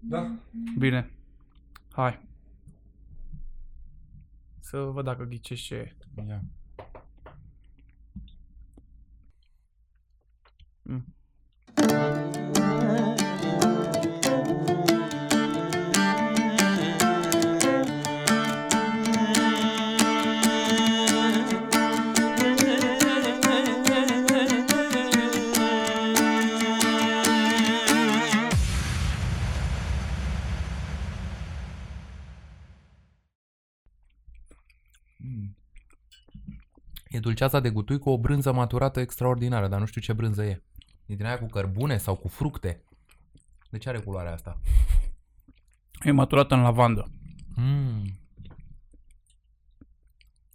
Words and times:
Da. 0.00 0.38
Bine. 0.78 1.10
Hai. 1.92 2.28
Să 4.60 4.78
văd 4.80 5.04
dacă 5.04 5.24
ghicești 5.24 5.66
ce 5.66 5.74
e. 5.74 5.96
Ia. 6.26 6.42
Mm. 10.82 11.04
Dulceața 37.20 37.60
de 37.60 37.70
gutui 37.70 37.98
cu 37.98 38.10
o 38.10 38.18
brânză 38.18 38.52
maturată 38.52 39.00
extraordinară, 39.00 39.68
dar 39.68 39.80
nu 39.80 39.86
știu 39.86 40.00
ce 40.00 40.12
brânză 40.12 40.44
e. 40.44 40.62
E 41.06 41.14
din 41.14 41.26
aia 41.26 41.38
cu 41.38 41.46
cărbune 41.46 41.96
sau 41.96 42.14
cu 42.16 42.28
fructe. 42.28 42.84
De 43.70 43.78
ce 43.78 43.88
are 43.88 43.98
culoarea 43.98 44.32
asta? 44.32 44.60
E 46.04 46.10
maturată 46.10 46.54
în 46.54 46.62
lavandă. 46.62 47.10
Mm. 47.56 48.20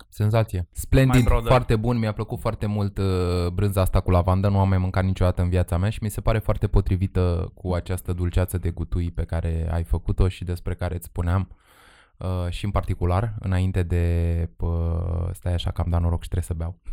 Senzație. 0.10 0.60
My 0.60 0.68
Splendid, 0.72 1.24
brother. 1.24 1.48
foarte 1.48 1.76
bun, 1.76 1.98
mi-a 1.98 2.12
plăcut 2.12 2.40
foarte 2.40 2.66
mult 2.66 2.98
uh, 2.98 3.48
brânza 3.54 3.82
asta 3.82 4.00
cu 4.00 4.12
lavandă, 4.12 4.48
nu 4.50 4.60
am 4.60 4.70
mai 4.70 4.78
mâncat 4.78 5.04
niciodată 5.04 5.42
în 5.42 5.50
viața 5.50 5.78
mea 5.78 5.90
și 5.90 6.00
mi 6.02 6.10
se 6.10 6.22
pare 6.22 6.40
foarte 6.40 6.68
potrivită 6.68 7.52
cu 7.54 7.74
această 7.74 8.14
dulceață 8.14 8.58
de 8.58 8.70
gutui 8.70 9.12
pe 9.12 9.24
care 9.24 9.68
ai 9.72 9.84
făcut-o 9.84 10.28
și 10.28 10.44
despre 10.44 10.76
care 10.76 10.96
îți 10.96 11.06
spuneam 11.06 11.56
uh, 12.18 12.50
și 12.50 12.66
în 12.66 12.72
particular, 12.72 13.36
înainte 13.40 13.84
de... 13.84 14.50
Uh, 14.58 15.30
stai 15.32 15.54
așa 15.54 15.72
că 15.72 15.82
am 15.82 15.90
dat 15.90 16.02
noroc 16.02 16.22
și 16.22 16.30
trebuie 16.30 16.48
să 16.50 16.54
beau. 16.54 16.80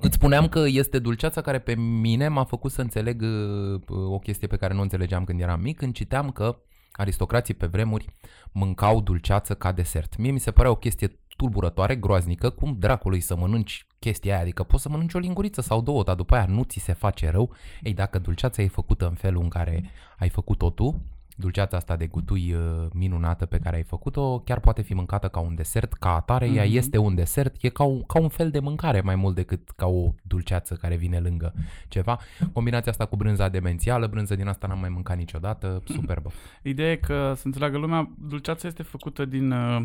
Îți 0.00 0.14
spuneam 0.14 0.48
că 0.48 0.64
este 0.66 0.98
dulceața 0.98 1.40
care 1.40 1.58
pe 1.58 1.74
mine 1.74 2.28
m-a 2.28 2.44
făcut 2.44 2.70
să 2.70 2.80
înțeleg 2.80 3.22
uh, 3.22 3.80
o 3.88 4.18
chestie 4.18 4.46
pe 4.46 4.56
care 4.56 4.74
nu 4.74 4.80
înțelegeam 4.80 5.24
când 5.24 5.40
eram 5.40 5.60
mic, 5.60 5.76
când 5.76 5.94
citeam 5.94 6.30
că 6.30 6.58
aristocrații 6.92 7.54
pe 7.54 7.66
vremuri 7.66 8.06
mâncau 8.52 9.00
dulceață 9.00 9.54
ca 9.54 9.72
desert. 9.72 10.16
Mie 10.16 10.30
mi 10.30 10.40
se 10.40 10.50
părea 10.50 10.70
o 10.70 10.76
chestie 10.76 11.18
tulburătoare, 11.36 11.96
groaznică, 11.96 12.50
cum 12.50 12.76
dracului 12.78 13.20
să 13.20 13.36
mănânci 13.36 13.86
chestia 13.98 14.32
aia, 14.32 14.42
adică 14.42 14.62
poți 14.62 14.82
să 14.82 14.88
mănânci 14.88 15.14
o 15.14 15.18
linguriță 15.18 15.60
sau 15.60 15.80
două, 15.80 16.02
dar 16.02 16.14
după 16.14 16.34
aia 16.34 16.46
nu 16.46 16.62
ți 16.62 16.78
se 16.78 16.92
face 16.92 17.30
rău. 17.30 17.54
Ei, 17.82 17.94
dacă 17.94 18.18
dulceața 18.18 18.62
e 18.62 18.68
făcută 18.68 19.06
în 19.08 19.14
felul 19.14 19.42
în 19.42 19.48
care 19.48 19.90
ai 20.18 20.28
făcut-o 20.28 20.70
tu, 20.70 21.02
dulceața 21.34 21.76
asta 21.76 21.96
de 21.96 22.06
gutui 22.06 22.52
uh, 22.54 22.86
minunată 22.92 23.46
pe 23.46 23.58
care 23.58 23.76
ai 23.76 23.82
făcut-o, 23.82 24.38
chiar 24.38 24.60
poate 24.60 24.82
fi 24.82 24.94
mâncată 24.94 25.28
ca 25.28 25.40
un 25.40 25.54
desert, 25.54 25.92
ca 25.92 26.14
atare, 26.14 26.46
ea 26.46 26.64
Mhm. 26.64 26.76
este 26.76 26.98
un 26.98 27.14
desert, 27.14 27.56
e 27.60 27.68
ca 27.68 27.84
un, 27.84 28.02
ca 28.02 28.18
un 28.18 28.28
fel 28.28 28.50
de 28.50 28.58
mâncare 28.58 29.00
mai 29.00 29.14
mult 29.14 29.34
decât 29.34 29.70
ca 29.70 29.86
o 29.86 30.14
dulceață 30.22 30.74
care 30.74 30.96
vine 30.96 31.18
lângă 31.18 31.54
ceva. 31.88 32.18
Combinația 32.52 32.90
asta 32.92 33.06
cu 33.06 33.16
brânza 33.16 33.48
demențială, 33.48 34.06
brânză 34.06 34.34
din 34.34 34.46
asta 34.46 34.66
n-am 34.66 34.78
mai 34.78 34.88
mâncat 34.88 35.16
niciodată, 35.16 35.82
superbă. 35.96 36.30
Ideea 36.62 36.90
e 36.90 36.96
că, 36.96 37.32
să 37.36 37.42
înțeleagă 37.44 37.78
lumea, 37.78 38.10
dulceața 38.18 38.68
este 38.68 38.82
făcută 38.82 39.24
din 39.24 39.50
uh, 39.50 39.82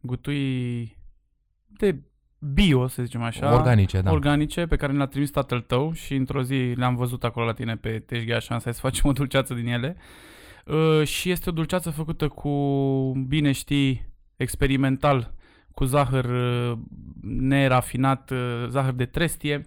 gutui 0.00 0.96
de 1.66 1.96
bio, 2.38 2.86
să 2.86 3.02
zicem 3.02 3.22
așa. 3.22 3.54
Organice, 3.54 4.00
da. 4.00 4.10
organice 4.12 4.66
pe 4.66 4.76
care 4.76 4.92
ne-a 4.92 5.06
trimis 5.06 5.30
tatăl 5.30 5.60
tău 5.60 5.92
și 5.92 6.14
într-o 6.14 6.42
zi 6.42 6.72
le-am 6.76 6.96
văzut 6.96 7.24
acolo 7.24 7.46
la 7.46 7.52
tine 7.52 7.76
pe 7.76 7.98
Teșghea 7.98 8.38
și 8.38 8.52
am 8.52 8.56
zis 8.56 8.64
hai 8.64 8.74
să 8.74 8.80
facem 8.80 9.10
o 9.10 9.12
dulceață 9.12 9.54
din 9.54 9.66
ele. 9.66 9.96
Uh, 9.96 10.02
și 11.04 11.30
este 11.30 11.50
o 11.50 11.52
dulceață 11.52 11.90
făcută 11.90 12.28
cu, 12.28 12.50
bine 13.26 13.52
știi, 13.52 14.08
experimental, 14.36 15.34
cu 15.74 15.84
zahăr 15.84 16.24
uh, 16.24 16.78
nerafinat, 17.22 18.30
uh, 18.30 18.66
zahăr 18.68 18.92
de 18.92 19.06
trestie, 19.06 19.66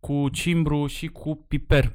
cu 0.00 0.28
cimbru 0.28 0.86
și 0.86 1.06
cu 1.06 1.44
piper 1.48 1.92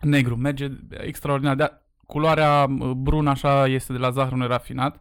negru. 0.00 0.36
Merge 0.36 0.70
extraordinar. 0.88 1.56
De 1.56 1.81
culoarea 2.12 2.66
uh, 2.78 2.90
brună 2.90 3.30
așa 3.30 3.66
este 3.66 3.92
de 3.92 3.98
la 3.98 4.10
zahărul 4.10 4.38
nerafinat. 4.38 5.00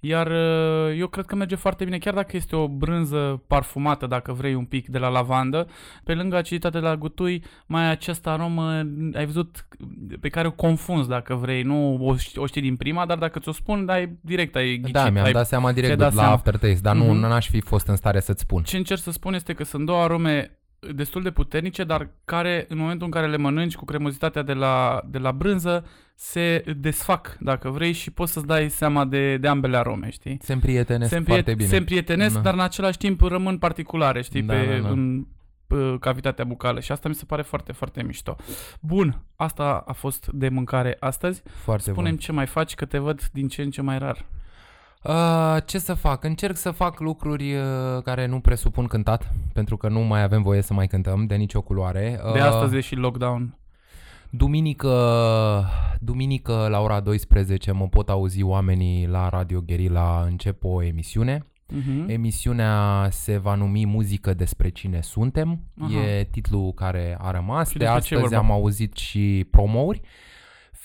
Iar 0.00 0.26
uh, 0.26 0.98
eu 0.98 1.06
cred 1.06 1.24
că 1.24 1.34
merge 1.36 1.54
foarte 1.54 1.84
bine, 1.84 1.98
chiar 1.98 2.14
dacă 2.14 2.36
este 2.36 2.56
o 2.56 2.68
brânză 2.68 3.42
parfumată, 3.46 4.06
dacă 4.06 4.32
vrei 4.32 4.54
un 4.54 4.64
pic, 4.64 4.88
de 4.88 4.98
la 4.98 5.08
lavandă, 5.08 5.66
pe 6.04 6.14
lângă 6.14 6.36
aciditatea 6.36 6.80
de 6.80 6.86
la 6.86 6.96
gutui, 6.96 7.44
mai 7.66 7.82
ai 7.84 7.90
această 7.90 8.28
aromă, 8.28 8.70
ai 9.14 9.24
văzut, 9.26 9.66
pe 10.20 10.28
care 10.28 10.46
o 10.46 10.50
confunzi 10.50 11.08
dacă 11.08 11.34
vrei, 11.34 11.62
nu 11.62 11.96
o, 12.06 12.14
ști- 12.16 12.36
o 12.36 12.46
știi 12.46 12.60
din 12.60 12.76
prima, 12.76 13.06
dar 13.06 13.18
dacă 13.18 13.38
ți-o 13.38 13.52
spun, 13.52 13.84
dai 13.84 14.16
direct, 14.20 14.56
ai 14.56 14.76
ghicit. 14.76 14.94
Da, 14.94 15.10
mi-am 15.10 15.24
ai... 15.24 15.32
dat 15.32 15.46
seama 15.46 15.72
direct 15.72 15.86
ți-ai 15.94 15.96
dat 16.08 16.14
la 16.14 16.20
seama. 16.20 16.34
aftertaste, 16.36 16.78
dar 16.82 16.94
nu 16.96 17.04
Mhm. 17.04 17.20
n-aș 17.20 17.48
fi 17.48 17.60
fost 17.60 17.86
în 17.86 17.96
stare 17.96 18.20
să-ți 18.20 18.40
spun. 18.40 18.62
Ce 18.62 18.76
încerc 18.76 19.00
să 19.00 19.10
spun 19.10 19.34
este 19.34 19.52
că 19.52 19.64
sunt 19.64 19.86
două 19.86 20.02
arome 20.02 20.58
destul 20.94 21.22
de 21.22 21.30
puternice, 21.30 21.84
dar 21.84 22.10
care 22.24 22.64
în 22.68 22.78
momentul 22.78 23.06
în 23.06 23.12
care 23.12 23.26
le 23.26 23.36
mănânci 23.36 23.76
cu 23.76 23.84
cremozitatea 23.84 24.42
de 24.42 24.52
la, 24.52 25.02
de 25.10 25.18
la 25.18 25.32
brânză 25.32 25.86
se 26.14 26.64
desfac, 26.76 27.36
dacă 27.40 27.70
vrei, 27.70 27.92
și 27.92 28.10
poți 28.10 28.32
să-ți 28.32 28.46
dai 28.46 28.68
seama 28.70 29.04
de, 29.04 29.36
de 29.36 29.48
ambele 29.48 29.76
arome, 29.76 30.10
știi? 30.10 30.38
Se 30.42 30.52
împrietenesc 30.52 31.10
se, 31.10 31.20
foarte 31.20 31.54
bine. 31.54 31.68
se 31.68 31.76
împrietenesc, 31.76 32.34
Da. 32.34 32.40
dar 32.40 32.54
în 32.54 32.60
același 32.60 32.98
timp 32.98 33.20
rămân 33.20 33.58
particulare, 33.58 34.22
știi, 34.22 34.42
Da, 34.42 34.54
pe, 34.54 34.66
da, 34.66 34.82
da. 34.82 34.88
în 34.88 35.26
pe 35.66 35.96
cavitatea 36.00 36.44
bucală 36.44 36.80
și 36.80 36.92
asta 36.92 37.08
mi 37.08 37.14
se 37.14 37.24
pare 37.24 37.42
foarte, 37.42 37.72
foarte 37.72 38.02
mișto. 38.02 38.36
Bun, 38.80 39.22
asta 39.36 39.84
a 39.86 39.92
fost 39.92 40.26
de 40.32 40.48
mâncare 40.48 40.96
astăzi. 41.00 41.42
Foarte 41.62 41.90
Spunem 41.90 42.10
bun. 42.10 42.20
ce 42.20 42.32
mai 42.32 42.46
faci, 42.46 42.74
că 42.74 42.84
te 42.84 42.98
văd 42.98 43.28
din 43.32 43.48
ce 43.48 43.62
în 43.62 43.70
ce 43.70 43.82
mai 43.82 43.98
rar. 43.98 44.26
Uh, 45.02 45.56
ce 45.64 45.78
să 45.78 45.94
fac? 45.94 46.24
Încerc 46.24 46.56
să 46.56 46.70
fac 46.70 47.00
lucruri 47.00 47.54
uh, 47.54 47.62
care 48.04 48.26
nu 48.26 48.40
presupun 48.40 48.86
cântat, 48.86 49.32
pentru 49.52 49.76
că 49.76 49.88
nu 49.88 50.00
mai 50.00 50.22
avem 50.22 50.42
voie 50.42 50.62
să 50.62 50.74
mai 50.74 50.86
cântăm 50.86 51.26
de 51.26 51.34
nicio 51.34 51.60
culoare. 51.60 52.20
De 52.32 52.38
Uh, 52.38 52.44
astăzi 52.46 52.76
e 52.76 52.80
și 52.80 52.94
lockdown. 52.94 53.58
Duminică, 54.30 55.64
duminică 56.00 56.66
la 56.70 56.80
ora 56.80 57.00
12 57.00 57.72
mă 57.72 57.86
pot 57.88 58.08
auzi 58.08 58.42
oamenii 58.42 59.06
la 59.06 59.28
Radio 59.28 59.60
Guerilla 59.66 60.24
încep 60.26 60.64
o 60.64 60.82
emisiune. 60.82 61.46
Mhm. 61.68 62.08
Emisiunea 62.08 63.08
se 63.10 63.36
va 63.36 63.54
numi 63.54 63.86
Muzică 63.86 64.34
despre 64.34 64.68
cine 64.68 65.00
suntem. 65.00 65.60
Aha. 65.80 65.92
E 65.92 66.24
titlul 66.30 66.72
care 66.72 67.16
a 67.20 67.30
rămas. 67.30 67.70
Și 67.70 67.76
De 67.78 67.84
despre 67.84 68.00
ce 68.00 68.14
e 68.14 68.16
astăzi 68.16 68.34
vorba? 68.34 68.52
am 68.52 68.60
auzit 68.60 68.96
și 68.96 69.46
promouri. 69.50 70.00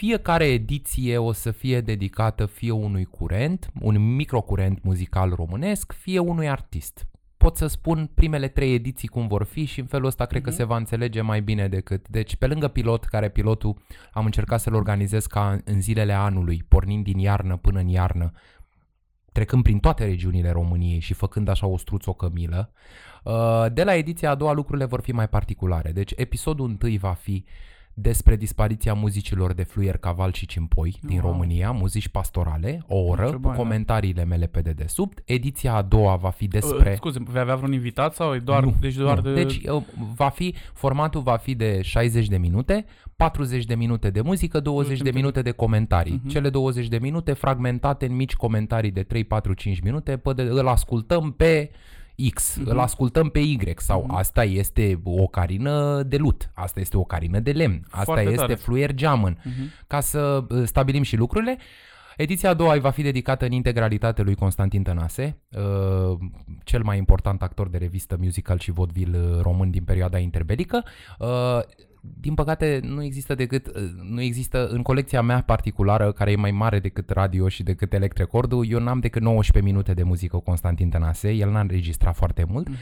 Fiecare 0.02 0.46
ediție 0.46 1.18
o 1.18 1.32
să 1.32 1.52
fie 1.52 1.82
dedicată 1.82 2.46
fie 2.46 2.72
unui 2.72 3.06
curent, 3.06 3.72
un 3.82 4.16
microcurent 4.16 4.84
muzical 4.84 5.34
românesc, 5.36 5.92
fie 5.92 6.20
unui 6.20 6.50
artist. 6.50 7.08
Pot 7.38 7.58
să 7.58 7.68
spun 7.68 8.10
primele 8.14 8.48
trei 8.48 8.74
ediții 8.74 9.08
cum 9.08 9.28
vor 9.28 9.44
fi 9.44 9.66
și 9.66 9.80
în 9.80 9.86
felul 9.86 10.06
ăsta 10.08 10.26
cred 10.26 10.42
că 10.42 10.50
Mhm. 10.50 10.58
se 10.58 10.64
va 10.64 10.76
înțelege 10.76 11.22
mai 11.22 11.42
bine 11.42 11.68
decât. 11.68 12.08
Deci 12.08 12.36
pe 12.36 12.48
lângă 12.48 12.68
pilot, 12.68 13.06
care 13.06 13.30
pilotul 13.30 13.82
am 14.12 14.26
încercat 14.26 14.60
să-l 14.60 14.74
organizez 14.74 15.26
ca 15.26 15.58
în 15.66 15.82
zilele 15.82 16.14
anului, 16.14 16.64
pornind 16.68 17.04
din 17.04 17.18
iarnă 17.18 17.58
până 17.58 17.80
în 17.80 17.88
iarnă, 17.88 18.32
trecând 19.32 19.64
prin 19.64 19.80
toate 19.80 20.06
regiunile 20.06 20.52
României 20.52 21.00
și 21.00 21.14
făcând 21.14 21.48
așa 21.48 21.68
o 21.68 21.78
struț-o 21.78 22.14
cămilă. 22.14 22.72
Uh, 23.24 23.66
De 23.74 23.84
la 23.84 23.96
ediția 23.96 24.30
a 24.30 24.36
doua 24.36 24.52
lucrurile 24.52 24.86
vor 24.86 25.02
fi 25.02 25.12
mai 25.12 25.30
particulare. 25.30 25.92
Deci 25.92 26.14
episodul 26.16 26.68
întâi 26.70 26.98
va 26.98 27.14
fi 27.14 27.46
despre 27.94 28.36
dispariția 28.36 28.94
muzicilor 28.94 29.54
de 29.54 29.64
fluier, 29.64 29.98
caval 29.98 30.34
și 30.34 30.46
cimpoi 30.46 31.00
din 31.02 31.20
Wow. 31.20 31.32
România, 31.32 31.72
muzici 31.72 32.08
pastorale, 32.08 32.84
o 32.88 32.98
oră, 32.98 33.26
Ce 33.26 33.32
cu 33.32 33.40
bani, 33.40 33.56
da. 33.56 33.62
comentariile 33.62 34.24
mele 34.26 34.46
pe 34.46 34.62
dedesubt. 34.62 35.22
Ediția 35.26 35.74
a 35.74 35.82
doua 35.82 36.16
va 36.16 36.30
fi 36.30 36.48
despre... 36.48 36.90
Uh, 36.90 36.96
scuze, 36.96 37.20
vei 37.24 37.42
avea 37.42 37.56
vreun 37.56 37.74
invitat 37.74 38.14
sau 38.14 38.34
e 38.36 38.40
doar, 38.40 38.64
nu, 38.64 38.76
deci 38.80 38.96
doar 38.96 39.20
nu. 39.20 39.34
de... 39.34 39.44
Deci 39.44 39.62
uh, 39.68 39.84
va 40.16 40.30
fi, 40.30 40.56
formatul 40.74 41.22
va 41.22 41.38
fi 41.38 41.56
de 41.56 41.82
60 41.82 42.28
de 42.28 42.38
minute, 42.38 42.86
40 43.16 43.66
de 43.66 43.76
minute 43.76 44.10
de 44.10 44.22
muzică, 44.22 44.60
20 44.60 44.88
de 44.88 45.04
Ultim 45.04 45.16
minute 45.16 45.42
de 45.42 45.52
comentarii. 45.52 46.20
Mhm. 46.24 46.28
Cele 46.28 46.50
20 46.50 46.88
de 46.88 46.98
minute 46.98 47.34
fragmentate 47.34 48.06
în 48.06 48.16
mici 48.16 48.36
comentarii 48.36 48.92
de 48.92 49.04
3, 49.04 49.24
4, 49.24 49.54
5 49.54 49.80
minute, 49.80 50.18
pe 50.18 50.34
de, 50.34 50.42
îl 50.42 50.68
ascultăm 50.68 51.32
pe 51.32 51.72
X, 52.34 52.56
Mhm. 52.58 52.70
îl 52.70 52.80
ascultăm 52.80 53.30
pe 53.30 53.40
Y 53.40 53.60
sau 53.78 54.04
Mhm. 54.08 54.16
asta 54.16 54.44
este 54.44 55.02
o 55.04 55.28
carină 55.28 56.04
de 56.04 56.18
lut, 56.18 56.52
asta 56.54 56.80
este 56.80 56.98
o 56.98 57.04
carină 57.04 57.40
de 57.40 57.52
lemn, 57.52 57.84
asta 57.90 58.04
Foarte 58.04 58.24
este 58.24 58.36
tare. 58.36 58.54
fluier 58.56 58.94
geamăn, 58.94 59.38
Mhm. 59.44 59.72
ca 59.88 60.00
să 60.00 60.44
uh, 60.50 60.64
stabilim 60.66 61.02
și 61.02 61.16
lucrurile. 61.16 61.58
Ediția 62.18 62.50
a 62.50 62.54
doua 62.54 62.74
îi 62.74 62.80
va 62.80 62.90
fi 62.90 63.02
dedicată 63.02 63.46
în 63.46 63.52
integralitate 63.52 64.22
lui 64.22 64.36
Constantin 64.36 64.84
Tănase, 64.84 65.38
uh, 65.52 66.18
cel 66.64 66.84
mai 66.84 66.98
important 66.98 67.42
actor 67.42 67.70
de 67.70 67.78
revistă 67.78 68.18
musical 68.20 68.60
și 68.60 68.72
vodevil 68.72 69.16
uh, 69.16 69.40
român 69.42 69.72
din 69.72 69.84
perioada 69.84 70.18
interbelică. 70.18 70.84
Uh, 72.02 72.10
din 72.20 72.34
păcate 72.34 72.80
nu 72.84 73.04
există 73.04 73.36
decât 73.36 73.68
uh, 73.68 73.74
nu 74.10 74.22
există 74.22 74.68
în 74.68 74.82
colecția 74.82 75.22
mea 75.22 75.42
particulară 75.42 76.12
care 76.12 76.32
e 76.32 76.36
mai 76.36 76.52
mare 76.52 76.80
decât 76.80 77.10
radio 77.10 77.48
și 77.48 77.64
decât 77.64 77.94
electrecordul, 77.94 78.66
eu 78.70 78.80
n-am 78.80 79.00
decât 79.00 79.22
19 79.22 79.72
minute 79.72 79.94
de 79.94 80.04
muzică 80.04 80.36
cu 80.36 80.44
Constantin 80.44 80.90
Tănase, 80.90 81.32
el 81.32 81.52
n-a 81.52 81.60
înregistrat 81.60 82.16
foarte 82.16 82.46
mult. 82.50 82.68
Mhm. 82.68 82.78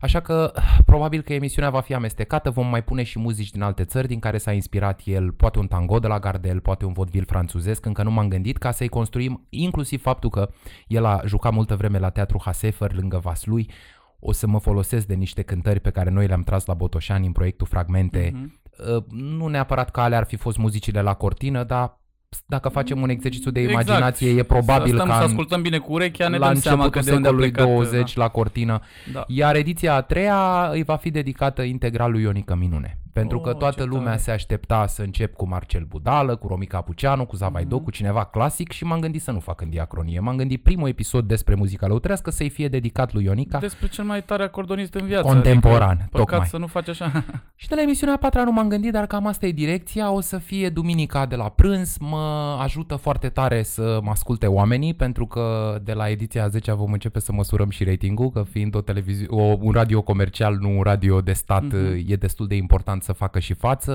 Așa 0.00 0.20
că 0.20 0.52
probabil 0.84 1.22
că 1.22 1.32
emisiunea 1.32 1.70
va 1.70 1.80
fi 1.80 1.94
amestecată, 1.94 2.50
vom 2.50 2.66
mai 2.66 2.84
pune 2.84 3.02
și 3.02 3.18
muzici 3.18 3.50
din 3.50 3.62
alte 3.62 3.84
țări 3.84 4.06
din 4.06 4.18
care 4.18 4.38
s-a 4.38 4.52
inspirat 4.52 5.00
el, 5.04 5.32
poate 5.32 5.58
un 5.58 5.66
tango 5.66 5.98
de 5.98 6.06
la 6.06 6.18
Gardel, 6.18 6.60
poate 6.60 6.84
un 6.84 6.92
vodvil 6.92 7.24
franțuzesc, 7.24 7.86
încă 7.86 8.02
nu 8.02 8.10
m-am 8.10 8.28
gândit 8.28 8.56
ca 8.56 8.70
să-i 8.70 8.88
construim 8.88 9.46
inclusiv 9.48 10.02
faptul 10.02 10.30
că 10.30 10.50
el 10.86 11.04
a 11.04 11.20
jucat 11.26 11.52
multă 11.52 11.76
vreme 11.76 11.98
la 11.98 12.10
Teatru 12.10 12.40
Hasefer 12.44 12.92
lângă 12.94 13.18
Vaslui, 13.18 13.70
o 14.18 14.32
să 14.32 14.46
mă 14.46 14.58
folosesc 14.58 15.06
de 15.06 15.14
niște 15.14 15.42
cântări 15.42 15.80
pe 15.80 15.90
care 15.90 16.10
noi 16.10 16.26
le-am 16.26 16.42
tras 16.42 16.64
la 16.64 16.74
Botoșani 16.74 17.26
în 17.26 17.32
proiectul 17.32 17.66
Fragmente. 17.66 18.30
Uh-huh. 18.30 18.66
Nu 19.10 19.46
neapărat 19.46 19.90
că 19.90 20.00
alea 20.00 20.18
ar 20.18 20.24
fi 20.24 20.36
fost 20.36 20.56
muzicile 20.58 21.02
la 21.02 21.14
cortină, 21.14 21.64
dar 21.64 22.00
dacă 22.46 22.68
facem 22.68 23.00
un 23.02 23.08
exercițiu 23.08 23.50
de 23.50 23.60
Exact. 23.60 23.86
imaginație, 23.88 24.30
e 24.30 24.42
probabil 24.42 24.90
să 24.90 24.94
stăm 24.96 25.06
ca 25.08 25.14
să 25.14 25.20
în- 25.20 25.26
ascultăm 25.26 25.62
bine 25.62 25.78
cu 25.78 25.92
urechea, 25.92 26.28
ne 26.28 26.36
la 26.38 26.46
dăm 26.46 26.54
seama 26.54 26.88
că 26.88 26.98
începutul 26.98 27.22
de 27.22 27.28
unde 27.28 27.28
a 27.28 27.30
secolului 27.30 27.50
plecat. 27.50 27.92
20 27.92 28.16
la 28.16 28.28
cortină. 28.28 28.80
Da. 29.12 29.24
Iar 29.26 29.54
ediția 29.56 29.94
a 29.94 30.00
treia 30.00 30.68
îi 30.72 30.82
va 30.82 30.96
fi 30.96 31.10
dedicată 31.10 31.62
integral 31.62 32.10
lui 32.10 32.22
Ionica 32.22 32.54
Minune. 32.54 32.98
Pentru 33.12 33.40
că 33.40 33.48
Oh, 33.50 33.56
toată 33.56 33.80
ce 33.82 33.86
lumea 33.88 34.04
tare. 34.04 34.16
se 34.18 34.30
aștepta 34.30 34.86
să 34.86 35.02
încep 35.02 35.34
cu 35.36 35.48
Marcel 35.48 35.84
Budală, 35.88 36.36
cu 36.36 36.46
Romica 36.46 36.80
Puceanu, 36.80 37.26
cu 37.26 37.36
Zavaido, 37.36 37.74
Mhm. 37.76 37.84
cu 37.84 37.90
cineva 37.90 38.24
clasic 38.24 38.70
și 38.72 38.84
m-am 38.84 39.00
gândit 39.00 39.22
să 39.22 39.30
nu 39.30 39.40
fac 39.40 39.60
în 39.60 39.70
diacronie. 39.70 40.20
M-am 40.20 40.36
gândit 40.36 40.62
primul 40.62 40.88
episod 40.88 41.24
despre 41.28 41.54
muzica 41.54 41.86
lăutrească 41.86 42.30
să-i 42.30 42.48
fie 42.48 42.68
dedicat 42.68 43.12
lui 43.12 43.24
Ionica. 43.24 43.58
Despre 43.58 43.88
cel 43.88 44.04
mai 44.04 44.22
tare 44.22 44.42
acordonist 44.42 44.94
în 44.94 45.06
viață. 45.06 45.26
Contemporan, 45.26 45.88
adică, 45.90 46.06
păcat 46.10 46.26
tocmai. 46.28 46.46
să 46.46 46.56
nu 46.58 46.66
faci 46.66 46.88
așa. 46.88 47.24
Și 47.56 47.68
de 47.68 47.74
la 47.74 47.82
emisiunea 47.82 48.14
a 48.14 48.18
patra 48.18 48.44
nu 48.44 48.52
m-am 48.52 48.68
gândit, 48.68 48.92
dar 48.92 49.06
cam 49.06 49.26
asta 49.26 49.46
e 49.46 49.52
direcția. 49.52 50.10
O 50.10 50.20
să 50.20 50.38
fie 50.38 50.68
duminica 50.68 51.26
de 51.26 51.36
la 51.36 51.48
prânz. 51.48 51.96
Mă 52.00 52.17
ajută 52.60 52.96
foarte 52.96 53.28
tare 53.28 53.62
să 53.62 53.98
mă 54.02 54.10
asculte 54.10 54.46
oamenii, 54.46 54.94
pentru 54.94 55.26
că 55.26 55.78
de 55.82 55.92
la 55.92 56.08
ediția 56.08 56.44
a 56.44 56.48
10 56.48 56.72
vom 56.72 56.92
începe 56.92 57.20
să 57.20 57.32
măsurăm 57.32 57.70
și 57.70 57.84
ratingul, 57.84 58.30
că 58.30 58.42
fiind 58.42 58.74
o 58.74 58.80
televizi- 58.80 59.26
o, 59.28 59.42
un 59.60 59.72
radio 59.72 60.02
comercial, 60.02 60.56
nu 60.60 60.76
un 60.76 60.82
radio 60.82 61.20
de 61.20 61.32
stat, 61.32 61.62
Mhm. 61.62 62.04
e 62.06 62.16
destul 62.16 62.46
de 62.46 62.54
important 62.54 63.02
să 63.02 63.12
facă 63.12 63.38
și 63.38 63.54
față. 63.54 63.92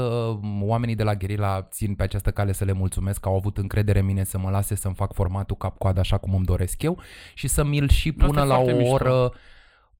Oamenii 0.62 0.96
de 0.96 1.04
la 1.04 1.16
Gherila 1.16 1.62
țin 1.62 1.96
pe 1.96 2.04
această 2.04 2.32
cale 2.32 2.52
să 2.52 2.64
le 2.66 2.74
mulțumesc 2.74 3.20
că 3.20 3.30
au 3.30 3.36
avut 3.36 3.58
încredere 3.58 4.00
în 4.00 4.06
mine 4.06 4.24
să 4.24 4.38
mă 4.38 4.50
lase 4.50 4.76
să-mi 4.76 4.96
fac 4.96 5.14
formatul 5.14 5.56
cap-coadă 5.56 6.00
așa 6.00 6.18
cum 6.18 6.34
îmi 6.36 6.46
doresc 6.46 6.82
eu 6.82 6.98
și 7.34 7.48
să 7.48 7.64
mi-l 7.64 7.90
și 7.90 8.10
Asta 8.10 8.24
e 8.24 8.28
pună 8.28 8.44
la 8.44 8.54
foarte 8.56 8.72
o 8.72 8.78
mișto. 8.78 8.94
oră 8.94 9.32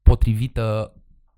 potrivită 0.04 0.94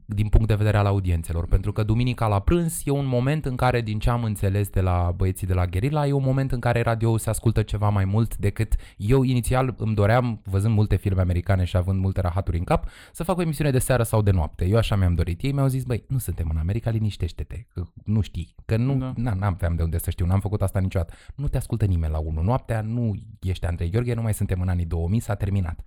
din 0.05 0.27
punct 0.27 0.47
de 0.47 0.55
vedere 0.55 0.77
al 0.77 0.85
audiențelor, 0.85 1.47
pentru 1.47 1.71
că 1.71 1.83
duminica 1.83 2.27
la 2.27 2.39
prânz 2.39 2.81
e 2.85 2.91
un 2.91 3.05
moment 3.05 3.45
în 3.45 3.55
care, 3.55 3.81
din 3.81 3.99
ce 3.99 4.09
am 4.09 4.23
înțeles 4.23 4.69
de 4.69 4.81
la 4.81 5.13
băieții 5.15 5.47
de 5.47 5.53
la 5.53 5.65
Guerilla, 5.65 6.07
e 6.07 6.11
un 6.11 6.23
moment 6.23 6.51
în 6.51 6.59
care 6.59 6.81
radio 6.81 7.17
se 7.17 7.29
ascultă 7.29 7.61
ceva 7.61 7.89
mai 7.89 8.05
mult 8.05 8.37
decât 8.37 8.75
eu 8.97 9.23
inițial 9.23 9.75
îmi 9.77 9.95
doream, 9.95 10.41
văzând 10.43 10.73
multe 10.73 10.95
filme 10.95 11.21
americane 11.21 11.63
și 11.63 11.77
având 11.77 11.99
multe 11.99 12.21
rahaturi 12.21 12.57
în 12.57 12.63
cap, 12.63 12.87
să 13.11 13.23
fac 13.23 13.37
o 13.37 13.41
emisiune 13.41 13.71
de 13.71 13.79
seară 13.79 14.03
sau 14.03 14.21
de 14.21 14.31
noapte. 14.31 14.65
Eu 14.65 14.77
așa 14.77 14.95
mi-am 14.95 15.15
dorit. 15.15 15.41
Ei 15.41 15.51
mi-au 15.51 15.67
zis, 15.67 15.83
băi, 15.83 16.03
nu 16.07 16.17
suntem 16.17 16.47
în 16.51 16.57
America, 16.57 16.89
liniștește-te, 16.89 17.65
că 17.73 17.83
nu 18.03 18.21
știi, 18.21 18.55
că 18.65 18.77
nu, 18.77 18.95
Da. 18.95 19.13
da. 19.17 19.33
n-am 19.33 19.73
de 19.75 19.83
unde 19.83 19.97
să 19.97 20.09
știu, 20.09 20.25
n-am 20.25 20.39
făcut 20.39 20.61
asta 20.61 20.79
niciodată. 20.79 21.13
Nu 21.35 21.47
te 21.47 21.57
ascultă 21.57 21.85
nimeni 21.85 22.11
la 22.11 22.19
1 22.19 22.41
noaptea, 22.41 22.81
nu 22.81 23.13
ești 23.41 23.65
Andrei 23.65 23.89
Gheorghe, 23.89 24.13
nu 24.13 24.21
mai 24.21 24.33
suntem 24.33 24.61
în 24.61 24.67
anii 24.67 24.85
2000, 24.85 25.19
s-a 25.19 25.35
terminat. 25.35 25.79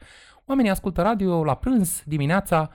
Oamenii 0.47 0.71
ascultă 0.71 1.03
radio 1.03 1.45
la 1.45 1.55
prânz, 1.55 2.03
dimineața, 2.07 2.71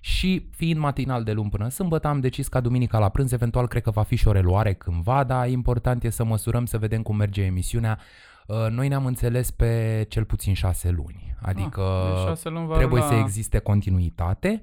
și 0.00 0.46
fiind 0.50 0.78
matinal 0.80 1.22
de 1.24 1.32
luni 1.32 1.50
până 1.50 1.68
sâmbătă, 1.68 2.08
am 2.08 2.20
decis 2.20 2.48
ca 2.48 2.60
duminica 2.60 2.98
la 2.98 3.08
prânz, 3.08 3.32
eventual 3.32 3.66
cred 3.68 3.82
că 3.82 3.90
va 3.90 4.02
fi 4.02 4.16
și 4.16 4.28
o 4.28 4.32
reluare 4.32 4.74
cândva, 4.74 5.24
dar 5.24 5.48
important 5.48 6.04
e 6.04 6.10
să 6.10 6.24
măsurăm, 6.24 6.66
să 6.66 6.78
vedem 6.78 7.02
cum 7.02 7.16
merge 7.16 7.42
emisiunea. 7.42 7.98
Uh, 8.46 8.66
Noi 8.70 8.88
ne-am 8.88 9.06
înțeles 9.06 9.50
pe 9.50 10.06
cel 10.08 10.24
puțin 10.24 10.54
șase 10.54 10.90
luni, 10.90 11.34
adică 11.42 11.80
Ah, 11.80 12.12
deci 12.14 12.26
șase 12.28 12.48
luni 12.48 12.66
va 12.66 12.76
trebuie 12.76 13.00
rula. 13.02 13.12
să 13.12 13.18
existe 13.18 13.58
continuitate 13.58 14.62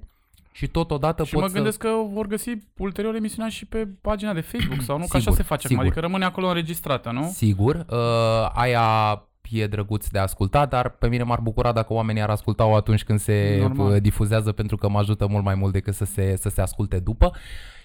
și 0.52 0.68
totodată 0.68 1.24
Și 1.24 1.34
pot 1.34 1.42
mă 1.42 1.48
să... 1.48 1.54
gândesc 1.54 1.78
că 1.78 1.90
vor 2.12 2.28
găsi 2.28 2.52
ulterior 2.78 3.16
emisiunea 3.16 3.50
și 3.50 3.66
pe 3.66 3.88
pagina 4.02 4.34
de 4.34 4.42
Facebook 4.42 4.82
sau 4.82 4.98
nu? 4.98 5.06
Că 5.08 5.18
Sigur, 5.18 5.28
așa 5.28 5.32
se 5.32 5.44
face 5.44 5.66
acum, 5.66 5.70
sigur. 5.70 5.82
adică 5.84 6.00
rămâne 6.00 6.26
acolo 6.26 6.48
înregistrată, 6.48 7.12
nu? 7.12 7.30
Sigur, 7.34 7.86
uh, 7.90 8.50
aia 8.54 9.24
e 9.52 9.68
drăguț 9.68 10.08
de 10.08 10.20
ascultat, 10.20 10.70
dar 10.70 10.90
pe 10.90 11.08
mine 11.08 11.24
m-ar 11.24 11.40
bucura 11.40 11.72
dacă 11.72 11.94
oamenii 11.94 12.22
ar 12.22 12.30
asculta-o 12.30 12.76
atunci 12.76 13.04
când 13.04 13.20
se 13.20 13.58
Normal. 13.62 13.92
uh, 13.92 14.02
difuzează, 14.02 14.52
pentru 14.52 14.78
că 14.78 14.90
mă 14.90 15.00
ajută 15.00 15.28
mult 15.28 15.44
mai 15.44 15.56
mult 15.56 15.74
decât 15.74 15.94
să 15.94 16.06
se, 16.06 16.36
să 16.36 16.50
se 16.50 16.62
asculte 16.62 17.00
după. 17.00 17.32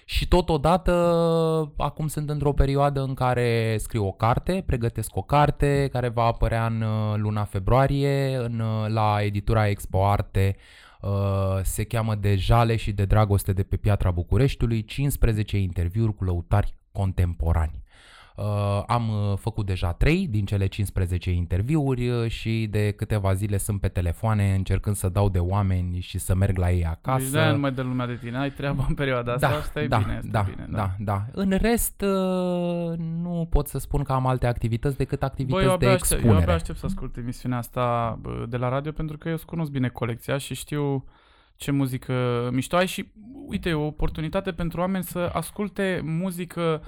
Și 0.05 0.27
totodată, 0.27 0.93
acum 1.77 2.07
sunt 2.07 2.29
într-o 2.29 2.53
perioadă 2.53 3.01
în 3.01 3.13
care 3.13 3.77
scriu 3.79 4.05
o 4.05 4.11
carte, 4.11 4.63
pregătesc 4.65 5.15
o 5.15 5.21
carte 5.21 5.89
care 5.91 6.07
va 6.07 6.23
apărea 6.23 6.65
în 6.65 6.81
uh, 6.81 7.13
luna 7.17 7.43
februarie 7.43 8.35
în, 8.35 8.59
uh, 8.59 8.89
la 8.89 9.17
editura 9.21 9.67
Expo 9.67 10.05
Arte. 10.05 10.55
Uh, 11.01 11.09
se 11.63 11.83
cheamă 11.83 12.15
De 12.15 12.35
jale 12.35 12.75
și 12.75 12.91
de 12.91 13.05
dragoste 13.05 13.53
de 13.53 13.63
pe 13.63 13.77
Piatra 13.77 14.11
Bucureștiului, 14.11 14.83
15 14.83 15.57
interviuri 15.57 16.15
cu 16.15 16.23
lăutari 16.23 16.75
contemporani. 16.91 17.83
Uh, 18.41 18.83
am 18.87 19.09
uh, 19.09 19.37
făcut 19.37 19.65
deja 19.65 19.93
3 19.93 20.27
din 20.27 20.45
cele 20.45 20.65
15 20.65 21.31
interviuri 21.31 22.09
uh, 22.09 22.29
și 22.29 22.67
de 22.69 22.91
câteva 22.91 23.33
zile 23.33 23.57
sunt 23.57 23.79
pe 23.79 23.87
telefoane 23.87 24.53
încercând 24.53 24.95
să 24.95 25.09
dau 25.09 25.29
de 25.29 25.39
oameni 25.39 25.99
și 25.99 26.17
să 26.17 26.35
merg 26.35 26.57
la 26.57 26.71
ei 26.71 26.85
acasă. 26.85 27.23
Deci 27.23 27.31
de-aia 27.31 27.51
nu 27.51 27.59
mai 27.59 27.71
dă 27.71 27.81
lumea 27.81 28.05
de 28.05 28.15
tine, 28.15 28.37
ai 28.37 28.51
treaba 28.51 28.85
în 28.87 28.93
perioada 28.93 29.33
asta, 29.33 29.49
da, 29.49 29.55
asta 29.55 29.81
e 29.81 29.87
da, 29.87 29.97
bine, 29.97 30.15
asta 30.15 30.29
da, 30.31 30.39
e 30.39 30.53
bine. 30.55 30.67
da, 30.69 30.95
da. 30.99 31.25
În 31.31 31.57
rest, 31.61 32.01
uh, 32.01 32.97
nu 32.97 33.47
pot 33.49 33.67
să 33.67 33.79
spun 33.79 34.03
că 34.03 34.11
am 34.11 34.27
alte 34.27 34.47
activități 34.47 34.97
decât 34.97 35.23
activități 35.23 35.59
Băi, 35.59 35.67
eu 35.67 35.73
abia, 35.73 35.87
de 35.87 35.93
aștept, 35.93 36.11
eu 36.11 36.17
expunere. 36.17 36.43
abia 36.43 36.55
aștept 36.55 36.77
să 36.77 36.85
ascult 36.85 37.17
emisiunea 37.17 37.57
asta 37.57 38.17
bă, 38.21 38.45
de 38.49 38.57
la 38.57 38.69
radio 38.69 38.91
pentru 38.91 39.17
că 39.17 39.27
eu 39.27 39.33
îți 39.33 39.45
cunosc 39.45 39.71
bine 39.71 39.87
colecția 39.87 40.37
și 40.37 40.53
știu 40.53 41.05
ce 41.55 41.71
muzică 41.71 42.13
mișto 42.51 42.75
ai 42.75 42.87
și 42.87 43.11
uite, 43.47 43.69
e 43.69 43.73
o 43.73 43.85
oportunitate 43.85 44.51
pentru 44.51 44.79
oameni 44.79 45.03
să 45.03 45.29
asculte 45.33 46.01
muzică 46.03 46.81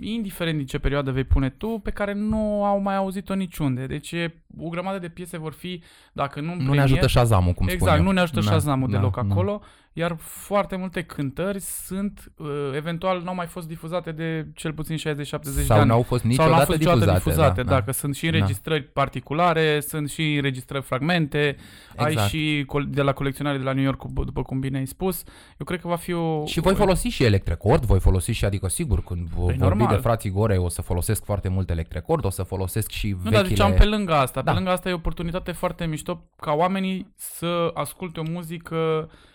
indiferent 0.00 0.56
din 0.56 0.66
ce 0.66 0.78
perioadă 0.78 1.10
vei 1.10 1.24
pune 1.24 1.48
tu, 1.50 1.80
pe 1.82 1.90
care 1.90 2.12
nu 2.12 2.64
au 2.64 2.80
mai 2.80 2.96
auzit-o 2.96 3.34
niciunde. 3.34 3.86
Deci 3.86 4.12
e, 4.12 4.34
o 4.58 4.68
grămadă 4.68 4.98
de 4.98 5.08
piese 5.08 5.38
vor 5.38 5.52
fi, 5.52 5.82
dacă 6.12 6.40
nu 6.40 6.50
în 6.52 6.56
nu 6.56 6.62
ne 6.62 6.64
premier, 6.64 6.84
ajută 6.84 7.06
Shazam-ul, 7.06 7.52
cum 7.52 7.66
spun 7.66 7.78
Exact, 7.78 7.98
eu. 7.98 8.04
nu 8.04 8.10
ne 8.10 8.20
ajută 8.20 8.40
Da, 8.40 8.46
Shazam-ul 8.46 8.90
da, 8.90 8.96
deloc 8.96 9.14
da. 9.14 9.20
acolo, 9.20 9.62
iar 9.98 10.16
foarte 10.18 10.76
multe 10.76 11.02
cântări 11.02 11.60
sunt, 11.60 12.32
uh, 12.36 12.46
eventual, 12.74 13.20
nu 13.22 13.28
au 13.28 13.34
mai 13.34 13.46
fost 13.46 13.66
difuzate 13.68 14.12
de 14.12 14.46
cel 14.54 14.72
puțin 14.72 14.96
60-70 14.96 15.54
de 15.54 15.62
Sau 15.62 15.78
ani. 15.78 15.88
n-au 15.88 16.02
fost 16.02 16.20
Sau 16.20 16.30
niciodată 16.30 16.54
nu 16.54 16.58
au 16.60 16.64
fost 16.64 16.78
niciodată 16.78 16.98
difuzate. 17.12 17.28
difuzate, 17.30 17.62
da, 17.62 17.68
da. 17.68 17.74
dacă 17.78 17.92
sunt 17.92 18.14
și 18.16 18.26
înregistrări 18.26 18.82
particulare, 18.82 19.80
sunt 19.80 20.10
și 20.10 20.34
înregistrări 20.34 20.84
fragmente, 20.84 21.56
ai 21.96 22.10
Exact. 22.12 22.28
și 22.28 22.62
col- 22.66 22.86
de 22.88 23.02
la 23.02 23.12
colecționare 23.12 23.58
de 23.58 23.64
la 23.64 23.72
New 23.72 23.84
York, 23.84 23.98
cu- 23.98 24.24
după 24.24 24.42
cum 24.42 24.60
bine 24.60 24.78
ai 24.78 24.86
spus. 24.86 25.22
Eu 25.58 25.66
cred 25.66 25.80
că 25.80 25.88
va 25.88 25.96
fi 25.96 26.12
o... 26.12 26.46
Și 26.46 26.60
voi 26.60 26.74
folosi 26.74 27.08
și 27.08 27.24
Electrecord, 27.24 27.84
voi 27.84 28.00
folosi 28.00 28.30
și, 28.32 28.44
adică 28.44 28.68
sigur, 28.68 29.02
când 29.04 29.28
vă 29.28 29.34
Păi, 29.34 29.56
vorbi 29.58 29.58
normal. 29.78 29.94
de 29.96 30.02
frații 30.02 30.30
Gore, 30.30 30.56
o 30.56 30.68
să 30.68 30.82
folosesc 30.82 31.24
foarte 31.24 31.48
mult 31.48 31.70
Electrecord, 31.70 32.24
o 32.24 32.30
să 32.30 32.42
folosesc 32.42 32.90
și 32.90 33.08
Nu, 33.08 33.16
vechile... 33.16 33.36
dar 33.36 33.46
ziceam 33.46 33.72
pe 33.72 33.84
lângă 33.84 34.14
asta. 34.14 34.42
Da. 34.42 34.50
Pe 34.50 34.56
lângă 34.56 34.70
asta 34.72 34.88
e 34.88 34.92
o 34.92 34.96
oportunitate 34.96 35.52
foarte 35.52 35.84
mișto 35.86 36.22
ca 36.40 36.52
oamenii 36.52 37.12
să 37.16 37.70
asculte 37.74 38.20
o 38.20 38.24
muzică 38.30 38.76
uh, 38.76 39.34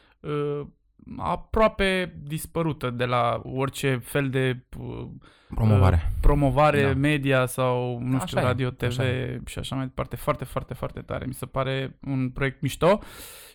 aproape 1.18 2.16
dispărută 2.24 2.90
de 2.90 3.06
la 3.06 3.42
orice 3.44 4.02
fel 4.04 4.30
de 4.30 4.64
uh, 4.80 5.08
Promovare. 5.56 6.12
promovare 6.22 6.82
Da. 6.84 6.94
media 6.94 7.46
sau, 7.46 8.00
nu 8.00 8.16
Așa 8.16 8.26
știu, 8.26 8.40
e, 8.40 8.44
radio, 8.44 8.70
TV 8.70 8.84
așa 8.88 9.08
e. 9.08 9.42
și 9.46 9.60
așa 9.60 9.76
mai 9.76 9.86
departe. 9.86 10.16
Foarte, 10.16 10.44
foarte, 10.46 10.74
foarte 10.74 11.00
tare. 11.02 11.26
Mi 11.26 11.34
se 11.34 11.46
pare 11.46 11.98
un 12.08 12.30
proiect 12.30 12.62
mișto 12.62 13.00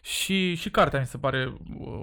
și, 0.02 0.54
și 0.54 0.70
cartea 0.70 1.00
mi 1.00 1.06
se 1.06 1.18
pare 1.18 1.52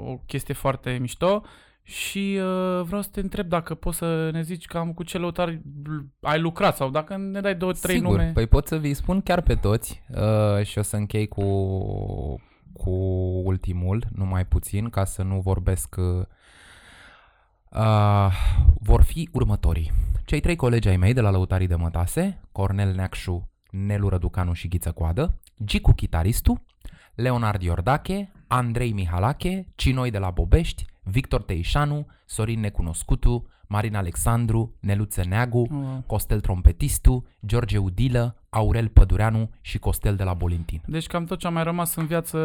o 0.06 0.18
chestie 0.26 0.54
foarte 0.54 0.98
mișto. 1.02 1.44
Și 1.86 2.40
uh, 2.40 2.82
vreau 2.84 3.02
să 3.02 3.10
te 3.12 3.20
întreb 3.20 3.48
dacă 3.48 3.76
poți 3.76 3.98
să 3.98 4.30
ne 4.32 4.42
zici 4.42 4.66
cam 4.66 4.94
cu 4.94 5.04
ce 5.04 5.18
lăutari 5.18 5.62
ai 6.22 6.40
lucrat 6.40 6.76
sau 6.76 6.90
dacă 6.90 7.18
ne 7.18 7.42
dai 7.42 7.56
două, 7.56 7.72
trei 7.72 7.96
Sigur, 7.96 8.18
nume. 8.18 8.32
păi 8.34 8.48
pot 8.48 8.68
să 8.68 8.78
vi 8.78 8.94
spun 8.94 9.22
chiar 9.22 9.42
pe 9.42 9.56
toți 9.56 10.04
uh, 10.10 10.66
și 10.66 10.78
o 10.78 10.82
să 10.82 10.96
închei 10.96 11.28
cu, 11.28 11.44
cu 12.74 12.92
ultimul, 13.44 14.08
numai 14.16 14.46
puțin, 14.46 14.90
ca 14.90 15.04
să 15.06 15.24
nu 15.24 15.40
vorbesc... 15.40 15.96
Uh, 15.98 16.26
uh, 17.70 18.32
vor 18.80 19.02
fi 19.02 19.30
următorii. 19.32 19.92
Cei 20.26 20.40
trei 20.40 20.56
colegi 20.56 20.88
ai 20.88 20.98
mei 20.98 21.14
de 21.14 21.22
la 21.22 21.32
Lăutarii 21.32 21.68
de 21.68 21.76
Mătase, 21.76 22.40
Cornel 22.52 22.94
Neacșu, 22.96 23.50
Nelu 23.70 24.10
Răducanu 24.10 24.54
și 24.54 24.68
Ghiță 24.68 24.92
Coadă, 24.92 25.40
Gicu 25.64 25.92
Chitaristu, 25.92 26.66
Leonard 27.16 27.62
Iordache, 27.62 28.32
Andrei 28.48 28.92
Mihalache, 28.92 29.68
Cinoi 29.76 30.12
de 30.12 30.18
la 30.18 30.30
Bobești, 30.30 30.86
Victor 31.04 31.42
Teișanu, 31.42 32.06
Sorin 32.26 32.60
Necunoscutu, 32.60 33.48
Marin 33.68 33.96
Alexandru, 33.96 34.76
Neluță 34.80 35.24
Neagu, 35.28 35.68
Oh. 35.72 35.98
Costel 36.06 36.40
Trompetistu, 36.42 37.26
George 37.46 37.78
Udilă, 37.78 38.44
Aurel 38.50 38.88
Pădureanu 38.88 39.50
și 39.62 39.78
Costel 39.78 40.16
de 40.16 40.24
la 40.24 40.34
Bolintin. 40.34 40.82
Deci 40.86 41.08
cam 41.08 41.26
tot 41.26 41.40
ce 41.40 41.48
a 41.48 41.50
mai 41.50 41.64
rămas 41.64 41.96
în 41.96 42.06
viață, 42.06 42.38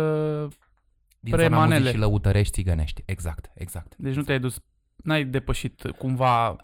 Din 1.20 1.32
zona 1.34 1.46
Premanele. 1.46 1.78
muzicii 1.78 1.98
lăutărești 2.00 2.52
țigănești. 2.52 3.02
Exact, 3.06 3.50
exact. 3.54 3.94
deci 3.96 4.14
nu 4.14 4.22
te-ai 4.22 4.40
dus, 4.40 4.60
n-ai 4.96 5.24
depășit 5.24 5.82
cumva 5.98 6.56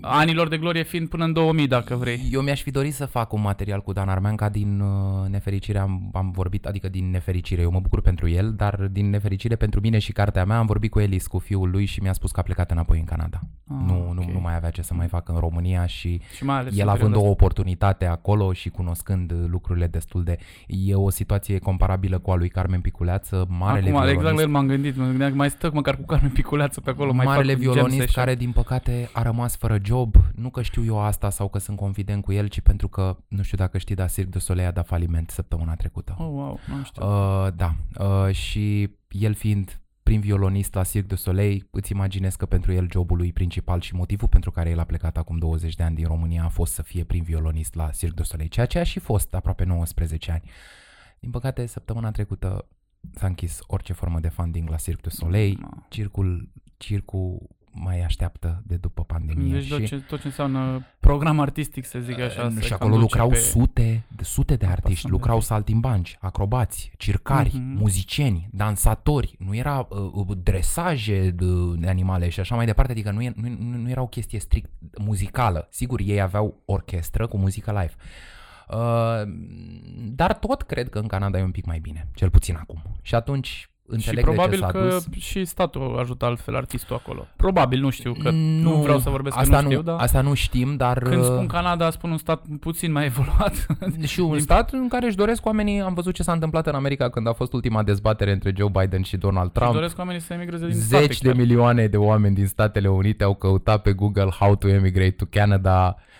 Anilor 0.00 0.48
de 0.48 0.58
glorie 0.58 0.82
fiind 0.82 1.08
până 1.08 1.24
în 1.24 1.32
2000, 1.32 1.66
dacă 1.66 1.94
vrei. 1.94 2.28
Eu 2.30 2.40
mi-aș 2.40 2.62
fi 2.62 2.70
dorit 2.70 2.94
să 2.94 3.06
fac 3.06 3.32
un 3.32 3.40
material 3.40 3.80
cu 3.80 3.92
Dan 3.92 4.08
Armeanca 4.08 4.48
din 4.48 4.80
uh, 4.80 5.28
nefericire 5.28 5.78
am, 5.78 6.10
am 6.12 6.30
vorbit, 6.30 6.66
adică 6.66 6.88
din 6.88 7.10
nefericire, 7.10 7.62
eu 7.62 7.70
mă 7.70 7.80
bucur 7.80 8.00
pentru 8.00 8.28
el, 8.28 8.52
dar 8.56 8.74
din 8.74 9.10
nefericire 9.10 9.56
pentru 9.56 9.80
mine 9.80 9.98
și 9.98 10.12
cartea 10.12 10.44
mea 10.44 10.58
am 10.58 10.66
vorbit 10.66 10.90
cu 10.90 11.00
Elis, 11.00 11.26
cu 11.26 11.38
fiul 11.38 11.70
lui 11.70 11.84
și 11.84 12.00
mi-a 12.00 12.12
spus 12.12 12.30
că 12.30 12.40
a 12.40 12.42
plecat 12.42 12.70
înapoi 12.70 12.98
în 12.98 13.04
Canada. 13.04 13.40
Ah, 13.68 13.76
nu, 13.86 14.06
ok. 14.08 14.14
nu, 14.14 14.30
nu 14.32 14.40
mai 14.40 14.54
avea 14.54 14.70
ce 14.70 14.82
să 14.82 14.94
mai 14.94 15.06
facă 15.06 15.32
în 15.32 15.38
România 15.38 15.86
și 15.86 16.20
Și 16.36 16.44
mai 16.44 16.56
ales 16.56 16.76
el 16.76 16.82
în 16.82 16.88
având 16.88 17.02
perioada 17.02 17.28
o 17.28 17.30
oportunitate 17.30 18.06
acolo 18.06 18.52
și 18.52 18.68
cunoscând 18.68 19.32
lucrurile 19.46 19.86
destul 19.86 20.24
de... 20.24 20.38
E 20.66 20.94
o 20.94 21.10
situație 21.10 21.58
comparabilă 21.58 22.18
cu 22.18 22.30
a 22.30 22.34
lui 22.34 22.48
Carmen 22.48 22.80
Piculeață, 22.80 23.46
marele 23.48 23.88
Acum, 23.88 23.90
violonist. 23.90 24.14
exact 24.18 24.34
la 24.34 24.42
el 24.42 24.48
m-am 24.48 24.66
gândit. 24.66 24.96
Mă 24.96 25.04
gândeam 25.04 25.30
că 25.30 25.36
mai 25.36 25.50
stă 25.50 25.70
măcar 25.72 25.96
cu 25.96 26.02
Carmen 26.02 26.30
Piculeață 26.30 26.80
pe 26.80 26.90
acolo. 26.90 27.12
Mai 27.12 27.24
marele 27.24 27.52
fac 27.52 27.58
un 27.58 27.64
jam 27.64 27.72
violonist 27.72 28.00
session. 28.00 28.24
care, 28.24 28.36
din 28.36 28.50
păcate, 28.52 29.08
a 29.12 29.22
rămas 29.22 29.56
fără 29.56 29.78
job. 29.84 29.91
Nu 30.34 30.50
că 30.50 30.62
știu 30.62 30.84
eu 30.84 30.98
asta 30.98 31.30
sau 31.30 31.48
că 31.48 31.58
sunt 31.58 31.76
confident 31.76 32.24
cu 32.24 32.32
el, 32.32 32.48
ci 32.48 32.60
pentru 32.60 32.88
că, 32.88 33.16
nu 33.28 33.42
știu 33.42 33.56
dacă 33.56 33.78
știi, 33.78 33.94
dar 33.94 34.10
Cirque 34.10 34.30
du 34.30 34.38
Soleil 34.38 34.68
a 34.68 34.70
dat 34.70 34.86
faliment 34.86 35.30
săptămâna 35.30 35.74
trecută. 35.74 36.14
Oh, 36.18 36.26
wow, 36.26 36.58
nu 36.66 36.84
știu. 36.84 37.06
Uh, 37.06 37.48
da, 37.54 37.74
uh, 37.98 38.34
și 38.34 38.90
el 39.08 39.34
fiind 39.34 39.80
prim 40.02 40.20
violonist 40.20 40.74
la 40.74 40.82
Cirque 40.82 41.06
du 41.08 41.14
Soleil, 41.14 41.68
îți 41.70 41.92
imaginezi 41.92 42.36
că 42.36 42.46
pentru 42.46 42.72
el 42.72 42.88
jobul 42.90 43.16
lui 43.16 43.32
principal 43.32 43.80
și 43.80 43.94
motivul 43.94 44.28
pentru 44.28 44.50
care 44.50 44.70
el 44.70 44.78
a 44.78 44.84
plecat 44.84 45.16
acum 45.16 45.38
20 45.38 45.74
de 45.74 45.82
ani 45.82 45.94
din 45.94 46.06
România 46.06 46.44
a 46.44 46.48
fost 46.48 46.72
să 46.72 46.82
fie 46.82 47.04
prim 47.04 47.22
violonist 47.22 47.74
la 47.74 47.90
Cirque 47.90 48.16
du 48.16 48.22
Soleil, 48.22 48.48
ceea 48.48 48.66
ce 48.66 48.78
a 48.78 48.82
și 48.82 48.98
fost 48.98 49.34
aproape 49.34 49.64
19 49.64 50.30
ani. 50.30 50.42
Din 51.20 51.30
păcate, 51.30 51.66
săptămâna 51.66 52.10
trecută 52.10 52.68
s-a 53.14 53.26
închis 53.26 53.58
orice 53.66 53.92
formă 53.92 54.20
de 54.20 54.28
funding 54.28 54.68
la 54.68 54.76
Cirque 54.76 55.00
du 55.02 55.08
Soleil, 55.08 55.58
Ma. 55.60 55.86
circul, 55.88 56.52
circul 56.76 57.48
mai 57.74 58.00
așteaptă 58.04 58.62
de 58.66 58.76
după 58.76 59.02
pandemie. 59.04 59.52
Deci 59.52 59.68
tot 59.68 59.80
și, 59.80 59.86
ce, 59.86 59.96
tot 60.00 60.20
ce 60.20 60.26
înseamnă 60.26 60.86
program 61.00 61.40
artistic, 61.40 61.84
să 61.84 61.98
zic 61.98 62.18
așa. 62.20 62.42
Uh, 62.44 62.52
se 62.54 62.60
și 62.60 62.68
cam 62.68 62.76
acolo 62.80 62.92
duce 62.94 63.02
lucrau 63.02 63.28
pe... 63.28 63.34
sute, 63.36 64.04
de 64.16 64.24
sute 64.24 64.56
de 64.56 64.66
artiști, 64.66 64.88
Pasăm 64.94 65.10
de 65.10 65.16
lucrau 65.16 65.34
artiști. 65.34 65.52
saltimbanci, 65.54 66.16
acrobați, 66.20 66.92
circari, 66.96 67.50
Mhm. 67.54 67.78
muzicieni, 67.78 68.48
dansatori, 68.52 69.34
nu 69.38 69.54
era 69.54 69.86
uh, 69.90 70.10
uh, 70.28 70.36
dresaje 70.42 71.30
de, 71.30 71.44
de 71.78 71.88
animale 71.88 72.28
și 72.28 72.40
așa 72.40 72.54
mai 72.54 72.66
departe, 72.66 72.92
adică 72.92 73.10
nu, 73.10 73.22
e, 73.22 73.32
nu, 73.36 73.48
nu, 73.58 73.76
nu 73.76 73.90
era 73.90 74.02
o 74.02 74.06
chestie 74.06 74.38
strict 74.38 74.70
muzicală. 74.98 75.66
Sigur, 75.70 76.00
ei 76.04 76.20
aveau 76.20 76.62
orchestră 76.64 77.26
cu 77.26 77.36
muzică 77.36 77.70
live. 77.70 77.94
Uh, 78.68 79.22
dar 80.14 80.34
tot 80.34 80.62
cred 80.62 80.88
că 80.88 80.98
în 80.98 81.06
Canada 81.06 81.38
e 81.38 81.42
un 81.42 81.50
pic 81.50 81.64
mai 81.64 81.78
bine, 81.78 82.08
cel 82.14 82.30
puțin 82.30 82.56
acum. 82.56 82.82
Și 83.02 83.14
atunci 83.14 83.70
înțeleg 83.92 84.18
și 84.18 84.24
probabil 84.24 84.58
de 84.60 84.66
ce 84.66 84.72
s-a 84.72 84.78
că 84.78 84.88
dus. 84.88 85.22
și 85.22 85.44
statul 85.44 85.96
ajută 85.98 86.24
altfel 86.24 86.56
artistul 86.56 86.96
acolo. 86.96 87.26
Probabil, 87.36 87.80
nu 87.80 87.90
știu, 87.90 88.12
că 88.22 88.30
nu, 88.30 88.60
Nu, 88.70 88.74
vreau 88.82 88.98
să 88.98 89.10
vorbesc 89.10 89.36
asta 89.36 89.56
că 89.56 89.62
nu 89.62 89.68
știu, 89.68 89.76
nu, 89.78 89.82
dar 89.84 90.00
Asta 90.00 90.20
nu 90.20 90.34
știm, 90.34 90.76
dar... 90.76 90.98
când 90.98 91.20
uh, 91.20 91.24
spun 91.24 91.46
Canada, 91.46 91.90
spun 91.90 92.10
un 92.10 92.18
stat 92.18 92.42
puțin 92.60 92.92
mai 92.92 93.04
evoluat. 93.12 93.66
și 94.06 94.20
un 94.20 94.38
stat 94.38 94.72
în 94.72 94.88
care 94.88 95.06
își 95.06 95.16
doresc 95.16 95.46
oamenii, 95.46 95.80
am 95.80 95.94
văzut 95.94 96.14
ce 96.14 96.22
s-a 96.22 96.32
întâmplat 96.32 96.66
în 96.66 96.74
America 96.74 97.10
când 97.10 97.28
a 97.28 97.32
fost 97.32 97.52
ultima 97.52 97.82
dezbatere 97.82 98.32
între 98.32 98.52
Joe 98.56 98.70
Biden 98.80 99.02
și 99.02 99.16
Donald 99.16 99.50
Își 99.52 99.58
Trump. 99.60 99.72
doresc 99.74 99.98
oamenii 99.98 100.20
să 100.20 100.32
emigreze 100.32 100.66
din 100.66 100.74
state. 100.80 101.04
Zeci 101.04 101.20
de 101.20 101.28
chiar. 101.28 101.36
milioane 101.36 101.86
de 101.86 101.96
oameni 101.96 102.34
din 102.34 102.46
Statele 102.46 102.88
Unite 102.88 103.24
au 103.24 103.34
căutat 103.34 103.82
pe 103.82 103.92
Google 103.92 104.28
How 104.38 104.54
to 104.56 104.68
emigrate 104.68 105.10
to 105.10 105.24
Canada, 105.30 105.96
uh, 105.98 106.10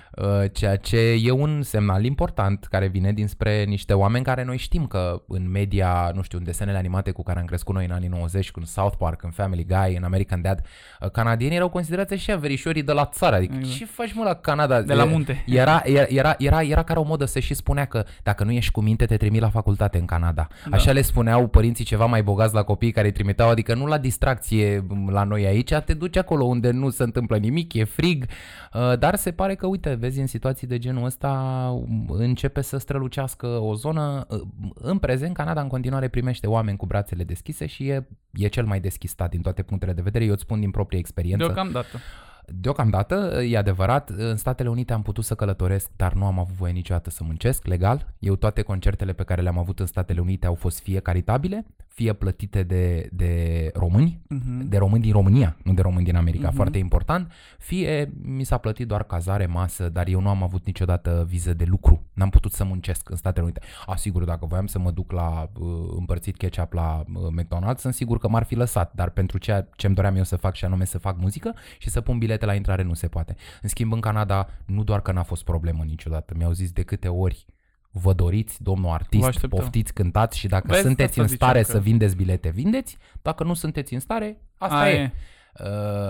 ceea 0.53 0.77
ce 0.77 0.99
e 1.23 1.31
un 1.31 1.63
semnal 1.63 2.05
important 2.05 2.65
care 2.71 2.87
vine 2.87 3.13
dinspre 3.13 3.65
niște 3.65 3.93
oameni 3.93 4.25
care 4.25 4.45
noi 4.45 4.57
știm 4.57 4.87
că 4.87 5.23
în 5.29 5.51
media, 5.51 6.11
nu 6.15 6.23
știu, 6.23 6.39
în 6.39 6.45
desenele 6.45 6.79
animate 6.79 7.11
cu 7.11 7.23
care 7.23 7.39
am 7.39 7.45
crescut 7.45 7.75
noi 7.75 7.85
în 7.85 7.91
anii 7.91 8.09
90, 8.09 8.51
cu 8.51 8.59
în 8.61 8.67
South 8.67 8.95
Park, 8.99 9.23
în 9.23 9.31
Family 9.31 9.67
Guy, 9.67 9.97
în 9.97 10.05
American 10.05 10.43
Dad, 10.43 10.61
uh, 11.01 11.11
canadienii 11.11 11.57
erau 11.57 11.69
considerați 11.69 12.13
așa 12.13 12.37
verișorii 12.37 12.83
de 12.83 12.93
la 12.93 13.07
țară. 13.07 13.37
Adică 13.37 13.55
Exact. 13.59 13.77
ce 13.77 13.85
faci 13.87 14.13
mă 14.13 14.25
la 14.25 14.35
Canada? 14.35 14.83
De 14.83 14.95
la 14.95 15.03
E- 15.03 15.07
munte. 15.07 15.45
Era, 15.47 15.83
era, 15.85 16.05
era, 16.09 16.35
era, 16.39 16.63
era 16.63 16.83
care 16.83 16.99
o 16.99 17.03
modă 17.03 17.25
să 17.25 17.39
și 17.39 17.55
spunea 17.55 17.85
că 17.85 18.05
dacă 18.23 18.45
nu 18.45 18.51
ești 18.53 18.71
cu 18.73 18.81
minte, 18.81 19.05
te 19.05 19.17
trimit 19.17 19.41
la 19.41 19.49
facultate 19.51 19.99
în 19.99 20.05
Canada. 20.05 20.47
Da. 20.49 20.71
Da. 20.71 20.77
Așa 20.77 20.93
le 20.93 21.03
spuneau 21.03 21.47
părinții 21.47 21.85
ceva 21.85 22.07
mai 22.07 22.23
bogați 22.23 22.55
la 22.55 22.63
copii 22.63 22.91
care 22.93 23.07
îi 23.07 23.13
trimiteau, 23.13 23.49
adică 23.49 23.75
nu 23.75 23.87
la 23.87 23.99
distracție 23.99 24.85
m, 24.89 25.09
la 25.11 25.23
noi 25.25 25.47
aici, 25.47 25.73
te 25.75 25.95
duci 25.95 26.17
acolo 26.17 26.45
unde 26.45 26.71
nu 26.71 26.91
se 26.91 27.03
întâmplă 27.03 27.37
nimic, 27.37 27.75
e 27.75 27.85
frig, 27.85 28.25
uh, 28.73 28.99
dar 28.99 29.15
se 29.15 29.31
pare 29.31 29.55
că, 29.55 29.67
uite, 29.67 29.95
vezi, 30.03 30.21
în 30.21 30.27
situații 30.27 30.67
de 30.67 30.79
genul 30.79 31.05
ăsta 31.05 31.33
um, 31.75 32.07
începe 32.09 32.61
să 32.61 32.79
strălucească 32.79 33.47
o 33.47 33.75
zonă. 33.75 34.27
Uh, 34.29 34.41
În 34.75 34.99
prezent, 34.99 35.35
Canada 35.35 35.61
în 35.61 35.69
continuare 35.69 36.09
primește 36.09 36.47
oameni 36.47 36.77
cu 36.77 36.87
brațele 36.87 37.25
deschise 37.25 37.67
și 37.67 37.89
e, 37.89 38.07
e 38.33 38.49
cel 38.49 38.65
mai 38.65 38.81
deschis 38.81 39.11
stat 39.11 39.31
din 39.31 39.41
toate 39.41 39.63
punctele 39.63 39.93
de 39.93 40.03
vedere. 40.03 40.25
Eu 40.25 40.33
îți 40.33 40.43
spun 40.43 40.61
din 40.61 40.71
proprie 40.71 40.99
experiență. 40.99 41.45
Deocamdată. 41.45 41.99
Deocamdată, 42.47 43.43
e 43.43 43.57
adevărat, 43.57 44.09
în 44.09 44.37
Statele 44.37 44.69
Unite 44.69 44.93
am 44.93 45.03
putut 45.03 45.25
să 45.25 45.35
călătoresc, 45.35 45.91
dar 45.97 46.13
nu 46.13 46.27
am 46.27 46.39
avut 46.39 46.55
voie 46.55 46.73
niciodată 46.73 47.11
să 47.11 47.25
muncesc 47.25 47.67
legal. 47.67 48.15
Eu 48.19 48.37
toate 48.37 48.63
concertele 48.63 49.13
pe 49.13 49.23
care 49.23 49.43
le-am 49.43 49.59
avut 49.59 49.81
în 49.81 49.87
Statele 49.87 50.21
Unite 50.21 50.47
au 50.47 50.55
fost 50.55 50.81
fie 50.81 51.01
caritabile, 51.01 51.67
fie 51.95 52.13
plătite 52.13 52.63
de, 52.63 53.09
de 53.13 53.71
români, 53.75 54.21
Mhm. 54.29 54.69
de 54.69 54.77
români 54.79 55.03
din 55.03 55.13
România, 55.13 55.57
nu 55.65 55.73
de 55.73 55.83
români 55.83 56.05
din 56.05 56.17
America, 56.17 56.47
Mhm. 56.47 56.57
foarte 56.57 56.79
important, 56.79 57.33
fie 57.59 58.13
mi 58.23 58.45
s-a 58.45 58.59
plătit 58.59 58.87
doar 58.87 59.03
cazare, 59.03 59.47
masă, 59.47 59.89
dar 59.89 60.07
eu 60.09 60.21
nu 60.21 60.29
am 60.29 60.43
avut 60.43 60.67
niciodată 60.67 61.25
viză 61.29 61.55
de 61.55 61.65
lucru. 61.65 62.03
N-am 62.13 62.31
putut 62.31 62.53
să 62.53 62.65
muncesc 62.65 63.11
în 63.11 63.17
Statele 63.17 63.45
Unite. 63.45 63.61
Asigur, 63.87 64.25
dacă 64.25 64.47
voiam 64.47 64.67
să 64.67 64.79
mă 64.79 64.91
duc 64.91 65.13
la 65.13 65.51
uh, 65.59 65.67
împărțit 65.97 66.37
ketchup 66.37 66.73
la 66.73 67.05
uh, 67.15 67.21
McDonald's, 67.41 67.77
sunt 67.79 67.95
sigur 67.95 68.19
că 68.19 68.29
m-ar 68.29 68.43
fi 68.45 68.55
lăsat, 68.55 68.93
dar 68.95 69.11
pentru 69.11 69.39
ceea 69.39 69.69
ce 69.77 69.87
îmi 69.87 69.95
doream 69.95 70.17
eu 70.17 70.25
să 70.25 70.37
fac 70.37 70.55
și 70.55 70.65
anume 70.65 70.85
să 70.85 70.99
fac 70.99 71.19
muzică 71.19 71.55
și 71.79 71.91
să 71.91 72.01
pun 72.01 72.19
bilete 72.19 72.47
la 72.47 72.55
intrare 72.55 72.83
nu 72.83 72.95
se 72.95 73.09
poate. 73.09 73.37
În 73.63 73.69
schimb, 73.69 73.93
în 73.93 74.01
Canada, 74.01 74.49
nu 74.67 74.83
doar 74.85 75.01
că 75.03 75.13
n-a 75.13 75.23
fost 75.23 75.45
problemă 75.45 75.83
niciodată, 75.85 76.35
mi-au 76.37 76.53
zis 76.53 76.73
de 76.73 76.83
câte 76.83 77.09
ori 77.09 77.47
vă 77.93 78.13
doriți, 78.13 78.63
domnul 78.63 78.87
Vă 78.89 78.93
artist, 78.95 79.27
așteptăm. 79.27 79.59
poftiți, 79.59 79.93
cântați 79.95 80.39
și 80.39 80.47
dacă 80.49 80.67
Vezi, 80.69 80.81
sunteți 80.83 81.09
asta 81.11 81.23
în 81.23 81.29
ziceam 81.29 81.49
stare 81.51 81.65
că- 81.65 81.71
să 81.73 81.79
vindeți 81.81 82.17
bilete, 82.17 82.51
vindeți, 82.51 82.97
dacă 83.23 83.45
nu 83.45 83.55
sunteți 83.55 83.95
în 83.95 84.01
stare, 84.01 84.41
asta 84.57 84.77
A, 84.77 84.91
e. 84.91 85.13
Uh, 85.61 85.67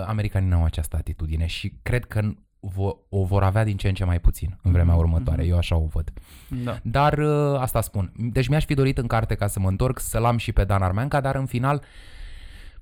americanii 0.07 0.49
nu 0.49 0.55
au 0.55 0.63
această 0.63 0.95
atitudine 0.95 1.45
și 1.45 1.73
cred 1.81 2.05
că 2.05 2.21
vo- 2.67 3.07
o 3.09 3.23
vor 3.23 3.43
avea 3.43 3.63
din 3.63 3.77
ce 3.77 3.87
în 3.87 3.93
ce 3.93 4.03
mai 4.05 4.19
puțin 4.19 4.57
în 4.61 4.71
vremea 4.71 4.93
Mhm, 4.93 5.03
următoare. 5.03 5.41
mhm. 5.41 5.51
Eu 5.51 5.57
așa 5.57 5.75
o 5.75 5.85
văd. 5.85 6.11
Da. 6.63 6.77
Dar 6.83 7.17
uh, 7.17 7.59
asta 7.59 7.81
spun. 7.81 8.11
Deci 8.17 8.47
mi-aș 8.47 8.65
fi 8.65 8.73
dorit 8.73 8.97
în 8.97 9.07
carte 9.07 9.35
ca 9.35 9.47
să 9.47 9.59
mă 9.59 9.67
întorc, 9.69 9.99
să-l 9.99 10.25
am 10.25 10.37
și 10.37 10.51
pe 10.51 10.63
Dan 10.63 10.81
Armeanca, 10.81 11.21
dar 11.21 11.35
în 11.35 11.45
final 11.45 11.81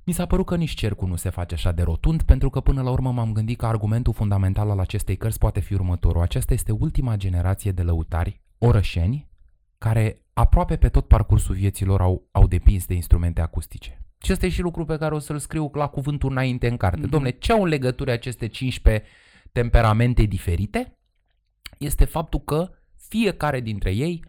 mi 0.04 0.12
s-a 0.12 0.26
părut 0.26 0.46
că 0.46 0.56
nici 0.56 0.74
cercul 0.74 1.08
nu 1.08 1.16
se 1.16 1.30
face 1.30 1.54
așa 1.54 1.72
de 1.72 1.82
rotund, 1.82 2.22
pentru 2.22 2.50
că 2.50 2.60
până 2.60 2.82
la 2.82 2.90
urmă 2.90 3.12
m-am 3.12 3.32
gândit 3.32 3.58
că 3.58 3.66
argumentul 3.66 4.12
fundamental 4.12 4.70
al 4.70 4.78
acestei 4.78 5.16
cărți 5.16 5.38
poate 5.38 5.60
fi 5.60 5.74
următorul. 5.74 6.22
Aceasta 6.22 6.52
este 6.54 6.72
ultima 6.72 7.16
generație 7.16 7.72
de 7.72 7.82
lăutari 7.82 8.40
orășeni 8.66 9.28
care 9.78 10.22
aproape 10.32 10.76
pe 10.76 10.88
tot 10.88 11.08
parcursul 11.08 11.54
vieților 11.54 12.00
au, 12.00 12.28
au 12.30 12.46
depins 12.46 12.86
de 12.86 12.94
instrumente 12.94 13.40
acustice. 13.40 14.04
Și 14.22 14.32
ăsta 14.32 14.46
e 14.46 14.48
și 14.48 14.60
lucru 14.60 14.84
pe 14.84 14.96
care 14.96 15.14
o 15.14 15.18
să-l 15.18 15.38
scriu 15.38 15.70
la 15.74 15.86
cuvântul 15.86 16.30
înainte 16.30 16.68
în 16.68 16.76
carte. 16.76 16.96
Mhm. 16.96 17.06
Mm-hmm. 17.06 17.10
Domne, 17.10 17.30
ce 17.30 17.52
au 17.52 17.62
în 17.62 17.68
legătură 17.68 18.10
aceste 18.10 18.46
15 18.46 19.04
temperamente 19.52 20.22
diferite? 20.22 20.98
Este 21.78 22.04
faptul 22.04 22.40
că 22.40 22.70
fiecare 23.08 23.60
dintre 23.60 23.90
ei 23.90 24.24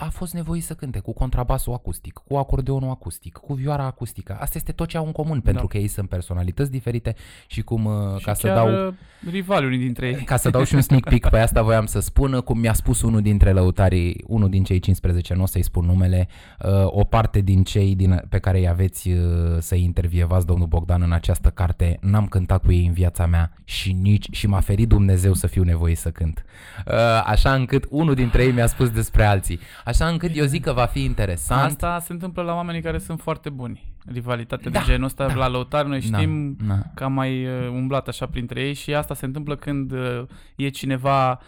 a 0.00 0.08
fost 0.10 0.32
nevoit 0.34 0.62
să 0.64 0.74
cânte 0.74 0.98
cu 0.98 1.12
contrabasul 1.12 1.72
acustic, 1.72 2.12
cu 2.28 2.36
acordeonul 2.36 2.90
acustic, 2.90 3.36
cu 3.36 3.54
vioara 3.54 3.84
acustică. 3.84 4.36
Asta 4.40 4.58
este 4.58 4.72
tot 4.72 4.88
ce 4.88 4.96
au 4.96 5.06
în 5.06 5.12
comun, 5.12 5.40
pentru 5.40 5.62
Da. 5.62 5.68
că 5.68 5.78
ei 5.78 5.88
sunt 5.88 6.08
personalități 6.08 6.70
diferite 6.70 7.14
și 7.46 7.62
cum, 7.62 7.84
uh, 7.84 8.18
Și 8.18 8.24
ca 8.24 8.34
să 8.34 8.46
chiar 8.46 8.56
dau... 8.56 8.86
uh, 8.86 8.94
rivali 9.30 9.66
unii 9.66 9.78
dintre 9.78 10.06
ei. 10.06 10.14
Ca 10.24 10.36
să 10.36 10.50
dau 10.50 10.64
și 10.64 10.74
un 10.74 10.80
sneak 10.80 11.08
peek 11.08 11.28
pe 11.28 11.38
asta 11.38 11.62
voiam 11.62 11.86
să 11.86 12.00
spun, 12.00 12.40
cum 12.40 12.58
mi-a 12.58 12.72
spus 12.72 13.02
unul 13.02 13.20
dintre 13.20 13.52
lăutarii, 13.52 14.24
unul 14.26 14.48
din 14.48 14.64
cei 14.64 14.78
15, 14.78 15.34
nu 15.34 15.42
o 15.42 15.46
să-i 15.46 15.62
spun 15.62 15.84
numele, 15.84 16.28
uh, 16.64 16.70
o 16.84 17.04
parte 17.04 17.40
din 17.40 17.62
cei 17.62 17.94
din, 17.94 18.22
pe 18.28 18.38
care 18.38 18.58
îi 18.58 18.68
aveți 18.68 19.08
uh, 19.08 19.18
să-i 19.58 19.82
intervievați, 19.82 20.46
domnul 20.46 20.66
Bogdan, 20.66 21.02
în 21.02 21.12
această 21.12 21.48
carte, 21.48 21.98
n-am 22.00 22.26
cântat 22.26 22.64
cu 22.64 22.72
ei 22.72 22.86
în 22.86 22.92
viața 22.92 23.26
mea 23.26 23.52
și 23.64 23.92
nici 23.92 24.26
și 24.30 24.46
m-a 24.46 24.60
ferit 24.60 24.88
Dumnezeu 24.88 25.32
să 25.34 25.46
fiu 25.46 25.62
nevoit 25.62 25.98
să 25.98 26.10
cânt. 26.10 26.44
Uh, 26.86 26.94
Așa 27.24 27.54
încât 27.54 27.86
unul 27.90 28.14
dintre 28.14 28.42
ei 28.44 28.52
mi-a 28.52 28.66
spus 28.66 28.90
despre 28.90 29.24
alții. 29.24 29.58
Așa 29.88 30.06
încât 30.08 30.30
eu 30.36 30.44
zic 30.44 30.62
că 30.62 30.72
va 30.72 30.84
fi 30.86 31.04
interesant. 31.04 31.62
Asta 31.70 31.98
se 32.00 32.12
întâmplă 32.12 32.42
la 32.42 32.54
oamenii 32.54 32.82
care 32.82 32.98
sunt 32.98 33.20
foarte 33.20 33.50
buni. 33.50 33.94
Rivalitatea 34.06 34.70
Da, 34.70 34.78
de 34.78 34.84
genul 34.86 35.04
ăsta 35.04 35.26
da. 35.26 35.34
la 35.34 35.48
lăutar, 35.48 35.84
noi 35.84 36.00
știm 36.00 36.56
Da, 36.60 36.74
da. 36.74 36.80
că 36.94 37.04
am 37.04 37.12
mai 37.12 37.46
uh, 37.46 37.68
umblat 37.70 38.08
așa 38.08 38.26
printre 38.26 38.60
ei 38.60 38.74
și 38.74 38.94
asta 38.94 39.14
se 39.14 39.24
întâmplă 39.24 39.56
când 39.56 39.92
uh, 39.92 40.22
e 40.56 40.68
cineva 40.68 41.40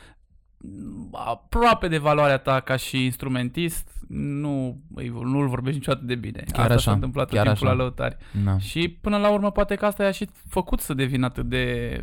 mm, 0.58 1.08
aproape 1.12 1.88
de 1.88 1.98
valoarea 1.98 2.36
ta 2.38 2.60
ca 2.60 2.76
și 2.76 3.04
instrumentist, 3.04 3.88
nu, 4.08 4.80
îi- 4.94 5.12
nu-l 5.24 5.48
vorbești 5.48 5.78
niciodată 5.78 6.04
de 6.04 6.14
bine. 6.14 6.44
Chiar 6.52 6.60
asta 6.60 6.72
așa, 6.74 6.82
s-a 6.82 6.92
întâmplat 6.92 7.26
tot 7.28 7.36
chiar 7.36 7.46
timpul 7.46 7.66
așa. 7.66 7.76
la 7.76 7.82
lăutari. 7.82 8.16
Da. 8.44 8.58
Și 8.58 8.88
până 9.00 9.16
la 9.16 9.30
urmă 9.32 9.50
poate 9.50 9.74
că 9.74 9.86
asta 9.86 10.02
i-a 10.02 10.10
și 10.10 10.28
făcut 10.48 10.80
să 10.80 10.94
devină 10.94 11.26
atât 11.26 11.48
de 11.48 12.00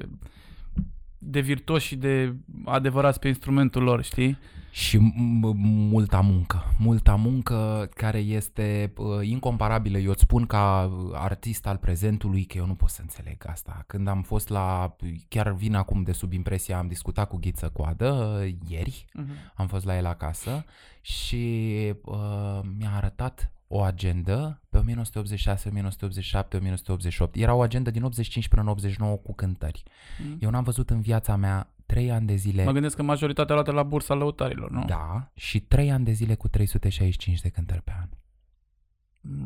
de 1.18 1.40
virtuoși 1.40 1.88
și 1.88 1.96
de 1.96 2.34
adevărați 2.66 3.20
pe 3.20 3.28
instrumentul 3.28 3.84
lor, 3.84 4.04
știi? 4.04 4.38
Și 4.72 4.98
m- 4.98 5.54
multa 5.90 6.20
muncă, 6.22 6.64
multa 6.80 7.16
muncă 7.16 7.90
care 7.96 8.18
este 8.18 8.94
uh, 8.98 9.28
incomparabilă. 9.28 9.98
Eu 9.98 10.10
îți 10.10 10.22
spun 10.22 10.46
ca 10.46 10.92
artist 11.14 11.68
al 11.68 11.78
prezentului 11.78 12.44
că 12.44 12.58
eu 12.58 12.66
nu 12.66 12.76
pot 12.76 12.90
să 12.90 13.02
înțeleg 13.02 13.44
asta. 13.48 13.84
Când 13.88 14.08
am 14.08 14.22
fost 14.22 14.50
la, 14.50 14.96
chiar 15.28 15.52
vin 15.52 15.76
acum 15.76 16.04
de 16.04 16.12
sub 16.12 16.32
impresia, 16.34 16.78
am 16.78 16.88
discutat 16.88 17.28
cu 17.28 17.38
Ghiță 17.38 17.70
Coadă 17.70 18.40
uh, 18.44 18.54
ieri, 18.68 19.06
Uh-huh. 19.20 19.54
am 19.56 19.68
fost 19.68 19.86
la 19.86 19.98
el 19.98 20.06
acasă 20.06 20.66
și 21.02 21.74
uh, 22.06 22.60
mi-a 22.78 22.92
arătat 22.96 23.52
o 23.68 23.82
agendă 23.82 24.62
pe 24.70 24.78
1986, 24.78 25.70
1987, 25.70 26.56
1988. 26.58 27.36
Era 27.36 27.54
o 27.54 27.62
agendă 27.62 27.92
din 27.92 28.04
85 28.04 28.48
până 28.48 28.62
în 28.62 28.68
89 28.68 29.16
cu 29.16 29.34
cântări. 29.34 29.84
Mhm. 30.20 30.38
Eu 30.40 30.50
n-am 30.50 30.64
văzut 30.64 30.90
în 30.90 31.02
viața 31.02 31.36
mea 31.36 31.70
3 31.88 32.12
ani 32.12 32.28
de 32.28 32.36
zile 32.36 32.64
Mă 32.64 32.72
gândesc 32.72 32.96
că 32.96 33.04
majoritatea 33.04 33.54
luate 33.56 33.72
la 33.72 33.84
bursa 33.84 34.14
lăutarilor, 34.14 34.72
nu? 34.72 34.86
da, 34.86 35.32
și 35.34 35.60
3 35.60 35.92
ani 35.92 36.06
de 36.06 36.12
zile 36.12 36.36
cu 36.36 36.48
365 36.48 37.42
de 37.42 37.50
cântări 37.50 37.82
pe 37.82 37.92
an. 38.02 38.10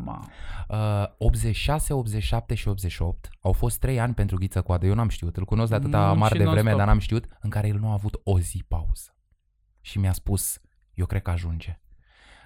Ma. 0.03 0.25
Uh, 0.67 1.05
86, 1.17 1.93
87 1.93 2.55
și 2.55 2.67
88 2.67 3.29
au 3.41 3.51
fost 3.51 3.79
3 3.79 3.99
ani 3.99 4.13
pentru 4.13 4.37
Ghiță 4.37 4.61
Coadă. 4.61 4.85
Eu 4.85 4.93
n-am 4.93 5.07
știut, 5.09 5.37
îl 5.37 5.45
cunosc 5.45 5.69
de 5.69 5.75
atâta 5.75 6.11
Mm, 6.11 6.17
mare 6.17 6.33
și 6.33 6.43
de 6.43 6.49
vreme, 6.49 6.55
non-stop. 6.55 6.77
dar 6.77 6.87
n-am 6.87 6.99
știut, 6.99 7.25
în 7.41 7.49
care 7.49 7.67
el 7.67 7.79
nu 7.79 7.89
a 7.89 7.93
avut 7.93 8.21
o 8.23 8.39
zi 8.39 8.63
pauză. 8.67 9.15
Și 9.81 9.99
mi-a 9.99 10.11
spus, 10.13 10.59
eu 10.93 11.05
cred 11.05 11.21
că 11.21 11.29
ajunge. 11.29 11.81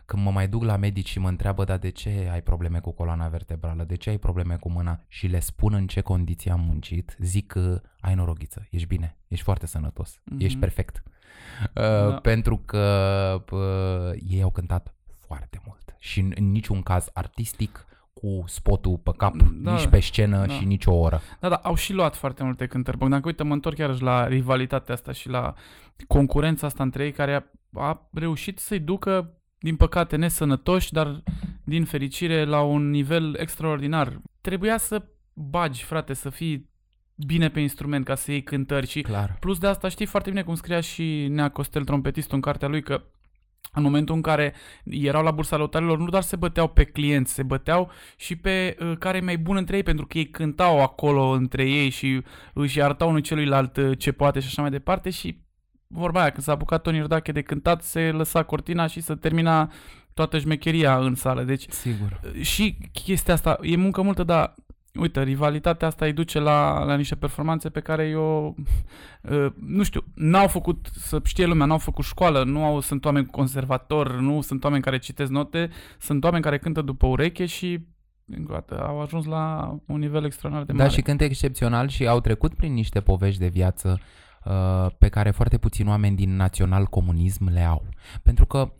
Când 0.05 0.23
mă 0.23 0.31
mai 0.31 0.47
duc 0.47 0.63
la 0.63 0.75
medici 0.77 1.07
și 1.09 1.19
mă 1.19 1.27
întreabă, 1.27 1.63
dar 1.63 1.77
de 1.77 1.89
ce 1.89 2.29
ai 2.31 2.41
probleme 2.41 2.79
cu 2.79 2.91
coloana 2.91 3.27
vertebrală, 3.27 3.83
de 3.83 3.95
ce 3.95 4.09
ai 4.09 4.17
probleme 4.17 4.55
cu 4.55 4.71
mâna 4.71 4.99
și 5.07 5.27
le 5.27 5.39
spun 5.39 5.73
în 5.73 5.87
ce 5.87 6.01
condiții 6.01 6.51
am 6.51 6.59
muncit, 6.59 7.15
zic 7.19 7.47
că 7.47 7.81
ai 7.99 8.15
noroghiță, 8.15 8.67
ești 8.69 8.87
bine, 8.87 9.17
ești 9.27 9.43
foarte 9.43 9.67
sănătos, 9.67 10.19
Mhm. 10.23 10.39
ești 10.43 10.57
perfect. 10.59 11.03
Uh, 11.05 12.09
Da. 12.09 12.15
Pentru 12.21 12.57
că 12.57 13.43
uh, 13.51 14.19
ei 14.29 14.41
au 14.41 14.49
cântat 14.51 14.93
foarte 15.27 15.61
mult 15.65 15.95
și 15.99 16.19
în, 16.19 16.31
în 16.35 16.51
niciun 16.51 16.81
caz 16.81 17.09
artistic 17.13 17.85
cu 18.13 18.43
spotul 18.47 18.97
pe 18.97 19.11
cap, 19.17 19.33
Da, 19.35 19.71
nici 19.73 19.87
pe 19.87 19.99
scenă 19.99 20.45
da. 20.45 20.53
și 20.53 20.65
nici 20.65 20.85
o 20.85 20.93
oră. 20.93 21.21
Da, 21.39 21.49
da, 21.49 21.55
au 21.55 21.75
și 21.75 21.93
luat 21.93 22.15
foarte 22.15 22.43
multe 22.43 22.67
cântări. 22.67 22.97
Bogdan, 22.97 23.21
că 23.21 23.27
uite, 23.27 23.43
mă 23.43 23.53
întorc 23.53 23.77
iarăși 23.77 24.01
la 24.01 24.27
rivalitatea 24.27 24.93
asta 24.93 25.11
și 25.11 25.29
la 25.29 25.53
concurența 26.07 26.67
asta 26.67 26.83
între 26.83 27.03
ei 27.05 27.11
care 27.11 27.33
a, 27.33 27.43
a 27.81 28.07
reușit 28.13 28.59
să-i 28.59 28.79
ducă, 28.79 29.33
din 29.65 29.75
păcate, 29.75 30.15
nesănătoși, 30.15 30.91
dar 30.91 31.23
din 31.63 31.85
fericire 31.85 32.43
la 32.43 32.61
un 32.61 32.89
nivel 32.89 33.35
extraordinar. 33.39 34.21
Trebuia 34.41 34.77
să 34.77 35.03
bagi, 35.33 35.83
frate, 35.83 36.13
să 36.13 36.29
fii 36.29 36.69
bine 37.15 37.49
pe 37.49 37.59
instrument 37.59 38.05
ca 38.05 38.15
să 38.15 38.31
iei 38.31 38.43
cântări 38.43 38.87
și 38.87 39.01
Clar. 39.01 39.37
Plus 39.39 39.57
de 39.57 39.67
asta 39.67 39.87
știi 39.87 40.05
foarte 40.05 40.29
bine 40.29 40.43
cum 40.43 40.55
scria 40.55 40.79
și 40.79 41.27
Nea 41.29 41.49
Costel, 41.49 41.83
trompetistul, 41.83 42.35
în 42.35 42.41
cartea 42.41 42.67
lui, 42.67 42.81
că 42.81 43.03
în 43.73 43.83
momentul 43.83 44.15
în 44.15 44.21
care 44.21 44.53
erau 44.83 45.23
la 45.23 45.31
bursa 45.31 45.57
lăutarilor, 45.57 45.97
nu 45.97 46.09
doar 46.09 46.23
se 46.23 46.35
băteau 46.35 46.67
pe 46.67 46.83
clienți, 46.83 47.33
se 47.33 47.43
băteau 47.43 47.91
și 48.15 48.35
pe 48.35 48.77
uh, 48.79 48.97
care 48.97 49.17
e 49.17 49.21
mai 49.21 49.37
bun 49.37 49.55
între 49.55 49.75
ei, 49.75 49.83
pentru 49.83 50.05
că 50.05 50.17
ei 50.17 50.29
cântau 50.29 50.81
acolo 50.81 51.29
între 51.29 51.69
ei 51.69 51.89
și 51.89 52.21
își 52.53 52.81
arătau 52.81 53.09
unul 53.09 53.19
celuilalt 53.19 53.77
uh, 53.77 53.97
ce 53.97 54.11
poate 54.11 54.39
și 54.39 54.47
așa 54.47 54.61
mai 54.61 54.71
departe 54.71 55.09
și 55.09 55.43
vorba 55.87 56.19
aia, 56.21 56.29
când 56.29 56.43
s-a 56.43 56.51
apucat 56.51 56.81
Toni 56.81 57.01
Rdache 57.01 57.31
de 57.31 57.41
cântat, 57.41 57.83
se 57.83 58.11
lăsa 58.11 58.43
cortina 58.43 58.87
și 58.87 59.01
să 59.01 59.15
termina 59.15 59.71
toată 60.13 60.39
șmecheria 60.39 60.97
în 60.97 61.15
sală. 61.15 61.43
Deci 61.43 61.65
Sigur. 61.69 62.19
și 62.41 62.77
chestia 62.91 63.33
asta, 63.33 63.57
e 63.61 63.75
muncă 63.75 64.01
multă, 64.01 64.23
dar 64.23 64.53
uite, 64.99 65.23
rivalitatea 65.23 65.87
asta 65.87 66.05
îi 66.05 66.13
duce 66.13 66.39
la, 66.39 66.83
la 66.83 66.95
niște 66.95 67.15
performanțe 67.15 67.69
pe 67.69 67.79
care 67.79 68.07
eu, 68.07 68.55
uh, 69.31 69.47
nu 69.65 69.83
știu, 69.83 70.03
n-au 70.13 70.47
făcut, 70.47 70.89
să 70.93 71.19
știe 71.23 71.45
lumea, 71.45 71.65
n-au 71.65 71.77
făcut 71.77 72.05
școală, 72.05 72.43
nu 72.43 72.63
au, 72.63 72.79
sunt 72.79 73.05
oameni 73.05 73.25
conservatori, 73.25 74.21
nu 74.21 74.41
sunt 74.41 74.63
oameni 74.63 74.83
care 74.83 74.97
citesc 74.97 75.31
note, 75.31 75.69
sunt 75.99 76.23
oameni 76.23 76.43
care 76.43 76.57
cântă 76.57 76.81
după 76.81 77.07
ureche 77.07 77.45
și 77.45 77.79
încă 78.25 78.51
o 78.51 78.53
dată, 78.53 78.83
au 78.87 79.01
ajuns 79.01 79.25
la 79.25 79.75
un 79.85 79.99
nivel 79.99 80.25
extraordinar 80.25 80.65
de 80.65 80.73
Da, 80.73 80.83
mare. 80.83 80.95
și 80.95 81.01
cântă 81.01 81.23
excepțional 81.23 81.87
și 81.87 82.07
au 82.07 82.19
trecut 82.19 82.53
prin 82.53 82.73
niște 82.73 82.99
povești 83.01 83.39
de 83.39 83.47
viață 83.47 83.99
uh, 83.99 84.05
pe 84.97 85.09
care 85.09 85.31
foarte 85.31 85.57
puțini 85.57 85.89
oameni 85.89 86.15
din 86.15 86.35
național 86.35 86.85
comunism 86.85 87.47
le 87.47 87.63
au. 87.63 87.85
Pentru 88.23 88.45
că 88.45 88.71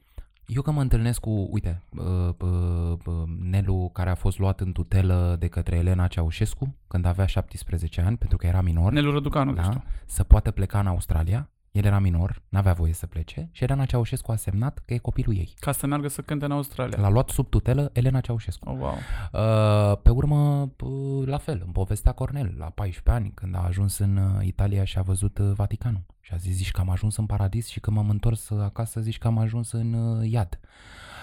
eu 0.46 0.62
că 0.62 0.72
mă 0.72 0.82
întâlnesc 0.82 1.20
cu, 1.20 1.48
uite, 1.52 1.82
uh, 1.98 2.30
uh, 2.40 2.98
uh, 3.06 3.24
Nelu 3.42 3.90
care 3.94 4.10
a 4.10 4.16
fost 4.16 4.40
luat 4.40 4.60
în 4.60 4.72
tutelă 4.72 5.36
de 5.40 5.48
către 5.48 5.76
Elena 5.76 6.08
Ceaușescu 6.08 6.76
când 6.88 7.06
avea 7.06 7.26
17 7.26 8.02
ani, 8.02 8.18
pentru 8.18 8.38
că 8.38 8.48
era 8.48 8.62
minor, 8.62 8.92
Nelu 8.92 9.12
Răducanu, 9.12 9.54
da, 9.54 9.62
da? 9.62 9.68
știu. 9.68 9.84
să 10.06 10.24
poată 10.24 10.52
pleca 10.52 10.80
în 10.80 10.88
Australia. 10.88 11.50
El 11.76 11.86
era 11.86 12.00
minor, 12.00 12.42
n-avea 12.50 12.74
voie 12.74 12.94
să 12.94 13.08
plece 13.08 13.50
și 13.52 13.64
Elena 13.64 13.86
Ceaușescu 13.86 14.32
a 14.32 14.36
semnat 14.36 14.82
că 14.86 14.94
e 14.94 14.98
copilul 14.98 15.36
ei. 15.36 15.54
Ca 15.60 15.72
să 15.72 15.88
meargă 15.88 16.08
să 16.08 16.22
cânte 16.22 16.46
în 16.46 16.52
Australia. 16.52 17.00
L-a 17.00 17.10
luat 17.10 17.30
sub 17.30 17.50
tutelă 17.50 17.90
Elena 17.94 18.20
Ceaușescu. 18.22 18.70
Oh, 18.70 18.78
wow. 18.80 18.94
Uh, 19.34 19.98
Pe 20.02 20.10
urmă, 20.10 20.72
uh, 20.80 21.28
la 21.28 21.38
fel, 21.38 21.62
în 21.66 21.72
povestea 21.72 22.12
Cornel, 22.12 22.56
la 22.58 22.66
14 22.66 23.24
ani, 23.24 23.32
când 23.34 23.56
a 23.56 23.60
ajuns 23.60 23.98
în 23.98 24.18
uh, 24.18 24.46
Italia 24.46 24.84
și 24.84 24.98
a 24.98 25.02
văzut 25.02 25.38
uh, 25.38 25.52
Vaticanul. 25.56 26.06
Și 26.20 26.34
a 26.34 26.38
zis, 26.38 26.56
zici 26.56 26.72
că 26.72 26.82
am 26.82 26.90
ajuns 26.90 27.18
în 27.18 27.26
paradis 27.26 27.68
și 27.68 27.80
când 27.80 27.98
m-am 27.98 28.10
întors 28.10 28.50
uh, 28.50 28.62
acasă, 28.62 29.00
zici 29.02 29.18
că 29.18 29.28
am 29.28 29.38
ajuns 29.38 29.72
în 29.72 29.94
uh, 29.94 30.30
iad. 30.30 30.60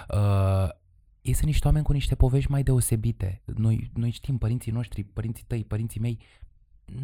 Uh, 0.09 0.69
ei 1.23 1.33
sunt 1.33 1.47
niște 1.47 1.67
oameni 1.67 1.85
cu 1.85 1.93
niște 1.93 2.15
povești 2.15 2.51
mai 2.51 2.63
deosebite. 2.63 3.43
Noi, 3.45 3.91
noi 3.95 4.11
știm, 4.11 4.39
părinții 4.39 4.73
noștri, 4.73 5.05
părinții 5.05 5.45
tăi, 5.47 5.65
părinții 5.65 6.01
mei, 6.01 6.19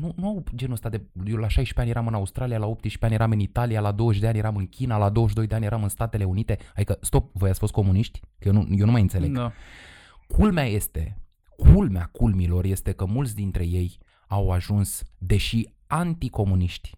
nu, 0.01 0.13
nu 0.17 0.27
au 0.27 0.45
genul 0.55 0.75
ăsta 0.75 0.89
de... 0.89 1.03
Eu 1.27 1.37
la 1.37 1.49
16 1.49 1.81
ani 1.81 1.91
eram 1.91 2.07
în 2.07 2.15
Australia, 2.15 2.59
la 2.59 2.67
18 2.67 3.05
ani 3.05 3.15
eram 3.15 3.31
în 3.31 3.39
Italia, 3.39 3.81
la 3.81 3.93
20 3.93 4.21
de 4.21 4.27
ani 4.29 4.39
eram 4.39 4.57
în 4.57 4.67
China, 4.67 4.97
la 4.97 5.09
22 5.09 5.47
de 5.47 5.55
ani 5.55 5.65
eram 5.65 5.83
în 5.83 5.89
Statele 5.89 6.25
Unite. 6.25 6.59
Adică, 6.75 6.99
stop, 7.01 7.31
voi 7.33 7.49
ați 7.51 7.59
fost 7.59 7.73
comuniști? 7.73 8.21
Că 8.39 8.49
eu 8.49 8.53
nu, 8.55 8.67
eu 8.71 8.85
nu 8.87 8.93
mai 8.93 9.01
înțeleg. 9.01 9.35
Da. 9.37 9.53
Culmea 10.27 10.65
este, 10.65 11.23
culmea 11.57 12.09
culmilor 12.13 12.65
este 12.65 12.93
că 12.93 13.05
mulți 13.05 13.35
dintre 13.35 13.67
ei 13.67 13.99
au 14.29 14.51
ajuns, 14.51 15.03
deși 15.19 15.69
anticomuniști, 15.87 16.91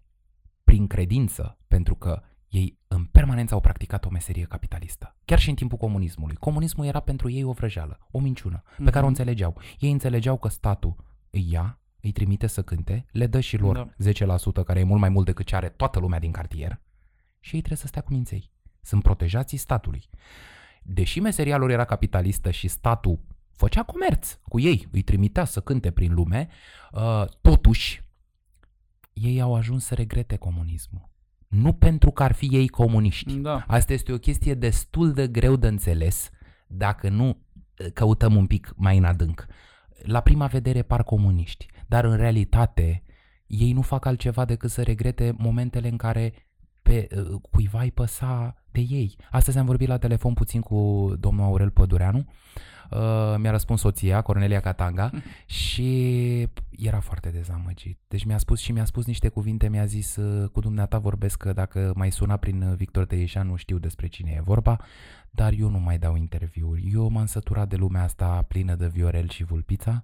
prin 0.63 0.87
credință, 0.87 1.57
pentru 1.67 1.95
că 1.95 2.21
ei 2.47 2.79
în 2.87 3.03
permanență 3.03 3.53
au 3.53 3.59
practicat 3.59 4.05
o 4.05 4.09
meserie 4.09 4.43
capitalistă. 4.43 5.15
Chiar 5.25 5.39
și 5.39 5.49
în 5.49 5.55
timpul 5.55 5.77
comunismului. 5.77 6.35
Comunismul 6.35 6.85
era 6.85 6.99
pentru 6.99 7.29
ei 7.29 7.43
o 7.43 7.51
vrăjeală, 7.51 7.99
o 8.11 8.19
minciună, 8.19 8.61
pe 8.77 8.83
care 8.89 8.97
o 8.97 8.99
Mhm. 8.99 9.07
înțelegeau. 9.07 9.57
Ei 9.79 9.91
înțelegeau 9.91 10.37
că 10.37 10.47
statul 10.47 10.95
îi 11.29 11.47
ia, 11.51 11.79
îi 12.01 12.11
trimite 12.11 12.47
să 12.47 12.61
cânte, 12.61 13.05
le 13.11 13.27
dă 13.27 13.39
și 13.39 13.57
lor 13.57 13.75
Da. 13.75 14.11
10%, 14.11 14.63
care 14.65 14.79
e 14.79 14.83
mult 14.83 14.99
mai 14.99 15.09
mult 15.09 15.25
decât 15.25 15.45
ce 15.45 15.55
are 15.55 15.69
toată 15.69 15.99
lumea 15.99 16.19
din 16.19 16.31
cartier, 16.31 16.81
și 17.39 17.55
ei 17.55 17.61
trebuie 17.61 17.77
să 17.77 17.87
stea 17.87 18.01
cu 18.01 18.13
minței. 18.13 18.51
Sunt 18.81 19.03
protejații 19.03 19.57
statului. 19.57 20.09
Deși 20.83 21.19
meseria 21.19 21.57
lor 21.57 21.69
era 21.69 21.85
capitalistă 21.85 22.51
și 22.51 22.67
statul 22.67 23.19
făcea 23.51 23.83
comerț 23.83 24.37
cu 24.47 24.59
ei, 24.59 24.87
îi 24.91 25.01
trimitea 25.01 25.45
să 25.45 25.59
cânte 25.59 25.91
prin 25.91 26.13
lume, 26.13 26.47
uh, 26.91 27.25
totuși 27.41 28.03
ei 29.13 29.41
au 29.41 29.55
ajuns 29.55 29.85
să 29.85 29.95
regrete 29.95 30.35
comunismul. 30.35 31.09
Nu 31.47 31.73
pentru 31.73 32.11
că 32.11 32.23
ar 32.23 32.31
fi 32.31 32.45
ei 32.51 32.67
comuniști. 32.67 33.33
Da. 33.33 33.63
Asta 33.67 33.93
este 33.93 34.13
o 34.13 34.17
chestie 34.17 34.53
destul 34.53 35.11
de 35.13 35.27
greu 35.27 35.55
de 35.55 35.67
înțeles 35.67 36.29
dacă 36.67 37.09
nu 37.09 37.27
uh, 37.27 37.91
căutăm 37.93 38.35
un 38.35 38.47
pic 38.47 38.73
mai 38.75 38.97
în 38.97 39.03
adânc. 39.03 39.45
La 40.03 40.21
prima 40.21 40.45
vedere 40.45 40.81
par 40.81 41.03
comuniști, 41.03 41.65
dar 41.87 42.03
în 42.03 42.15
realitate 42.15 43.03
ei 43.47 43.71
nu 43.71 43.81
fac 43.81 44.05
altceva 44.05 44.45
decât 44.45 44.69
să 44.69 44.81
regrete 44.81 45.33
momentele 45.37 45.87
în 45.87 45.97
care 45.97 46.33
pe 46.91 47.07
uh, 47.15 47.41
cuiva 47.51 47.81
îi 47.81 47.91
păsa 47.91 48.55
de 48.71 48.79
ei. 48.79 49.15
Astăzi 49.29 49.57
am 49.57 49.65
vorbit 49.65 49.87
la 49.87 49.97
telefon 49.97 50.33
puțin 50.33 50.61
cu 50.61 51.11
domnul 51.19 51.45
Aurel 51.45 51.69
Pădureanu, 51.69 52.17
uh, 52.17 53.35
mi-a 53.37 53.51
răspuns 53.51 53.79
soția, 53.79 54.21
Cornelia 54.21 54.59
Catanga, 54.59 55.11
și 55.45 56.49
era 56.69 56.99
foarte 56.99 57.29
dezamăgit. 57.29 57.99
Deci 58.07 58.23
mi-a 58.23 58.37
spus 58.37 58.59
și 58.59 58.71
mi-a 58.71 58.85
spus 58.85 59.05
niște 59.05 59.27
cuvinte, 59.27 59.69
mi-a 59.69 59.85
zis, 59.85 60.15
uh, 60.15 60.49
cu 60.49 60.59
dumneata 60.59 60.97
vorbesc 60.97 61.37
că 61.37 61.53
dacă 61.53 61.91
mai 61.95 62.11
suna 62.11 62.37
prin 62.37 62.61
uh, 62.61 62.75
Victor 62.75 63.05
Teișan 63.05 63.47
nu 63.47 63.55
știu 63.55 63.77
despre 63.77 64.07
cine 64.07 64.31
e 64.35 64.41
vorba, 64.41 64.77
dar 65.29 65.53
eu 65.59 65.69
nu 65.69 65.79
mai 65.79 65.97
dau 65.97 66.15
interviuri. 66.15 66.91
Eu 66.93 67.09
m-am 67.09 67.25
săturat 67.25 67.67
de 67.67 67.75
lumea 67.75 68.03
asta 68.03 68.45
plină 68.47 68.75
de 68.75 68.87
viorel 68.87 69.29
și 69.29 69.43
vulpița. 69.43 70.03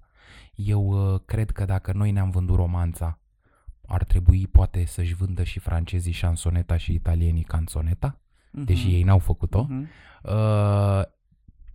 Eu 0.56 1.14
uh, 1.14 1.20
cred 1.26 1.52
că 1.52 1.66
dacă 1.66 1.92
noi 1.94 2.12
ne-am 2.12 2.30
vândut 2.30 2.56
romanța, 2.56 3.20
ar 3.88 4.04
trebui 4.04 4.48
poate 4.48 4.86
să-și 4.86 5.14
vândă 5.16 5.44
și 5.44 5.60
francezii 5.60 6.12
șansoneta 6.12 6.78
și 6.78 6.94
italienii 6.94 7.44
canzoneta, 7.44 8.20
deși 8.52 8.86
Mhm. 8.86 8.96
ei 8.96 9.04
n-au 9.04 9.20
făcut-o. 9.20 9.62
Mhm. 9.70 9.88
Uh, 10.24 11.02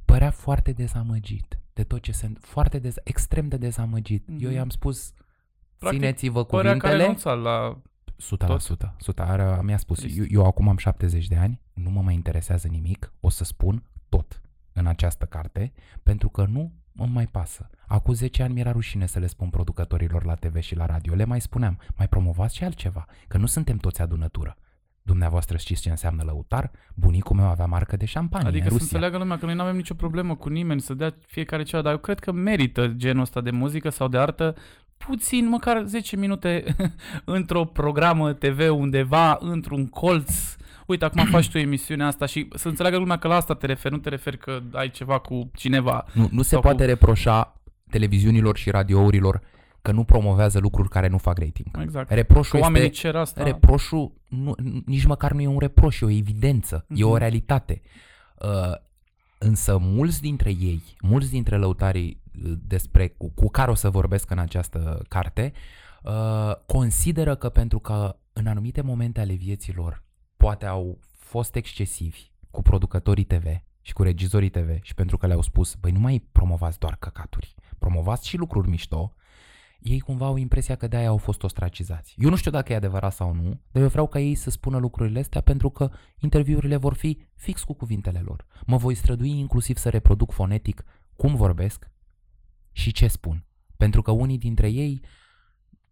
părea 0.05 0.31
foarte 0.31 0.73
dezamăgit 0.73 1.59
de 1.73 1.83
tot 1.85 2.01
ce 2.03 2.13
se... 2.13 2.33
Foarte 2.41 2.79
dez, 2.79 2.95
extrem 3.05 3.49
de 3.49 3.57
dezamăgit. 3.57 4.29
Mhm. 4.29 4.45
Eu 4.45 4.51
i-am 4.51 4.69
spus, 4.69 5.13
Practic, 5.79 6.01
țineți-vă 6.01 6.45
Părea 6.45 6.71
că 6.71 6.77
a 6.77 6.81
cuvintele. 6.81 7.03
renunțat 7.03 7.39
la... 7.39 7.81
100%. 8.17 8.95
100. 8.99 9.23
Are, 9.23 9.63
mi-a 9.63 9.77
spus, 9.77 9.99
Trist. 9.99 10.19
eu, 10.19 10.25
eu 10.29 10.47
acum 10.47 10.69
am 10.69 10.77
70 10.77 11.27
de 11.27 11.37
ani, 11.37 11.61
nu 11.73 11.91
mă 11.91 12.03
mai 12.03 12.15
interesează 12.15 12.69
nimic, 12.69 13.13
o 13.21 13.29
să 13.29 13.45
spun 13.45 13.83
tot 14.09 14.41
în 14.73 14.87
această 14.87 15.25
carte, 15.25 15.73
pentru 16.03 16.29
că 16.29 16.45
nu 16.45 16.73
îmi 16.97 17.13
mai 17.13 17.27
pasă. 17.27 17.71
Acum 17.87 18.15
10 18.15 18.43
ani 18.43 18.53
mi-era 18.53 18.73
rușine 18.73 19.07
să 19.07 19.19
le 19.19 19.27
spun 19.27 19.49
producătorilor 19.49 20.25
la 20.25 20.35
TV 20.35 20.61
și 20.61 20.75
la 20.77 20.87
radio. 20.87 21.15
Le 21.15 21.25
mai 21.25 21.41
spuneam, 21.41 21.79
mai 21.97 22.09
promovați 22.09 22.57
și 22.57 22.65
altceva, 22.65 23.07
că 23.29 23.39
nu 23.39 23.47
suntem 23.47 23.77
toți 23.77 24.03
adunătură. 24.03 24.57
Dumneavoastră 25.03 25.57
știți 25.57 25.81
ce 25.83 25.91
înseamnă 25.91 26.23
lăutar? 26.23 26.71
Bunicul 26.95 27.37
meu 27.37 27.47
avea 27.47 27.67
marcă 27.67 27.97
de 27.97 28.05
șampanie 28.05 28.49
Adică 28.49 28.65
în 28.65 28.71
să 28.71 28.77
Rusia. 28.77 28.89
înțeleagă 28.97 29.19
lumea 29.19 29.39
că 29.39 29.45
noi 29.47 29.55
nu 29.55 29.63
avem 29.63 29.77
nicio 29.77 29.95
problemă 29.95 30.35
cu 30.37 30.49
nimeni 30.49 30.81
să 30.81 30.95
dea 30.95 31.15
fiecare 31.27 31.63
ceva, 31.63 31.83
dar 31.83 31.93
eu 31.93 31.99
cred 31.99 32.19
că 32.19 32.33
merită 32.33 32.87
genul 32.87 33.23
ăsta 33.23 33.41
de 33.41 33.51
muzică 33.51 33.89
sau 33.89 34.09
de 34.09 34.19
artă 34.19 34.55
puțin, 34.97 35.49
măcar 35.49 35.83
10 35.85 36.17
minute 36.17 36.65
într-o 37.25 37.65
programă 37.65 38.33
TV 38.33 38.71
undeva, 38.71 39.37
într-un 39.41 39.87
colț. 39.87 40.57
Uite, 40.93 41.05
acum 41.05 41.25
faci 41.25 41.51
tu 41.51 41.59
emisiunea 41.59 42.07
asta 42.07 42.27
și 42.27 42.49
să 42.55 42.69
înțeleagă 42.69 42.97
lumea 42.99 43.17
că 43.19 43.29
la 43.29 43.35
asta 43.35 43.55
te 43.55 43.67
referi, 43.67 43.95
nu 43.95 44.01
te 44.01 44.09
referi 44.09 44.39
că 44.39 44.61
ai 44.73 44.91
ceva 44.91 45.19
cu 45.19 45.51
cineva. 45.55 46.05
Nu, 46.13 46.29
nu 46.33 46.43
se 46.43 46.49
Sau 46.49 46.61
poate 46.61 46.83
cu- 46.83 46.89
reproșa 46.89 47.61
televiziunilor 47.91 48.57
și 48.57 48.71
radiourilor 48.71 49.41
că 49.83 49.93
nu 49.93 50.05
promovează 50.05 50.59
lucruri 50.59 50.89
care 50.89 51.09
nu 51.09 51.19
fac 51.19 51.39
rating. 51.39 51.67
Exact. 51.81 52.09
Că 52.09 52.15
Reproșul 52.15 52.61
oamenii 52.61 52.87
este... 52.89 52.99
cer 53.01 53.17
asta. 53.17 53.43
Reproșul 53.45 54.13
nu, 54.29 54.55
nici 54.87 55.05
măcar 55.05 55.33
nu 55.33 55.41
e 55.41 55.47
un 55.47 55.59
reproș, 55.59 56.01
e 56.01 56.05
o 56.05 56.11
evidență, 56.11 56.85
e 56.95 57.05
o 57.05 57.09
Mhm. 57.11 57.19
realitate. 57.19 57.81
Uh, 58.39 58.75
însă 59.39 59.79
mulți 59.81 60.21
dintre 60.21 60.51
ei, 60.51 60.83
mulți 61.01 61.31
dintre 61.31 61.57
lăutarii 61.57 62.21
uh, 62.45 62.53
despre, 62.67 63.09
cu, 63.09 63.31
cu 63.35 63.51
care 63.51 63.71
o 63.71 63.75
să 63.75 63.91
vorbesc 63.91 64.31
în 64.31 64.39
această 64.39 65.03
carte, 65.09 65.53
uh, 66.03 66.53
consideră 66.67 67.35
că 67.35 67.49
pentru 67.49 67.79
că 67.79 68.17
în 68.33 68.47
anumite 68.47 68.81
momente 68.81 69.21
ale 69.21 69.33
vieților 69.33 70.03
poate 70.43 70.67
au 70.67 70.99
fost 71.11 71.55
excesivi 71.55 72.31
cu 72.51 72.63
producătorii 72.63 73.25
TV 73.25 73.47
și 73.81 73.93
cu 73.93 74.03
regizorii 74.03 74.49
TV 74.49 74.83
și 74.83 74.95
pentru 74.95 75.17
că 75.17 75.27
le-au 75.27 75.43
spus, 75.43 75.75
băi, 75.75 75.91
nu 75.91 75.99
mai 75.99 76.29
promovați 76.33 76.79
doar 76.79 76.97
căcaturi, 76.97 77.55
promovați 77.79 78.29
și 78.29 78.37
lucruri 78.37 78.69
mișto, 78.69 79.15
ei 79.79 80.01
cumva 80.01 80.27
au 80.27 80.37
impresia 80.37 80.75
că 80.75 80.87
de-aia 80.87 81.09
au 81.09 81.17
fost 81.17 81.43
ostracizați. 81.43 82.15
Eu 82.19 82.31
nu 82.31 82.37
știu 82.37 82.51
dacă 82.51 82.73
e 82.73 82.77
adevărat 82.77 83.13
sau 83.13 83.35
nu, 83.35 83.61
dar 83.71 83.83
eu 83.83 83.89
vreau 83.89 84.07
ca 84.07 84.21
ei 84.21 84.35
să 84.35 84.51
spună 84.51 84.79
lucrurile 84.79 85.19
astea 85.19 85.41
pentru 85.41 85.71
că 85.71 85.91
interviurile 86.19 86.77
vor 86.77 86.95
fi 86.95 87.19
fix 87.35 87.63
cu 87.63 87.73
cuvintele 87.73 88.21
lor. 88.25 88.47
Mă 88.67 88.77
voi 88.77 88.95
strădui 88.95 89.39
inclusiv 89.39 89.77
să 89.77 89.89
reproduc 89.89 90.33
fonetic 90.33 90.85
cum 91.17 91.35
vorbesc 91.35 91.91
și 92.73 92.93
ce 92.93 93.07
spun. 93.07 93.45
Pentru 93.77 94.03
că 94.03 94.11
unii 94.11 94.39
dintre 94.39 94.69
ei, 94.69 95.01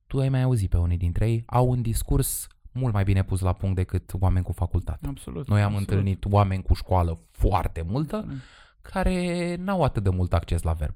tu 0.07 0.19
ai 0.19 0.29
mai 0.29 0.43
auzit 0.43 0.71
pe 0.71 0.77
unii 0.77 0.97
dintre 0.97 1.31
ei, 1.31 1.43
au 1.47 1.69
un 1.69 1.83
discurs 1.83 2.49
mult 2.73 2.93
mai 2.93 3.05
bine 3.05 3.23
pus 3.23 3.41
la 3.41 3.53
punct 3.53 3.77
decât 3.77 4.11
oameni 4.21 4.45
cu 4.45 4.53
facultate. 4.53 5.07
Absolut. 5.09 5.49
Noi 5.49 5.61
am 5.61 5.67
absolut. 5.67 5.89
întâlnit 5.89 6.25
oameni 6.31 6.63
cu 6.63 6.75
școală 6.75 7.19
foarte 7.31 7.85
multă 7.89 8.25
Mm. 8.29 8.35
care 8.83 9.57
n-au 9.59 9.83
atât 9.83 10.03
de 10.03 10.11
mult 10.11 10.33
acces 10.33 10.63
la 10.63 10.73
verb. 10.73 10.95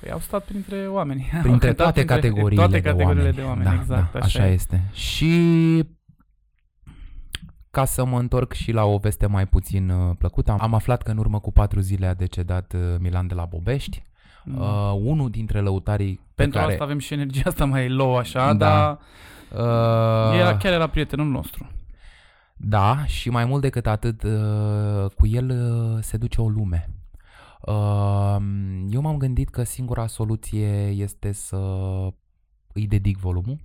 Păi 0.00 0.10
au 0.10 0.18
stat 0.18 0.44
printre 0.44 0.86
oameni. 0.88 1.30
Au 1.34 1.40
Printre 1.40 1.66
cântat 1.66 1.76
toate 1.76 1.92
printre 2.04 2.14
categoriile, 2.14 2.62
toate 2.62 2.80
categoriile 2.80 3.30
de 3.30 3.42
oameni. 3.42 3.64
de 3.64 3.70
oameni. 3.70 3.86
Da, 3.88 3.94
exact, 3.94 4.12
da, 4.12 4.18
așa, 4.18 4.38
așa 4.38 4.48
e. 4.48 4.52
este. 4.52 4.82
Și 4.92 5.84
ca 7.70 7.84
să 7.84 8.04
mă 8.04 8.18
întorc 8.18 8.52
și 8.52 8.72
la 8.72 8.84
o 8.84 8.98
veste 8.98 9.26
mai 9.26 9.46
puțin 9.46 9.90
uh, 9.90 10.16
plăcută, 10.18 10.56
am 10.60 10.74
aflat 10.74 11.02
că 11.02 11.10
în 11.10 11.18
urmă 11.18 11.40
cu 11.40 11.52
patru 11.52 11.80
zile 11.80 12.06
a 12.06 12.14
decedat 12.14 12.72
uh, 12.72 12.80
Milan 12.98 13.26
de 13.26 13.34
la 13.34 13.44
Bobești, 13.44 14.02
Mm. 14.44 14.58
uh, 14.60 14.92
unul 15.02 15.30
dintre 15.30 15.60
lăutarii 15.60 16.14
pe 16.14 16.20
Pentru 16.34 16.58
care... 16.58 16.72
asta 16.72 16.84
avem 16.84 16.98
și 16.98 17.12
energia 17.12 17.42
asta 17.44 17.64
mai 17.64 17.88
low 17.88 18.16
așa, 18.16 18.52
Da. 18.52 18.66
dar 18.68 18.98
uh, 19.52 20.38
era, 20.38 20.56
chiar 20.56 20.72
era 20.72 20.86
prietenul 20.86 21.26
nostru. 21.26 21.70
Da, 22.56 23.04
și 23.06 23.30
mai 23.30 23.44
mult 23.44 23.62
decât 23.62 23.86
atât, 23.86 24.22
uh, 24.22 25.10
cu 25.16 25.26
el 25.26 25.50
uh, 25.50 26.02
se 26.02 26.16
duce 26.16 26.40
o 26.40 26.48
lume. 26.48 26.90
Uh, 27.60 28.36
Eu 28.88 29.00
m-am 29.00 29.16
gândit 29.16 29.48
că 29.48 29.62
singura 29.62 30.06
soluție 30.06 30.86
este 30.86 31.32
să 31.32 31.56
îi 32.72 32.86
dedic 32.86 33.18
volumul. 33.18 33.58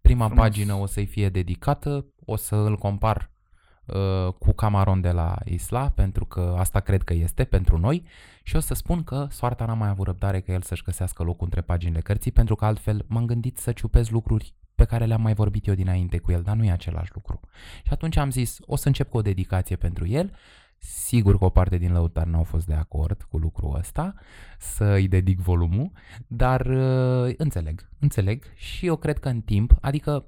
Prima 0.00 0.26
Frumos. 0.26 0.44
pagină 0.44 0.74
o 0.74 0.86
să-i 0.86 1.06
fie 1.06 1.28
dedicată, 1.28 2.06
o 2.24 2.36
să 2.36 2.54
îl 2.54 2.76
compar 2.76 3.30
uh, 3.86 4.32
cu 4.38 4.52
Camaron 4.52 5.00
de 5.00 5.10
la 5.10 5.36
Isla, 5.44 5.88
pentru 5.88 6.24
că 6.24 6.54
asta 6.58 6.80
cred 6.80 7.02
că 7.02 7.14
este 7.14 7.44
pentru 7.44 7.78
noi, 7.78 8.04
și 8.42 8.56
o 8.56 8.60
să 8.60 8.74
spun 8.74 9.04
că 9.04 9.26
soarta 9.30 9.64
n-a 9.64 9.74
mai 9.74 9.88
avut 9.88 10.06
răbdare 10.06 10.40
că 10.40 10.52
el 10.52 10.62
să-și 10.62 10.82
găsească 10.82 11.22
locul 11.22 11.44
între 11.44 11.60
paginile 11.60 12.00
cărții, 12.00 12.32
pentru 12.32 12.54
că 12.54 12.64
altfel 12.64 13.04
m-am 13.08 13.26
gândit 13.26 13.58
să 13.58 13.72
ciupez 13.72 14.08
lucruri 14.08 14.54
pe 14.76 14.84
care 14.84 15.04
le-am 15.04 15.22
mai 15.22 15.34
vorbit 15.34 15.66
eu 15.66 15.74
dinainte 15.74 16.18
cu 16.18 16.32
el, 16.32 16.42
dar 16.42 16.56
nu 16.56 16.64
e 16.64 16.70
același 16.70 17.10
lucru. 17.14 17.40
Și 17.84 17.92
atunci 17.92 18.16
am 18.16 18.30
zis, 18.30 18.58
o 18.60 18.76
să 18.76 18.86
încep 18.86 19.08
cu 19.08 19.16
o 19.16 19.22
dedicație 19.22 19.76
pentru 19.76 20.06
el, 20.06 20.32
Sigur 20.78 21.38
că 21.38 21.44
o 21.44 21.48
parte 21.48 21.76
din 21.76 21.92
lăutari 21.92 22.30
n-au 22.30 22.42
fost 22.42 22.66
de 22.66 22.74
acord 22.74 23.22
cu 23.22 23.38
lucrul 23.38 23.76
ăsta, 23.76 24.14
să 24.58 24.84
îi 24.84 25.08
dedic 25.08 25.38
volumul, 25.38 25.90
dar 26.26 26.66
uh, 26.66 27.34
înțeleg, 27.36 27.88
înțeleg 27.98 28.44
și 28.54 28.86
eu 28.86 28.96
cred 28.96 29.18
că 29.18 29.28
în 29.28 29.40
timp, 29.40 29.76
adică 29.80 30.26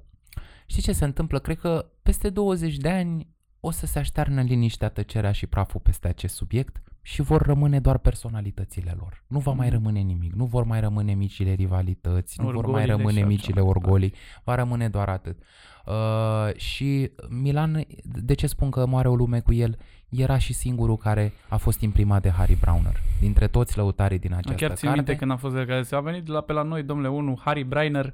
știi 0.65 0.81
ce 0.81 0.91
se 0.91 1.05
întâmplă? 1.05 1.39
Cred 1.39 1.59
că 1.59 1.91
peste 2.03 2.29
20 2.29 2.77
de 2.77 2.89
ani 2.89 3.27
o 3.59 3.71
să 3.71 3.85
se 3.85 3.99
aștearnă 3.99 4.41
liniștea, 4.41 4.89
tăcerea 4.89 5.31
și 5.31 5.47
praful 5.47 5.79
peste 5.79 6.07
acest 6.07 6.35
subiect 6.35 6.81
și 7.13 7.21
vor 7.21 7.41
rămâne 7.41 7.79
doar 7.79 7.97
personalitățile 7.97 8.93
lor. 8.99 9.23
Nu 9.27 9.39
va 9.39 9.51
mai 9.51 9.65
Mhm. 9.67 9.75
rămâne 9.75 9.99
nimic, 9.99 10.33
nu 10.33 10.45
vor 10.45 10.63
mai 10.63 10.79
rămâne 10.79 11.13
micile 11.13 11.53
rivalități, 11.53 12.41
nu 12.41 12.43
vor 12.45 12.53
mai 12.53 12.63
Orgoliile 12.63 12.91
rămâne 12.95 13.19
și 13.19 13.25
micile 13.25 13.59
așa. 13.59 13.69
orgolii, 13.69 14.13
va 14.43 14.55
rămâne 14.55 14.89
doar 14.89 15.09
atât. 15.09 15.37
Uh, 15.85 16.55
și 16.55 17.11
Milan, 17.29 17.85
de 18.03 18.33
ce 18.33 18.47
spun 18.47 18.69
că 18.69 18.85
moare 18.85 19.07
o 19.09 19.15
lume 19.15 19.39
cu 19.39 19.53
el? 19.53 19.77
Era 20.09 20.37
și 20.37 20.53
singurul 20.53 20.97
care 20.97 21.33
a 21.47 21.57
fost 21.57 21.81
imprimat 21.81 22.21
de 22.21 22.29
Harry 22.29 22.57
Browner. 22.61 22.93
Dintre 23.19 23.47
toți 23.47 23.77
lăutarii 23.77 24.19
din 24.19 24.33
această 24.33 24.65
Chiar 24.65 24.75
țin 24.75 24.87
carte. 24.87 24.95
minte 24.95 25.15
când 25.15 25.31
a 25.31 25.35
fost 25.35 25.55
de 25.55 25.65
care 25.65 25.83
a 25.91 25.99
venit 25.99 26.27
la 26.27 26.41
pe 26.41 26.53
la 26.53 26.61
noi, 26.61 26.83
domnule, 26.83 27.09
unul, 27.09 27.39
Harry 27.43 27.63
Brainer, 27.63 28.13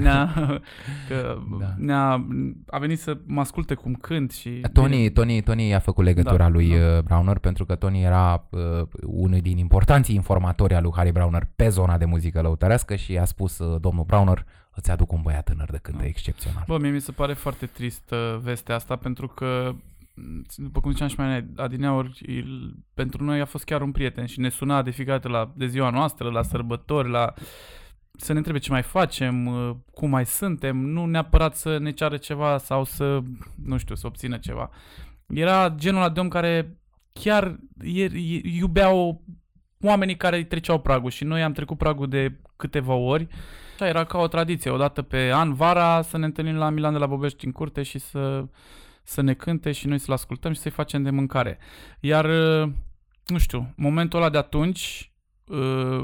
ne-a, 0.00 0.32
că, 1.08 1.38
Da. 1.60 1.74
ne-a, 1.78 2.26
a 2.66 2.78
venit 2.78 2.98
să 3.00 3.18
mă 3.26 3.40
asculte 3.40 3.74
cum 3.74 3.94
cânt 3.94 4.32
și... 4.32 4.60
Tony, 4.72 5.10
Tony, 5.10 5.42
Tony 5.42 5.68
i-a 5.68 5.78
făcut 5.78 6.04
legătura 6.04 6.36
Da, 6.36 6.48
lui 6.48 6.68
da. 6.78 6.96
uh, 6.96 7.02
Browner 7.02 7.38
pentru 7.38 7.64
că 7.64 7.74
Tony 7.74 8.02
era 8.02 8.46
uh, 8.50 8.60
unul 9.02 9.38
din 9.40 9.58
importanții 9.58 10.14
informatori 10.14 10.74
al 10.74 10.82
lui 10.82 10.92
Harry 10.94 11.12
Browner 11.12 11.48
pe 11.56 11.68
zona 11.68 11.98
de 11.98 12.04
muzică 12.04 12.40
lăutărească 12.40 12.94
și 12.96 13.12
i-a 13.12 13.24
spus 13.24 13.58
uh, 13.58 13.80
domnul 13.80 14.04
Browner 14.04 14.44
îți 14.76 14.90
aduc 14.90 15.12
un 15.12 15.20
băiat 15.22 15.44
tânăr 15.44 15.70
de 15.70 15.78
cântă 15.82 16.00
Da. 16.00 16.06
excepțional. 16.06 16.64
Bă, 16.66 16.78
mie 16.78 16.90
mi 16.90 17.00
se 17.00 17.12
pare 17.12 17.32
foarte 17.32 17.66
trist 17.66 18.10
uh, 18.10 18.38
vestea 18.42 18.74
asta 18.74 18.96
pentru 18.96 19.28
că 19.28 19.70
m, 19.72 19.80
după 20.56 20.80
cum 20.80 20.90
ziceam 20.90 21.08
și 21.08 21.18
mai 21.18 21.46
adineauri, 21.56 22.20
el, 22.26 22.74
pentru 22.94 23.24
noi 23.24 23.40
a 23.40 23.44
fost 23.44 23.64
chiar 23.64 23.82
un 23.82 23.92
prieten 23.92 24.26
și 24.26 24.40
ne 24.40 24.48
suna 24.48 24.82
de 24.82 24.90
fiecare 24.90 25.18
dată 25.18 25.36
la, 25.36 25.52
de 25.56 25.66
ziua 25.66 25.90
noastră, 25.90 26.30
la 26.30 26.42
sărbători, 26.42 27.10
la 27.10 27.34
să 28.16 28.32
ne 28.32 28.38
întrebe 28.38 28.58
ce 28.58 28.70
mai 28.70 28.82
facem, 28.82 29.46
uh, 29.46 29.76
cum 29.92 30.10
mai 30.10 30.26
suntem, 30.26 30.76
nu 30.76 31.06
neapărat 31.06 31.56
să 31.56 31.78
ne 31.78 31.90
ceară 31.90 32.16
ceva 32.16 32.58
sau 32.58 32.84
să, 32.84 33.20
nu 33.64 33.76
știu, 33.76 33.94
să 33.94 34.06
obțină 34.06 34.36
ceva. 34.36 34.70
Era 35.26 35.68
genul 35.68 36.00
ăla 36.00 36.10
de 36.10 36.20
om 36.20 36.28
care 36.28 36.78
chiar 37.12 37.58
e- 37.80 38.04
e- 38.04 38.40
iubeau 38.42 39.22
oamenii 39.80 40.16
care 40.16 40.36
îi 40.36 40.46
treceau 40.46 40.80
pragul 40.80 41.10
și 41.10 41.24
noi 41.24 41.42
am 41.42 41.52
trecut 41.52 41.78
pragul 41.78 42.08
de 42.08 42.40
câteva 42.56 42.94
ori. 42.94 43.28
Așa 43.74 43.88
era 43.88 44.04
ca 44.04 44.18
o 44.18 44.28
tradiție, 44.28 44.70
o 44.70 44.76
dată 44.76 45.02
pe 45.02 45.30
an, 45.32 45.54
vara, 45.54 46.02
să 46.02 46.18
ne 46.18 46.24
întâlnim 46.24 46.56
la 46.56 46.70
Milan 46.70 46.92
de 46.92 46.98
la 46.98 47.06
Bobești 47.06 47.46
în 47.46 47.52
curte 47.52 47.82
și 47.82 47.98
să, 47.98 48.48
să 49.04 49.20
ne 49.20 49.34
cânte 49.34 49.72
și 49.72 49.86
noi 49.86 49.98
să-l 49.98 50.14
ascultăm 50.14 50.52
și 50.52 50.60
să-i 50.60 50.70
facem 50.70 51.02
de 51.02 51.10
mâncare. 51.10 51.58
Iar, 52.00 52.24
uh, 52.24 52.72
nu 53.26 53.38
știu, 53.38 53.72
momentul 53.76 54.18
ăla 54.18 54.30
de 54.30 54.38
atunci 54.38 55.12
uh, 55.44 56.02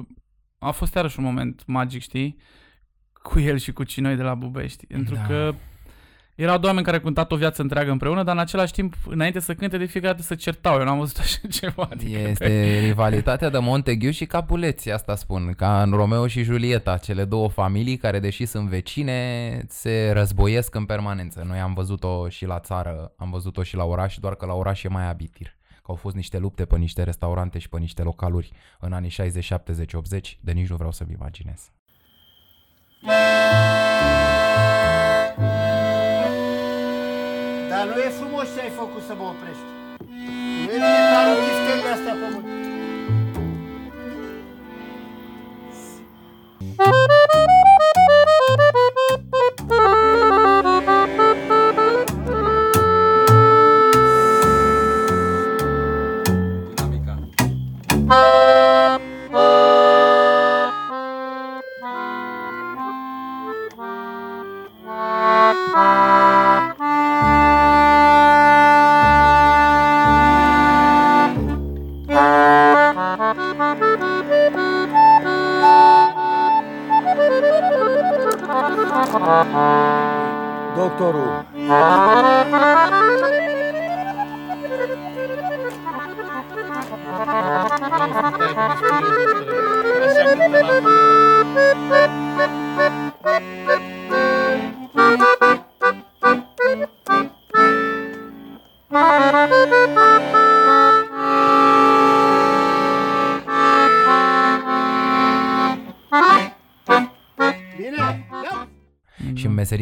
a 0.58 0.70
fost 0.70 0.94
iarăși 0.94 1.18
un 1.18 1.24
moment 1.24 1.66
magic, 1.66 2.00
știi? 2.00 2.36
Cu 3.12 3.38
el 3.38 3.58
și 3.58 3.72
cu 3.72 3.82
noi 3.96 4.16
de 4.16 4.22
la 4.22 4.34
Bubești. 4.34 4.86
Pentru 4.86 5.14
Da. 5.14 5.26
că 5.26 5.54
erau 6.40 6.58
doi 6.58 6.68
oameni 6.68 6.84
care 6.84 6.96
au 6.96 7.02
cântat 7.02 7.32
o 7.32 7.36
viață 7.36 7.62
întreagă 7.62 7.90
împreună, 7.90 8.22
dar 8.22 8.34
în 8.34 8.40
același 8.40 8.72
timp, 8.72 8.94
înainte 9.06 9.40
să 9.40 9.54
cânte, 9.54 9.78
de 9.78 9.84
fiecare 9.84 10.12
dată 10.12 10.24
să 10.24 10.34
certau. 10.34 10.78
Eu 10.78 10.84
n-am 10.84 10.98
văzut 10.98 11.18
așa 11.18 11.38
ceva. 11.60 11.88
Adică 11.90 12.18
Este 12.18 12.78
rivalitatea 12.78 13.48
de 13.48 13.58
Montague 13.58 14.10
și 14.10 14.26
Capuleți, 14.26 14.90
asta 14.90 15.14
spun, 15.14 15.52
ca 15.56 15.82
în 15.82 15.90
Romeo 15.90 16.26
și 16.26 16.42
Julieta, 16.42 16.96
cele 16.96 17.24
două 17.24 17.48
familii 17.48 17.96
care, 17.96 18.18
deși 18.18 18.46
sunt 18.46 18.68
vecine, 18.68 19.64
se 19.68 20.10
războiesc 20.12 20.74
în 20.74 20.84
permanență. 20.84 21.44
Noi 21.46 21.58
am 21.58 21.74
văzut-o 21.74 22.28
și 22.28 22.46
la 22.46 22.60
țară, 22.60 23.12
am 23.16 23.30
văzut-o 23.30 23.62
și 23.62 23.76
la 23.76 23.84
oraș, 23.84 24.16
doar 24.16 24.34
că 24.34 24.46
la 24.46 24.54
oraș 24.54 24.82
e 24.82 24.88
mai 24.88 25.08
abitir. 25.08 25.58
Că 25.82 25.86
au 25.86 25.94
fost 25.94 26.14
niște 26.14 26.38
lupte 26.38 26.64
pe 26.64 26.76
niște 26.76 27.02
restaurante 27.02 27.58
și 27.58 27.68
pe 27.68 27.78
niște 27.78 28.02
localuri 28.02 28.52
în 28.80 28.92
anii 28.92 29.10
60, 29.10 29.44
70, 29.44 29.92
80, 29.92 30.38
de 30.40 30.52
nici 30.52 30.68
nu 30.68 30.76
vreau 30.76 30.92
să-mi 30.92 31.12
imaginez. 31.12 31.70
Dar 37.80 37.88
nu 37.94 38.00
e 38.08 38.10
frumos 38.20 38.46
ce 38.54 38.60
ai 38.60 38.72
făcut 38.82 39.02
să 39.08 39.14
mă 39.18 39.24
oprești. 39.32 39.68
Nu 40.66 40.70
e 40.72 40.78
bine 40.84 41.00
ca 41.12 41.18
arunchi 41.20 41.86
astea 41.94 42.14
pe 42.20 42.26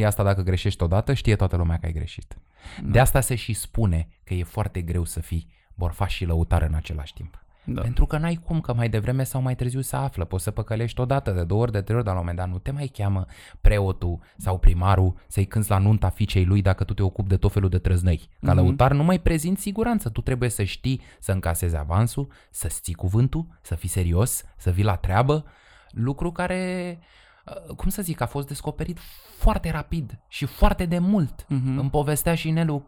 asta, 0.09 0.23
dacă 0.23 0.43
greșești 0.43 0.83
odată, 0.83 1.15
știe 1.15 1.37
toată 1.37 1.57
lumea 1.57 1.79
că 1.79 1.87
ai 1.87 1.93
greșit. 1.93 2.39
De 2.83 3.01
asta 3.01 3.21
se 3.21 3.35
și 3.35 3.53
spune 3.53 4.09
că 4.25 4.35
e 4.35 4.43
foarte 4.43 4.81
greu 4.81 5.05
să 5.05 5.21
fii 5.21 5.49
borfaș 5.75 6.15
și 6.15 6.25
lăutar 6.25 6.63
în 6.63 6.75
același 6.75 7.13
timp. 7.13 7.43
Da. 7.65 7.81
Pentru 7.81 8.07
că 8.07 8.19
n-ai 8.19 8.41
cum, 8.45 8.61
că 8.61 8.75
mai 8.75 8.89
devreme 8.89 9.25
sau 9.25 9.41
mai 9.41 9.55
târziu 9.55 9.81
se 9.81 9.97
află. 9.97 10.25
Poți 10.25 10.43
să 10.43 10.51
păcălești 10.51 11.01
odată, 11.01 11.31
de 11.31 11.45
două 11.45 11.63
ori, 11.63 11.73
de 11.73 11.81
trei 11.81 11.97
ori, 11.97 12.05
dar 12.05 12.15
la 12.15 12.21
un 12.21 12.27
moment 12.27 12.47
dat 12.47 12.55
nu 12.55 12.59
te 12.59 12.71
mai 12.71 12.87
cheamă 12.87 13.27
preotul 13.61 14.19
sau 14.37 14.59
primarul 14.59 15.15
să-i 15.27 15.45
cânți 15.47 15.71
la 15.71 15.79
nunta 15.79 16.09
fiicei 16.09 16.45
lui 16.45 16.63
dacă 16.63 16.85
tu 16.85 16.95
te 16.95 17.03
ocupi 17.03 17.29
de 17.29 17.37
tot 17.37 17.53
felul 17.53 17.69
de 17.69 17.79
trăznăi. 17.79 18.29
Ca 18.41 18.53
Mhm. 18.53 18.57
lăutar 18.63 18.93
nu 18.93 19.03
mai 19.05 19.19
prezinți 19.19 19.63
siguranță. 19.63 20.09
Tu 20.09 20.21
trebuie 20.21 20.49
să 20.49 20.63
știi 20.63 21.01
să 21.19 21.33
încasezi 21.33 21.77
avansul, 21.77 22.31
să-ți 22.51 22.81
ții 22.81 22.95
cuvântul, 22.95 23.47
să 23.63 23.75
fii 23.75 23.89
serios, 23.89 24.45
să 24.57 24.71
vii 24.71 24.85
la 24.85 24.97
treabă. 24.97 25.45
Lucru 25.91 26.33
care, 26.33 26.99
uh, 27.01 27.07
cum 27.77 27.91
să 27.91 28.03
zic, 28.03 28.21
a 28.21 28.27
fost 28.27 28.47
descoperit 28.47 28.99
foarte 29.39 29.71
rapid 29.71 30.19
și 30.29 30.47
foarte 30.47 30.85
de 30.85 30.99
mult. 30.99 31.47
Mhm. 31.49 31.79
Îmi 31.79 31.91
povestea 31.91 32.35
și 32.35 32.51
Nelu 32.51 32.83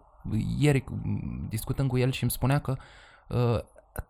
ieri, 0.59 0.85
discutând 1.49 1.89
cu 1.89 1.99
el 1.99 2.13
și 2.13 2.23
îmi 2.23 2.31
spunea 2.31 2.59
că 2.59 2.77
uh, 3.29 3.59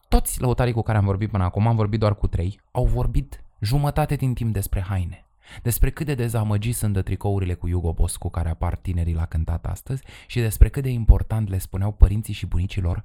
toți 0.08 0.40
lăutarii 0.40 0.72
cu 0.72 0.82
care 0.82 0.98
am 0.98 1.04
vorbit 1.04 1.30
până 1.30 1.44
acum, 1.44 1.66
am 1.66 1.76
vorbit 1.76 2.00
doar 2.00 2.14
cu 2.14 2.26
trei, 2.26 2.60
au 2.70 2.84
vorbit 2.84 3.44
jumătate 3.60 4.14
din 4.14 4.34
timp 4.34 4.52
despre 4.52 4.80
haine. 4.80 5.24
Despre 5.62 5.90
cât 5.90 6.06
de 6.06 6.14
dezamăgiți 6.14 6.78
sunt 6.78 6.92
de 6.92 7.02
tricourile 7.02 7.54
cu 7.54 7.68
Hugo 7.68 7.92
Boss 7.92 8.16
cu 8.16 8.30
care 8.30 8.48
apar 8.48 8.76
tinerii 8.76 9.14
la 9.14 9.26
cântat 9.26 9.66
astăzi 9.66 10.02
și 10.26 10.40
despre 10.40 10.68
cât 10.68 10.82
de 10.82 10.88
important 10.88 11.48
le 11.48 11.58
spuneau 11.58 11.92
părinții 11.92 12.34
și 12.34 12.46
bunicilor 12.46 13.02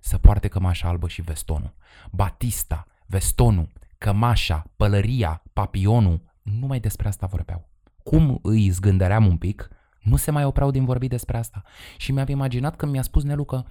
să 0.00 0.18
poarte 0.18 0.48
cămașa 0.48 0.88
albă 0.88 1.08
și 1.08 1.22
vestonul. 1.22 1.74
Batista, 2.10 2.86
vestonul, 3.06 3.72
cămașa, 3.98 4.66
pălăria, 4.76 5.42
papionul, 5.52 6.20
numai 6.44 6.80
despre 6.80 7.08
asta 7.08 7.26
vorbeau. 7.26 7.68
Cum 8.02 8.38
îi 8.42 8.68
zgândăream 8.68 9.26
un 9.26 9.36
pic, 9.36 9.68
nu 10.02 10.16
se 10.16 10.30
mai 10.30 10.44
opreau 10.44 10.70
din 10.70 10.84
vorbit 10.84 11.10
despre 11.10 11.36
asta. 11.36 11.62
Și 11.96 12.12
mi-am 12.12 12.28
imaginat 12.28 12.76
când 12.76 12.92
mi-a 12.92 13.02
spus 13.02 13.22
Nelu 13.22 13.44
că 13.44 13.62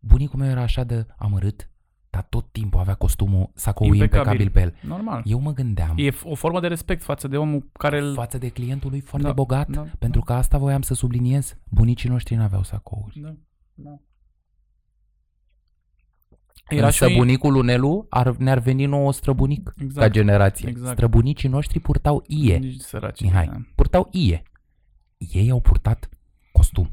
bunicul 0.00 0.38
meu 0.38 0.48
era 0.50 0.60
așa 0.60 0.84
de 0.84 1.06
amărât, 1.16 1.70
dar 2.10 2.22
tot 2.22 2.52
timpul 2.52 2.80
avea 2.80 2.94
costumul 2.94 3.50
sacoul 3.54 3.94
impecabil, 3.94 4.40
Impecabil. 4.40 4.50
pe 4.50 4.60
el. 4.60 4.88
Normal. 4.88 5.22
Eu 5.24 5.40
mă 5.40 5.52
gândeam 5.52 5.94
E 5.96 6.10
o 6.22 6.34
formă 6.34 6.60
de 6.60 6.66
respect 6.66 7.02
față 7.02 7.28
de 7.28 7.36
omul 7.36 7.68
care 7.72 7.98
îl... 7.98 8.14
față 8.14 8.38
de 8.38 8.48
clientul 8.48 8.90
lui 8.90 9.00
foarte 9.00 9.26
Da, 9.26 9.32
bogat, 9.32 9.68
da, 9.68 9.86
pentru 9.98 10.20
că 10.20 10.32
asta 10.32 10.58
voiam 10.58 10.82
să 10.82 10.94
subliniez. 10.94 11.56
Bunicii 11.68 12.08
noștri 12.08 12.34
n-aveau 12.34 12.62
sacouri. 12.62 13.20
Da, 13.20 13.34
da. 13.74 14.00
Era 16.68 16.86
Însă 16.86 17.06
și 17.06 17.12
o- 17.12 17.16
bunicul 17.16 17.52
lui 17.52 17.62
Nelu 17.64 18.06
ar, 18.08 18.34
ne-ar 18.38 18.58
veni 18.58 18.84
nouă 18.86 19.12
străbunic 19.12 19.72
Exact, 19.76 20.06
ca 20.06 20.12
generație. 20.12 20.68
exact. 20.68 20.92
Străbunicii 20.96 21.48
noștri 21.48 21.80
purtau 21.80 22.24
ie, 22.26 22.56
Nici 22.56 22.80
săraci. 22.80 23.20
Mihai. 23.22 23.46
da. 23.46 23.56
Purtau 23.74 24.08
ie. 24.12 24.42
Ei 25.32 25.50
au 25.50 25.60
purtat 25.60 26.08
costum. 26.52 26.90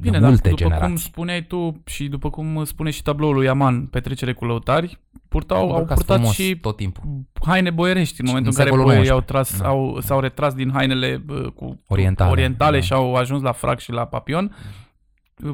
Bine, 0.00 0.10
de 0.12 0.18
dar 0.18 0.28
multe 0.28 0.48
după 0.48 0.60
generații. 0.62 0.86
cum 0.86 0.96
spuneai 0.96 1.46
tu 1.46 1.82
și 1.86 2.08
după 2.08 2.30
cum 2.30 2.64
spune 2.64 2.90
și 2.90 3.02
tabloul 3.02 3.34
lui 3.34 3.48
Aman, 3.48 3.86
petrecere 3.86 4.32
cu 4.32 4.44
lăutari, 4.44 5.00
purtau, 5.28 5.58
au 5.58 5.68
Îmbrăcați 5.68 5.94
purtat 5.94 6.16
frumos 6.16 6.34
și 6.34 6.56
tot 6.56 6.76
timpul. 6.76 7.02
haine 7.46 7.70
boierești 7.70 8.20
în 8.20 8.26
Și 8.26 8.32
momentul 8.32 8.52
în 8.52 8.58
în 8.58 8.64
care 8.64 8.68
secolul 8.68 8.84
boierii 8.84 9.10
au 9.10 9.18
XIX. 9.20 9.30
tras, 9.30 9.60
Da. 9.60 9.68
au, 9.68 10.00
s-au 10.00 10.20
retras 10.20 10.54
din 10.54 10.70
hainele 10.72 11.16
bă, 11.16 11.50
cu 11.54 11.80
Orientale, 11.86 12.30
orientale 12.30 12.78
da. 12.78 12.82
și 12.84 12.92
au 12.92 13.14
ajuns 13.14 13.42
la 13.42 13.52
frac 13.52 13.78
și 13.78 13.90
la 13.92 14.04
papion. 14.04 14.56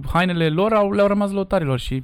Hainele 0.07 0.49
lor 0.49 0.73
au, 0.73 0.93
le-au 0.93 1.07
rămas 1.07 1.31
lăutarilor 1.31 1.79
și 1.79 2.03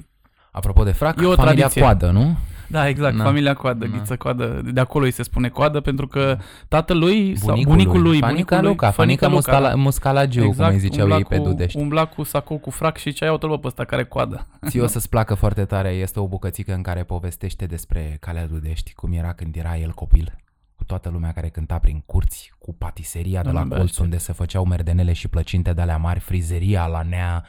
Apropo 0.55 0.83
de 0.83 0.91
frac, 0.91 1.21
E 1.21 1.25
o 1.25 1.33
familia 1.35 1.53
tradiție. 1.55 1.81
coadă, 1.81 2.09
nu? 2.11 2.37
Da, 2.67 2.87
exact, 2.87 3.15
Na. 3.15 3.23
familia 3.23 3.53
coadă, 3.53 3.85
Na. 3.85 3.97
ghiță 3.97 4.15
coadă, 4.15 4.61
de 4.73 4.79
acolo 4.79 5.05
îi 5.05 5.11
se 5.11 5.23
spune 5.23 5.49
coadă 5.49 5.79
pentru 5.79 6.07
că 6.07 6.37
tatălui 6.67 7.37
sau 7.37 7.47
Bunicul, 7.49 7.71
bunicul 7.73 8.01
lui, 8.01 8.19
Fanica 8.19 8.27
bunicul 8.29 8.57
lui, 8.57 8.67
Luca, 8.67 8.91
Fanica 8.91 9.27
Muscala, 9.27 9.69
da. 9.69 9.75
Muscalagiu, 9.75 10.51
cum 10.51 10.65
îi 10.65 10.77
ziceau 10.79 11.01
umbla 11.01 11.17
ei 11.17 11.25
pe 11.25 11.37
cu, 11.37 11.43
Dudești. 11.43 11.77
Umbla 11.77 12.05
cu 12.05 12.23
sacou 12.23 12.57
cu 12.57 12.69
frac 12.69 12.97
și 12.97 13.11
ce 13.13 13.23
ai 13.25 13.29
o 13.39 13.57
pe 13.57 13.67
ăsta 13.67 13.83
care 13.85 14.03
coadă. 14.03 14.47
Ție 14.67 14.81
o 14.81 14.87
să-ți 14.87 15.09
placă 15.13 15.33
foarte 15.33 15.65
tare, 15.65 15.89
este 15.89 16.19
o 16.19 16.27
bucățică 16.27 16.73
în 16.73 16.81
care 16.81 17.03
povestește 17.03 17.65
despre 17.65 18.17
Calea 18.19 18.47
Dudești, 18.47 18.93
cum 18.93 19.13
era 19.13 19.33
când 19.33 19.55
era 19.55 19.77
el 19.77 19.91
copil, 19.91 20.35
cu 20.75 20.83
toată 20.83 21.09
lumea 21.09 21.31
care 21.31 21.47
cânta 21.49 21.77
prin 21.77 22.03
curți, 22.05 22.51
cu 22.59 22.73
patiseria 22.73 23.41
de 23.41 23.49
Doamne, 23.51 23.59
la 23.59 23.65
abia 23.65 23.77
colț 23.77 23.89
aștept. 23.89 24.05
unde 24.05 24.17
se 24.17 24.33
făceau 24.33 24.65
merdenele 24.65 25.13
și 25.13 25.27
plăcinte 25.27 25.73
de 25.73 25.81
alea 25.81 25.97
mari, 25.97 26.19
frizeria 26.19 26.85
la 26.85 27.01
nea, 27.01 27.45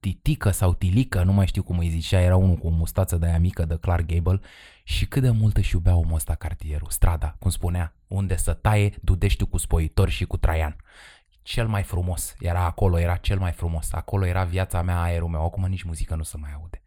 titică 0.00 0.50
sau 0.50 0.74
tilică, 0.74 1.22
nu 1.22 1.32
mai 1.32 1.46
știu 1.46 1.62
cum 1.62 1.78
îi 1.78 1.88
zicea, 1.88 2.20
era 2.20 2.36
unul 2.36 2.56
cu 2.56 2.66
o 2.66 2.70
mustață 2.70 3.16
de 3.16 3.26
aia 3.26 3.38
mică 3.38 3.64
de 3.64 3.78
Clark 3.80 4.06
Gable 4.06 4.40
și 4.84 5.06
cât 5.06 5.22
de 5.22 5.30
mult 5.30 5.56
își 5.56 5.74
iubea 5.74 5.96
omul 5.96 6.14
ăsta 6.14 6.34
cartierul, 6.34 6.90
strada, 6.90 7.36
cum 7.38 7.50
spunea, 7.50 7.94
unde 8.06 8.36
să 8.36 8.52
taie 8.52 8.94
Dudeștiu 9.02 9.46
cu 9.46 9.56
spoitori 9.56 10.10
și 10.10 10.24
cu 10.24 10.36
Traian. 10.36 10.76
Cel 11.42 11.66
mai 11.66 11.82
frumos 11.82 12.34
era 12.40 12.64
acolo, 12.64 12.98
era 12.98 13.16
cel 13.16 13.38
mai 13.38 13.52
frumos. 13.52 13.92
Acolo 13.92 14.26
era 14.26 14.44
viața 14.44 14.82
mea, 14.82 15.00
aerul 15.00 15.28
meu. 15.28 15.44
Acum 15.44 15.64
nici 15.64 15.82
muzică 15.82 16.14
nu 16.14 16.22
se 16.22 16.36
mai 16.36 16.50
aude. 16.54 16.82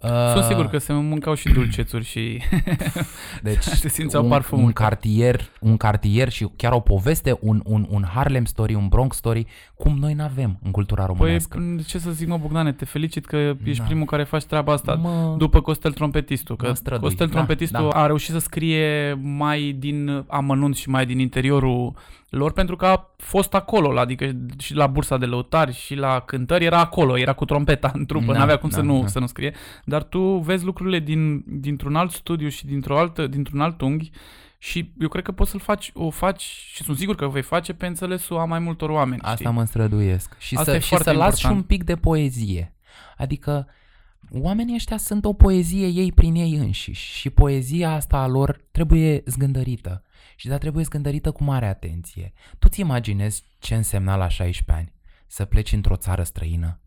Sunt 0.00 0.36
Uh, 0.36 0.48
sigur 0.48 0.66
că 0.66 0.78
se 0.78 0.92
mâncau 0.92 1.34
și 1.34 1.48
dulcețuri 1.52 2.04
și 2.04 2.42
deci, 3.42 3.62
se 3.62 3.88
simțeau 3.88 4.22
un, 4.22 4.28
parfumul. 4.28 4.64
un 4.64 4.72
cartier, 4.72 5.50
un 5.60 5.76
cartier 5.76 6.28
și 6.28 6.48
chiar 6.56 6.72
o 6.72 6.80
poveste, 6.80 7.38
un, 7.40 7.60
un, 7.64 7.86
un 7.90 8.04
Harlem 8.14 8.44
story, 8.44 8.74
un 8.74 8.88
Bronx 8.88 9.16
story, 9.16 9.46
cum 9.74 9.96
noi 9.98 10.14
n-avem 10.14 10.58
în 10.62 10.70
cultura 10.70 11.04
Păi, 11.04 11.14
românească. 11.16 11.62
ce 11.86 11.98
să 11.98 12.10
zic, 12.10 12.28
mă, 12.28 12.36
Bogdane, 12.36 12.72
te 12.72 12.84
felicit 12.84 13.26
că 13.26 13.36
ești 13.64 13.78
Da. 13.78 13.84
primul 13.84 14.06
care 14.06 14.24
faci 14.24 14.44
treaba 14.44 14.72
asta 14.72 14.94
mă, 14.94 15.34
după 15.38 15.60
Costel 15.60 15.92
Trompetistul. 15.92 16.56
Că 16.56 16.66
Mă 16.66 16.74
strădui, 16.74 17.02
Costel 17.08 17.26
da, 17.26 17.32
Trompetistul 17.32 17.88
da. 17.92 18.00
a 18.02 18.06
reușit 18.06 18.32
să 18.32 18.38
scrie 18.38 19.14
mai 19.22 19.76
din 19.78 20.24
amănunt 20.28 20.76
și 20.76 20.88
mai 20.88 21.06
din 21.06 21.18
interiorul 21.18 21.94
lor 22.34 22.52
pentru 22.52 22.76
că 22.76 22.86
a 22.86 23.14
fost 23.16 23.54
acolo, 23.54 23.98
adică 23.98 24.30
și 24.58 24.74
la 24.74 24.86
bursa 24.86 25.16
de 25.18 25.26
lăutari 25.26 25.72
și 25.72 25.94
la 25.94 26.20
cântări 26.20 26.64
era 26.64 26.78
acolo, 26.78 27.18
era 27.18 27.32
cu 27.32 27.44
trompeta 27.44 27.90
în 27.94 28.06
trupă, 28.06 28.32
Da, 28.32 28.38
n-avea 28.38 28.56
cum 28.56 28.68
da, 28.68 28.76
să, 28.76 28.82
nu, 28.82 29.00
da. 29.00 29.06
să 29.06 29.18
nu 29.18 29.26
scrie. 29.26 29.54
Dar 29.84 30.02
tu 30.02 30.20
vezi 30.20 30.64
lucrurile 30.64 30.98
din, 30.98 31.44
dintr-un 31.46 31.96
alt 31.96 32.10
studiu 32.10 32.48
și 32.48 32.66
dintr-o 32.66 32.98
altă, 32.98 33.26
dintr-un 33.26 33.60
alt 33.60 33.80
unghi 33.80 34.10
și 34.58 34.92
eu 35.00 35.08
cred 35.08 35.24
că 35.24 35.32
poți 35.32 35.50
să-l 35.50 35.60
faci, 35.60 35.90
o 35.94 36.10
faci 36.10 36.42
și 36.42 36.82
sunt 36.82 36.96
sigur 36.96 37.14
că 37.14 37.24
o 37.24 37.28
vei 37.28 37.42
face 37.42 37.72
pe 37.72 37.86
înțelesul 37.86 38.38
a 38.38 38.44
mai 38.44 38.58
multor 38.58 38.90
oameni. 38.90 39.20
Asta 39.20 39.34
știi? 39.34 39.50
mă 39.50 39.64
străduiesc. 39.64 40.36
Și 40.38 40.56
Asta 40.56 40.70
să, 40.70 40.76
e 40.76 40.80
și 40.80 40.88
foarte 40.88 41.10
să 41.10 41.16
las 41.16 41.36
și 41.36 41.46
important. 41.46 41.70
un 41.70 41.76
pic 41.76 41.84
de 41.84 41.96
poezie. 41.96 42.74
Adică 43.16 43.66
oamenii 44.30 44.74
ăștia 44.74 44.96
sunt 44.96 45.24
o 45.24 45.32
poezie 45.32 45.86
ei 45.86 46.12
prin 46.12 46.34
ei 46.34 46.54
înșiși 46.54 47.18
și 47.18 47.30
poezia 47.30 47.90
asta 47.90 48.16
a 48.16 48.26
lor 48.26 48.60
trebuie 48.70 49.22
zgândărită. 49.26 50.03
Și 50.36 50.48
dar 50.48 50.58
trebuie 50.58 50.84
zgândărită 50.84 51.30
cu 51.30 51.44
mare 51.44 51.66
atenție. 51.66 52.32
Tu 52.58 52.68
ți 52.68 52.80
imaginezi 52.80 53.44
ce 53.58 53.74
însemna 53.74 54.16
la 54.16 54.28
16 54.28 54.84
ani 54.84 54.92
să 55.26 55.44
pleci 55.44 55.72
într-o 55.72 55.96
țară 55.96 56.22
străină 56.22 56.78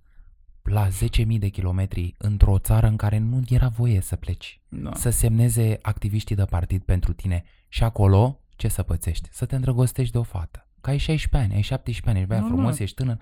la 0.67 0.87
10.000 0.87 1.37
de 1.39 1.47
kilometri 1.47 2.15
într-o 2.17 2.59
țară 2.59 2.87
în 2.87 2.95
care 2.95 3.17
nu 3.17 3.41
era 3.49 3.67
voie 3.67 4.01
să 4.01 4.15
pleci. 4.15 4.61
Da. 4.69 4.91
Să 4.95 5.09
semneze 5.09 5.79
activiștii 5.81 6.35
de 6.35 6.45
partid 6.45 6.83
pentru 6.83 7.13
tine 7.13 7.43
și 7.67 7.83
acolo 7.83 8.39
ce 8.55 8.67
să 8.67 8.83
pățești? 8.83 9.29
Să 9.31 9.45
te 9.45 9.55
îndrăgostești 9.55 10.11
de 10.11 10.17
o 10.17 10.23
fată. 10.23 10.67
Că 10.81 10.89
ai 10.89 10.97
16 10.97 11.49
ani, 11.49 11.55
ai 11.55 11.61
17 11.61 12.09
ani, 12.09 12.17
ești 12.17 12.27
băiat 12.27 12.43
Normal. 12.43 12.59
frumos, 12.59 12.79
ești 12.79 12.95
tânăr. 12.95 13.17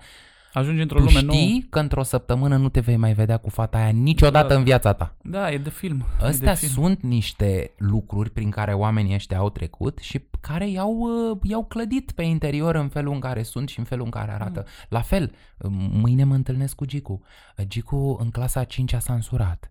Ajungi 0.56 0.82
într-o 0.82 0.98
Tu 0.98 1.04
lume 1.04 1.18
știi 1.18 1.48
nouă. 1.48 1.60
că 1.70 1.78
într-o 1.78 2.02
săptămână 2.02 2.56
nu 2.56 2.68
te 2.68 2.80
vei 2.80 2.96
mai 2.96 3.12
vedea 3.12 3.36
cu 3.36 3.50
fata 3.50 3.78
aia 3.78 3.88
niciodată 3.88 4.48
Da. 4.48 4.54
în 4.54 4.64
viața 4.64 4.92
ta. 4.92 5.14
Da, 5.22 5.50
e 5.50 5.58
de 5.58 5.70
film. 5.70 6.04
e 6.22 6.26
Astea 6.26 6.52
de 6.52 6.58
film. 6.58 6.72
sunt 6.72 7.02
niște 7.02 7.70
lucruri 7.78 8.30
prin 8.30 8.50
care 8.50 8.72
oamenii 8.72 9.14
ăștia 9.14 9.38
au 9.38 9.50
trecut 9.50 9.98
și 9.98 10.20
care 10.40 10.68
i-au, 10.68 10.92
uh, 11.30 11.38
i-au 11.42 11.64
clădit 11.64 12.12
pe 12.12 12.22
interior 12.22 12.74
în 12.74 12.88
felul 12.88 13.12
în 13.12 13.20
care 13.20 13.42
sunt 13.42 13.68
și 13.68 13.78
în 13.78 13.84
felul 13.84 14.04
în 14.04 14.10
care 14.10 14.32
arată. 14.32 14.64
La 14.88 15.00
fel, 15.00 15.32
mâine 15.92 16.24
mă 16.24 16.34
întâlnesc 16.34 16.74
cu 16.74 16.84
Gicu. 16.84 17.22
Gicu 17.66 18.16
în 18.20 18.30
clasa 18.30 18.60
a 18.60 18.64
5 18.64 18.94
s-a 18.98 19.12
însurat. 19.14 19.70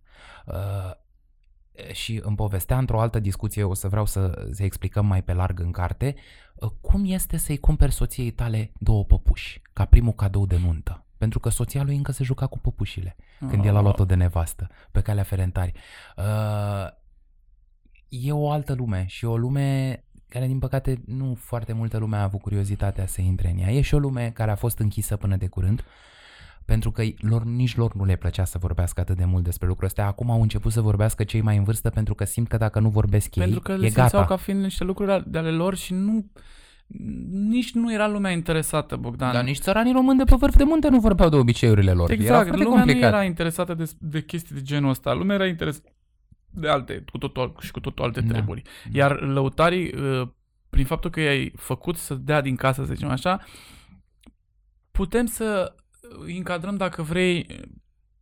Uh, 1.78 1.94
și 1.94 2.22
îmi 2.24 2.36
povestea 2.36 2.78
într-o 2.78 3.02
altă 3.02 3.20
discuție, 3.20 3.64
o 3.64 3.74
să 3.74 3.88
vreau 3.88 4.06
să, 4.06 4.48
să 4.52 4.64
explicăm 4.64 5.06
mai 5.06 5.24
pe 5.24 5.34
larg 5.34 5.60
în 5.60 5.72
carte, 5.72 6.16
uh, 6.56 6.72
cum 6.82 7.04
este 7.06 7.38
să-i 7.38 7.58
cumperi 7.58 7.92
soției 7.92 8.32
tale 8.32 8.72
două 8.80 9.04
păpuși, 9.04 9.62
ca 9.74 9.86
primul 9.86 10.14
cadou 10.14 10.46
de 10.46 10.58
nuntă. 10.58 11.06
Pentru 11.18 11.40
că 11.40 11.50
soția 11.50 11.84
lui 11.84 11.96
încă 11.96 12.12
se 12.12 12.24
juca 12.24 12.48
cu 12.48 12.60
păpușile 12.60 13.16
când 13.50 13.66
el 13.66 13.76
a 13.76 13.82
luat-o 13.82 14.06
de 14.06 14.16
nevastă 14.16 14.70
pe 14.92 15.02
calea 15.02 15.24
Ferentari. 15.24 15.72
Uh, 16.18 16.88
e 18.10 18.32
o 18.32 18.52
altă 18.52 18.74
lume 18.74 19.06
și 19.08 19.26
o 19.26 19.38
lume 19.38 20.00
care, 20.28 20.48
din 20.48 20.60
păcate, 20.60 21.02
nu 21.06 21.36
foarte 21.40 21.74
multă 21.74 21.98
lume 21.98 22.18
a 22.18 22.24
avut 22.24 22.42
curiozitatea 22.42 23.06
să 23.06 23.22
intre 23.22 23.50
în 23.50 23.58
ea. 23.58 23.72
E 23.72 23.82
și 23.82 23.94
o 23.94 24.00
lume 24.00 24.32
care 24.34 24.52
a 24.52 24.56
fost 24.56 24.80
închisă 24.80 25.18
până 25.18 25.36
de 25.36 25.48
curând, 25.48 25.84
pentru 26.66 26.92
că 26.92 27.04
lor, 27.18 27.44
nici 27.44 27.76
lor 27.76 27.94
nu 27.96 28.06
le 28.06 28.16
plăcea 28.16 28.46
să 28.46 28.58
vorbească 28.58 29.02
atât 29.02 29.18
de 29.18 29.26
mult 29.26 29.44
despre 29.44 29.68
lucrul 29.68 29.86
ăsta. 29.88 30.06
Acum 30.06 30.32
au 30.32 30.42
început 30.42 30.72
să 30.72 30.82
vorbească 30.82 31.24
cei 31.24 31.42
mai 31.42 31.58
în 31.58 31.64
vârstă 31.64 31.90
pentru 31.90 32.14
că 32.16 32.24
simt 32.26 32.48
că 32.48 32.58
dacă 32.58 32.80
nu 32.80 32.90
vorbesc 32.90 33.36
ei, 33.36 33.44
Pentru 33.44 33.60
că 33.62 33.72
le 33.76 33.86
e 33.86 33.90
simțeau 33.90 34.08
gata. 34.10 34.26
ca 34.26 34.36
fiind 34.36 34.62
niște 34.64 34.84
lucruri 34.84 35.24
de 35.30 35.38
ale 35.38 35.52
lor 35.52 35.76
și 35.76 35.94
nu 35.94 36.32
nici 37.32 37.72
nu 37.74 37.94
era 37.94 38.08
lumea 38.08 38.32
interesată, 38.32 38.96
Bogdan. 38.96 39.34
Dar 39.34 39.44
nici 39.44 39.58
țăranii 39.60 39.94
români 39.94 40.18
de 40.18 40.24
pe 40.24 40.36
vârf 40.36 40.56
de 40.56 40.64
munte 40.64 40.90
nu 40.90 41.00
vorbeau 41.00 41.30
de 41.30 41.36
obiceiurile 41.36 41.92
lor. 41.92 42.12
era 42.12 42.22
Exact, 42.22 42.44
foarte 42.48 42.64
lumea 42.64 42.78
complicat. 42.78 43.12
nu 43.12 43.18
era 43.18 43.24
interesată 43.26 43.74
de, 43.74 43.92
de 44.00 44.22
chestii 44.24 44.56
de 44.56 44.62
genul 44.62 44.90
ăsta. 44.90 45.14
Lumea 45.14 45.36
era 45.36 45.46
interesată 45.48 45.90
de 46.50 46.68
alte, 46.70 47.04
cu 47.12 47.18
totul, 47.18 47.56
și 47.60 47.72
cu 47.72 47.80
totul 47.80 48.04
alte 48.06 48.22
Da. 48.22 48.34
treburi. 48.34 48.62
Iar 48.92 49.22
lăutarii, 49.22 49.94
uh, 49.94 50.28
prin 50.70 50.86
faptul 50.86 51.10
că 51.10 51.20
i-ai 51.22 51.54
făcut 51.56 51.98
să 51.98 52.14
dea 52.14 52.42
din 52.42 52.56
casă, 52.56 52.86
să 52.86 52.94
zicem 52.94 53.10
așa, 53.10 53.40
putem 54.92 55.26
să 55.26 55.76
îi 56.26 56.38
încadrăm, 56.38 56.76
dacă 56.76 57.02
vrei, 57.02 57.46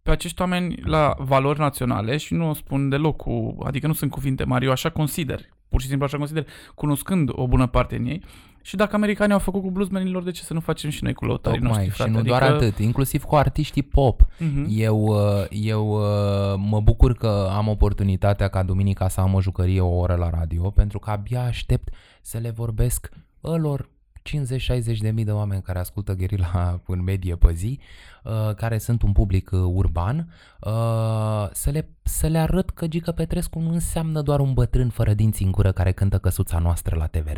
pe 0.03 0.11
acești 0.11 0.41
oameni 0.41 0.75
la 0.83 1.15
valori 1.17 1.59
naționale 1.59 2.17
și 2.17 2.33
nu 2.33 2.49
o 2.49 2.53
spun 2.53 2.89
deloc 2.89 3.15
cu, 3.15 3.57
adică 3.63 3.87
nu 3.87 3.93
sunt 3.93 4.11
cuvinte 4.11 4.43
mari, 4.43 4.65
eu 4.65 4.71
așa 4.71 4.89
consider, 4.89 5.39
pur 5.69 5.81
și 5.81 5.87
simplu 5.87 6.05
așa 6.05 6.17
consider, 6.17 6.47
cunoscând 6.75 7.29
o 7.31 7.47
bună 7.47 7.67
parte 7.67 7.95
în 7.95 8.05
ei. 8.05 8.23
Și 8.65 8.75
dacă 8.75 8.95
americanii 8.95 9.33
au 9.33 9.39
făcut 9.39 9.61
cu 9.61 9.71
bluesmenilor, 9.71 10.23
de 10.23 10.31
ce 10.31 10.41
să 10.43 10.53
nu 10.53 10.59
facem 10.59 10.89
și 10.89 11.03
noi 11.03 11.13
cu 11.13 11.25
lăutarii 11.25 11.59
Tocmai, 11.59 11.77
noștri, 11.77 11.95
frate? 11.95 12.09
și 12.09 12.15
nu 12.15 12.21
adică, 12.21 12.37
doar 12.37 12.51
atât, 12.51 12.77
inclusiv 12.79 13.23
cu 13.23 13.35
artiștii 13.35 13.83
pop. 13.83 14.25
Mhm. 14.39 14.67
Eu, 14.69 14.97
uh, 14.97 15.45
eu 15.49 15.87
uh, 15.87 16.55
mă 16.57 16.79
bucur 16.79 17.13
că 17.13 17.49
am 17.51 17.67
oportunitatea 17.67 18.47
ca 18.47 18.63
duminica 18.63 19.07
să 19.07 19.19
am 19.21 19.33
o 19.33 19.41
jucărie 19.41 19.81
o 19.81 19.97
oră 19.97 20.15
la 20.15 20.29
radio, 20.29 20.69
pentru 20.69 20.99
că 20.99 21.09
abia 21.09 21.43
aștept 21.43 21.93
să 22.21 22.37
le 22.37 22.49
vorbesc 22.49 23.09
ălor 23.43 23.89
50-60 24.29 24.97
de 24.97 25.11
mii 25.11 25.23
de 25.23 25.31
oameni 25.31 25.61
care 25.61 25.79
ascultă 25.79 26.13
Gherila 26.13 26.79
în 26.87 27.03
medie 27.03 27.35
pe 27.35 27.53
zi, 27.53 27.79
uh, 28.23 28.55
care 28.55 28.77
sunt 28.77 29.01
un 29.01 29.11
public 29.11 29.49
uh, 29.51 29.59
urban, 29.59 30.33
uh, 30.59 31.49
să 31.51 31.69
le, 31.69 31.89
să 32.03 32.27
le 32.27 32.37
arăt 32.37 32.69
că 32.69 32.87
Gică 32.87 33.11
Petrescu 33.11 33.59
nu 33.59 33.71
înseamnă 33.71 34.21
doar 34.21 34.39
un 34.39 34.53
bătrân 34.53 34.89
fără 34.89 35.13
dinți 35.13 35.43
în 35.43 35.51
gură 35.51 35.71
care 35.71 35.91
cântă 35.91 36.17
căsuța 36.17 36.59
noastră 36.59 36.95
la 36.95 37.07
TVR. 37.07 37.37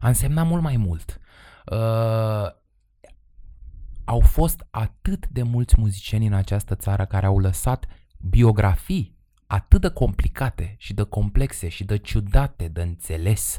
A 0.00 0.08
însemnat 0.08 0.46
mult 0.46 0.62
mai 0.62 0.76
mult. 0.76 1.20
Uh, 1.66 2.56
au 4.04 4.20
fost 4.20 4.66
atât 4.70 5.28
de 5.28 5.42
mulți 5.42 5.74
muzicieni 5.78 6.26
în 6.26 6.32
această 6.32 6.74
țară 6.74 7.04
care 7.04 7.26
au 7.26 7.38
lăsat 7.38 7.86
biografii 8.18 9.16
atât 9.46 9.80
de 9.80 9.88
complicate 9.88 10.74
și 10.78 10.94
de 10.94 11.02
complexe 11.02 11.68
și 11.68 11.84
de 11.84 11.96
ciudate 11.96 12.68
de 12.68 12.82
înțeles, 12.82 13.58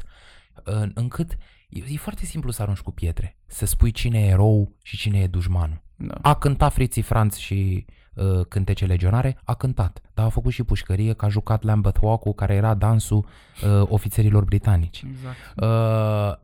în- 0.62 0.90
încât 0.94 1.36
e, 1.70 1.82
e 1.88 1.96
foarte 1.96 2.24
simplu 2.24 2.50
să 2.50 2.62
arunci 2.62 2.80
cu 2.80 2.90
pietre, 2.90 3.36
să 3.46 3.66
spui 3.66 3.90
cine 3.90 4.18
e 4.20 4.28
erou 4.28 4.76
și 4.82 4.96
cine 4.96 5.18
e 5.18 5.26
dușmanul. 5.26 5.82
Da. 5.96 6.14
A 6.22 6.34
cântat 6.34 6.72
Friții 6.72 7.02
Franț 7.02 7.36
și 7.36 7.86
uh, 8.14 8.46
cântece 8.48 8.86
legionare, 8.86 9.38
a 9.44 9.54
cântat, 9.54 10.00
dar 10.14 10.26
a 10.26 10.28
făcut 10.28 10.52
și 10.52 10.62
pușcărie 10.62 11.12
că 11.12 11.24
a 11.24 11.28
jucat 11.28 11.62
Lambeth 11.62 11.98
Walk-ul, 12.02 12.34
care 12.34 12.54
era 12.54 12.74
dansul 12.74 13.26
uh, 13.64 13.82
ofițerilor 13.88 14.44
britanici. 14.44 15.04
Exact. 15.08 15.36
Uh, 15.56 16.38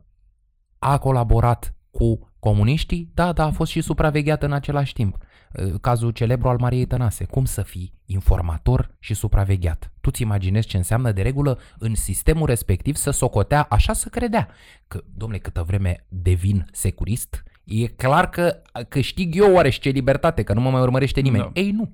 a 0.79 0.97
colaborat 0.97 1.75
cu 1.91 2.31
comuniștii, 2.39 3.11
da, 3.13 3.33
dar 3.33 3.47
a 3.47 3.51
fost 3.51 3.71
și 3.71 3.81
supravegheat 3.81 4.43
în 4.43 4.51
același 4.51 4.93
timp. 4.93 5.17
Uh, 5.53 5.73
Cazul 5.81 6.11
celebru 6.11 6.47
al 6.47 6.57
Mariei 6.59 6.85
Tănase. 6.85 7.25
Cum 7.25 7.45
să 7.45 7.61
fii 7.61 7.93
informator 8.05 8.95
și 8.99 9.13
supravegheat? 9.13 9.91
Tu 10.01 10.11
ți 10.11 10.21
imaginezi 10.21 10.67
ce 10.67 10.77
înseamnă 10.77 11.11
de 11.11 11.21
regulă 11.21 11.59
în 11.77 11.95
sistemul 11.95 12.45
respectiv 12.45 12.95
să 12.95 13.09
socotea 13.11 13.65
așa 13.69 13.93
să 13.93 14.09
credea. 14.09 14.47
Că, 14.87 15.03
domnule, 15.13 15.39
câtă 15.41 15.63
vreme 15.63 16.05
devin 16.09 16.67
securist, 16.71 17.43
e 17.63 17.85
clar 17.87 18.29
că 18.29 18.61
câștig 18.87 19.35
eu 19.35 19.53
oareși 19.53 19.79
ce 19.79 19.89
libertate, 19.89 20.43
că 20.43 20.53
nu 20.53 20.61
mă 20.61 20.69
mai 20.69 20.81
urmărește 20.81 21.19
nimeni. 21.19 21.43
Da. 21.53 21.61
Ei, 21.61 21.71
nu. 21.71 21.91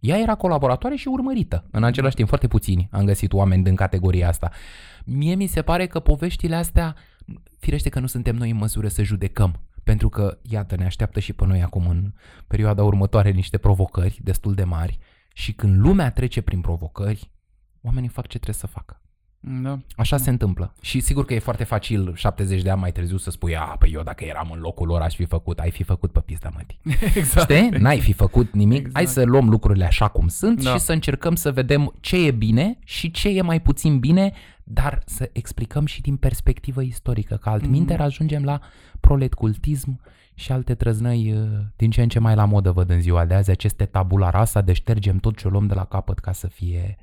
Ea 0.00 0.18
era 0.18 0.34
colaboratoare 0.34 0.96
și 0.96 1.08
urmărită. 1.08 1.64
În 1.70 1.84
același 1.84 2.14
timp, 2.14 2.28
foarte 2.28 2.48
puțini 2.48 2.88
am 2.90 3.04
găsit 3.04 3.32
oameni 3.32 3.62
din 3.62 3.74
categoria 3.74 4.28
asta. 4.28 4.50
Mie 5.04 5.34
mi 5.34 5.46
se 5.46 5.62
pare 5.62 5.86
că 5.86 6.00
poveștile 6.00 6.56
astea, 6.56 6.94
firește 7.58 7.88
că 7.88 8.00
nu 8.00 8.06
suntem 8.06 8.36
noi 8.36 8.50
în 8.50 8.56
măsură 8.56 8.88
să 8.88 9.02
judecăm, 9.02 9.60
pentru 9.86 10.08
că, 10.08 10.38
iată, 10.42 10.76
ne 10.76 10.84
așteaptă 10.84 11.20
și 11.20 11.32
pe 11.32 11.44
noi 11.44 11.62
acum 11.62 11.88
în 11.88 12.12
perioada 12.46 12.82
următoare 12.82 13.30
niște 13.30 13.58
provocări 13.58 14.20
destul 14.22 14.54
de 14.54 14.64
mari 14.64 14.98
și 15.32 15.52
când 15.52 15.78
lumea 15.78 16.10
trece 16.10 16.40
prin 16.40 16.60
provocări, 16.60 17.30
oamenii 17.82 18.08
fac 18.08 18.26
ce 18.26 18.38
trebuie 18.38 18.54
să 18.54 18.66
facă. 18.66 19.00
Da. 19.62 19.78
Așa 19.96 20.16
se 20.16 20.30
întâmplă. 20.30 20.72
Și 20.80 21.00
sigur 21.00 21.24
că 21.24 21.34
e 21.34 21.38
foarte 21.38 21.64
facil 21.64 22.12
70 22.14 22.62
de 22.62 22.70
ani 22.70 22.80
mai 22.80 22.92
târziu 22.92 23.16
să 23.16 23.30
spui, 23.30 23.56
a, 23.56 23.62
păi 23.62 23.90
eu 23.94 24.02
dacă 24.02 24.24
eram 24.24 24.50
în 24.52 24.58
locul 24.60 24.86
lor 24.86 25.00
aș 25.00 25.14
fi 25.14 25.24
făcut, 25.24 25.58
ai 25.58 25.70
fi 25.70 25.82
făcut 25.82 26.12
pe 26.12 26.20
pista 26.20 26.50
mătii. 26.54 26.78
exact. 27.20 27.50
Știi? 27.52 27.68
N-ai 27.68 28.00
fi 28.00 28.12
făcut 28.12 28.52
nimic. 28.52 28.76
Exact. 28.78 28.94
Hai 28.94 29.06
să 29.06 29.22
luăm 29.24 29.48
lucrurile 29.48 29.84
așa 29.84 30.08
cum 30.08 30.28
sunt 30.28 30.62
Da. 30.62 30.72
și 30.72 30.78
să 30.78 30.92
încercăm 30.92 31.34
să 31.34 31.52
vedem 31.52 31.94
ce 32.00 32.26
e 32.26 32.30
bine 32.30 32.78
și 32.84 33.10
ce 33.10 33.28
e 33.28 33.42
mai 33.42 33.60
puțin 33.60 33.98
bine, 33.98 34.32
dar 34.64 35.02
să 35.06 35.30
explicăm 35.32 35.86
și 35.86 36.00
din 36.00 36.16
perspectivă 36.16 36.82
istorică, 36.82 37.36
că 37.36 37.48
altminte 37.48 37.92
Mhm. 37.92 38.02
ajungem 38.02 38.44
la 38.44 38.60
proletcultism 39.00 40.00
și 40.34 40.52
alte 40.52 40.74
trăznăi 40.74 41.32
uh, 41.32 41.48
din 41.76 41.90
ce 41.90 42.02
în 42.02 42.08
ce 42.08 42.18
mai 42.18 42.34
la 42.34 42.44
modă 42.44 42.70
văd 42.70 42.90
în 42.90 43.00
ziua 43.00 43.24
de 43.24 43.34
azi, 43.34 43.50
aceste 43.50 43.84
tabula 43.84 44.30
rasa, 44.30 44.60
de 44.60 44.72
ștergem 44.72 45.16
tot 45.18 45.36
ce 45.36 45.46
o 45.46 45.50
luăm 45.50 45.66
de 45.66 45.74
la 45.74 45.84
capăt 45.84 46.18
ca 46.18 46.32
să 46.32 46.46
fie 46.46 46.96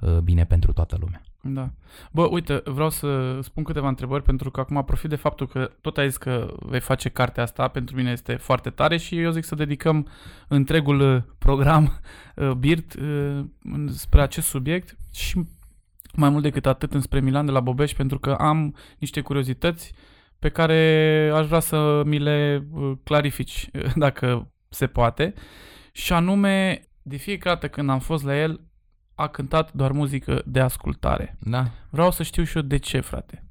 uh, 0.00 0.18
bine 0.18 0.44
pentru 0.44 0.72
toată 0.72 0.96
lumea. 1.00 1.22
Da. 1.46 1.70
Bă, 2.12 2.28
uite, 2.30 2.62
vreau 2.64 2.90
să 2.90 3.38
spun 3.42 3.62
câteva 3.62 3.88
întrebări 3.88 4.22
pentru 4.22 4.50
că 4.50 4.60
acum 4.60 4.84
profit 4.84 5.10
de 5.10 5.16
faptul 5.16 5.46
că 5.46 5.70
tot 5.80 5.98
ai 5.98 6.08
zis 6.08 6.16
că 6.16 6.54
vei 6.58 6.80
face 6.80 7.08
cartea 7.08 7.42
asta, 7.42 7.68
pentru 7.68 7.96
mine 7.96 8.10
este 8.10 8.34
foarte 8.34 8.70
tare 8.70 8.96
și 8.96 9.20
eu 9.20 9.30
zic 9.30 9.44
să 9.44 9.54
dedicăm 9.54 10.08
întregul 10.48 11.00
uh, 11.00 11.22
program 11.38 11.84
uh, 12.36 12.50
BIRT 12.50 12.94
uh, 12.94 13.44
în- 13.62 13.88
spre 13.92 14.22
acest 14.22 14.46
subiect 14.46 14.96
și 15.12 15.42
mai 16.14 16.28
mult 16.28 16.42
decât 16.42 16.66
atât 16.66 16.94
înspre 16.94 17.20
Milan 17.20 17.46
de 17.46 17.52
la 17.52 17.60
Bobeș 17.60 17.92
pentru 17.92 18.18
că 18.18 18.32
am 18.32 18.74
niște 18.98 19.20
curiozități 19.20 19.92
pe 20.38 20.48
care 20.48 21.30
aș 21.34 21.46
vrea 21.46 21.60
să 21.60 22.02
mi 22.04 22.18
le 22.18 22.66
uh, 22.70 22.92
clarifici 23.04 23.68
uh, 23.72 23.92
dacă 24.04 24.52
se 24.68 24.86
poate 24.86 25.34
și 25.92 26.12
anume 26.12 26.82
de 27.02 27.16
fiecare 27.16 27.54
dată 27.54 27.68
când 27.68 27.90
am 27.90 27.98
fost 27.98 28.24
la 28.24 28.38
el 28.38 28.60
a 29.14 29.26
cântat 29.26 29.72
doar 29.72 29.92
muzică 29.92 30.42
de 30.46 30.60
ascultare. 30.60 31.36
Da. 31.38 31.70
Vreau 31.90 32.10
să 32.10 32.22
știu 32.22 32.44
și 32.44 32.56
eu 32.56 32.62
de 32.62 32.76
ce, 32.76 33.00
frate. 33.00 33.44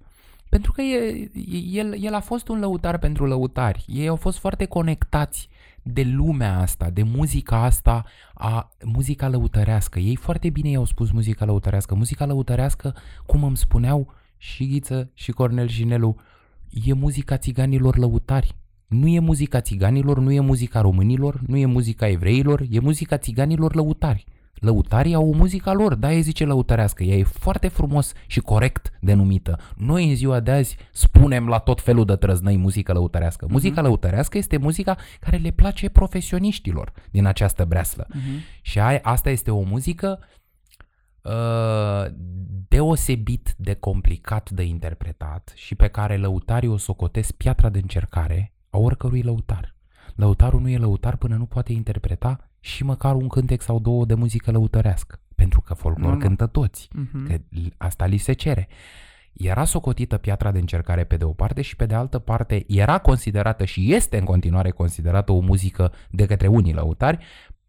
Pentru 0.50 0.72
că 0.72 0.82
e, 0.82 1.30
el, 1.72 2.04
el 2.04 2.14
a 2.14 2.20
fost 2.20 2.48
un 2.48 2.60
lăutar 2.60 2.98
pentru 2.98 3.26
lăutari. 3.26 3.86
Ei 3.88 4.08
au 4.08 4.16
fost 4.16 4.38
foarte 4.38 4.66
conectați 4.66 5.50
de 5.82 6.04
lumea 6.04 6.60
asta, 6.60 6.90
de 6.90 7.04
muzica 7.04 7.64
asta, 7.64 8.04
a 8.34 8.72
muzica 8.84 9.28
lăutărească. 9.28 10.00
Ei 10.00 10.16
foarte 10.16 10.50
bine 10.50 10.70
i-au 10.70 10.86
spus 10.86 11.12
muzica 11.12 11.46
lăutărească. 11.46 11.96
Muzica 11.96 12.26
lăutărească, 12.26 12.96
cum 13.26 13.44
îmi 13.44 13.58
spuneau 13.58 14.14
și 14.38 14.68
Ghiță 14.68 15.12
și 15.14 15.32
Cornel 15.32 15.68
și 15.68 15.84
Nelu, 15.84 16.16
e 16.70 16.94
muzica 16.94 17.38
țiganilor 17.38 17.98
lăutari. 17.98 18.56
Nu 18.88 19.08
e 19.08 19.20
muzica 19.20 19.62
țiganilor, 19.62 20.20
nu 20.20 20.32
e 20.32 20.40
muzica 20.40 20.82
românilor, 20.82 21.40
nu 21.48 21.58
e 21.58 21.66
muzica 21.66 22.08
evreilor, 22.08 22.66
e 22.70 22.80
muzica 22.80 23.18
țiganilor 23.18 23.76
lăutari. 23.76 24.26
Lăutarii 24.64 25.14
au 25.14 25.30
o 25.30 25.36
muzica 25.36 25.74
lor, 25.74 25.96
da, 25.96 26.12
e 26.12 26.20
zice 26.20 26.46
lăutărească, 26.46 27.04
ea 27.04 27.16
e 27.16 27.24
foarte 27.24 27.68
frumos 27.68 28.14
și 28.28 28.40
corect 28.40 28.92
denumită. 29.00 29.60
Noi 29.76 30.10
în 30.10 30.16
ziua 30.16 30.40
de 30.40 30.52
azi 30.52 30.78
spunem 30.92 31.48
la 31.48 31.60
tot 31.60 31.82
felul 31.82 32.06
de 32.06 32.16
trăznăi 32.16 32.58
muzică 32.58 32.94
lăutărească. 32.94 33.48
Muzica 33.50 33.82
lăutărească 33.82 34.38
este 34.38 34.58
muzica 34.58 34.98
care 35.20 35.38
le 35.38 35.52
place 35.52 35.90
profesioniștilor 35.90 36.92
din 37.12 37.26
această 37.26 37.66
breaslă. 37.66 38.08
Uh-huh. 38.10 38.62
Și 38.62 38.80
ai, 38.80 39.00
asta 39.02 39.30
este 39.30 39.52
o 39.52 39.62
muzică 39.62 40.20
uh, 41.22 42.12
deosebit 42.68 43.56
de 43.58 43.74
complicat 43.74 44.50
de 44.50 44.64
interpretat 44.64 45.52
și 45.56 45.76
pe 45.76 45.88
care 45.88 46.18
lăutarii 46.18 46.70
o 46.70 46.78
socotesc 46.78 47.32
piatra 47.32 47.70
de 47.70 47.80
încercare 47.80 48.54
a 48.70 48.78
oricărui 48.78 49.22
lăutar. 49.22 49.76
Lăutarul 50.16 50.62
nu 50.62 50.70
e 50.70 50.78
lăutar 50.78 51.16
până 51.16 51.36
nu 51.36 51.46
poate 51.46 51.74
interpreta 51.74 52.53
și 52.64 52.84
măcar 52.84 53.16
un 53.16 53.28
cântec 53.28 53.62
sau 53.62 53.80
două 53.80 54.06
de 54.06 54.14
muzică 54.14 54.52
lăutărească. 54.52 55.22
Pentru 55.36 55.62
că 55.62 55.74
folclor 55.74 56.06
Normal. 56.06 56.28
cântă 56.28 56.48
toți. 56.48 56.88
Uh-huh. 56.88 57.28
Că 57.28 57.38
li- 57.50 57.74
asta 57.78 58.06
li 58.06 58.18
se 58.18 58.34
cere. 58.34 58.68
Era 59.34 59.66
socotită 59.66 60.18
piatra 60.18 60.52
de 60.52 60.60
încercare 60.60 61.04
pe 61.04 61.18
de 61.18 61.24
o 61.24 61.34
parte 61.34 61.62
și 61.62 61.76
pe 61.76 61.86
de 61.86 61.94
altă 61.94 62.20
parte 62.20 62.64
era 62.68 62.98
considerată 62.98 63.66
și 63.66 63.94
este 63.94 64.18
în 64.18 64.24
continuare 64.26 64.70
considerată 64.70 65.32
o 65.32 65.40
muzică 65.40 65.94
de 66.12 66.26
către 66.26 66.48
unii 66.48 66.74
lăutari 66.74 67.26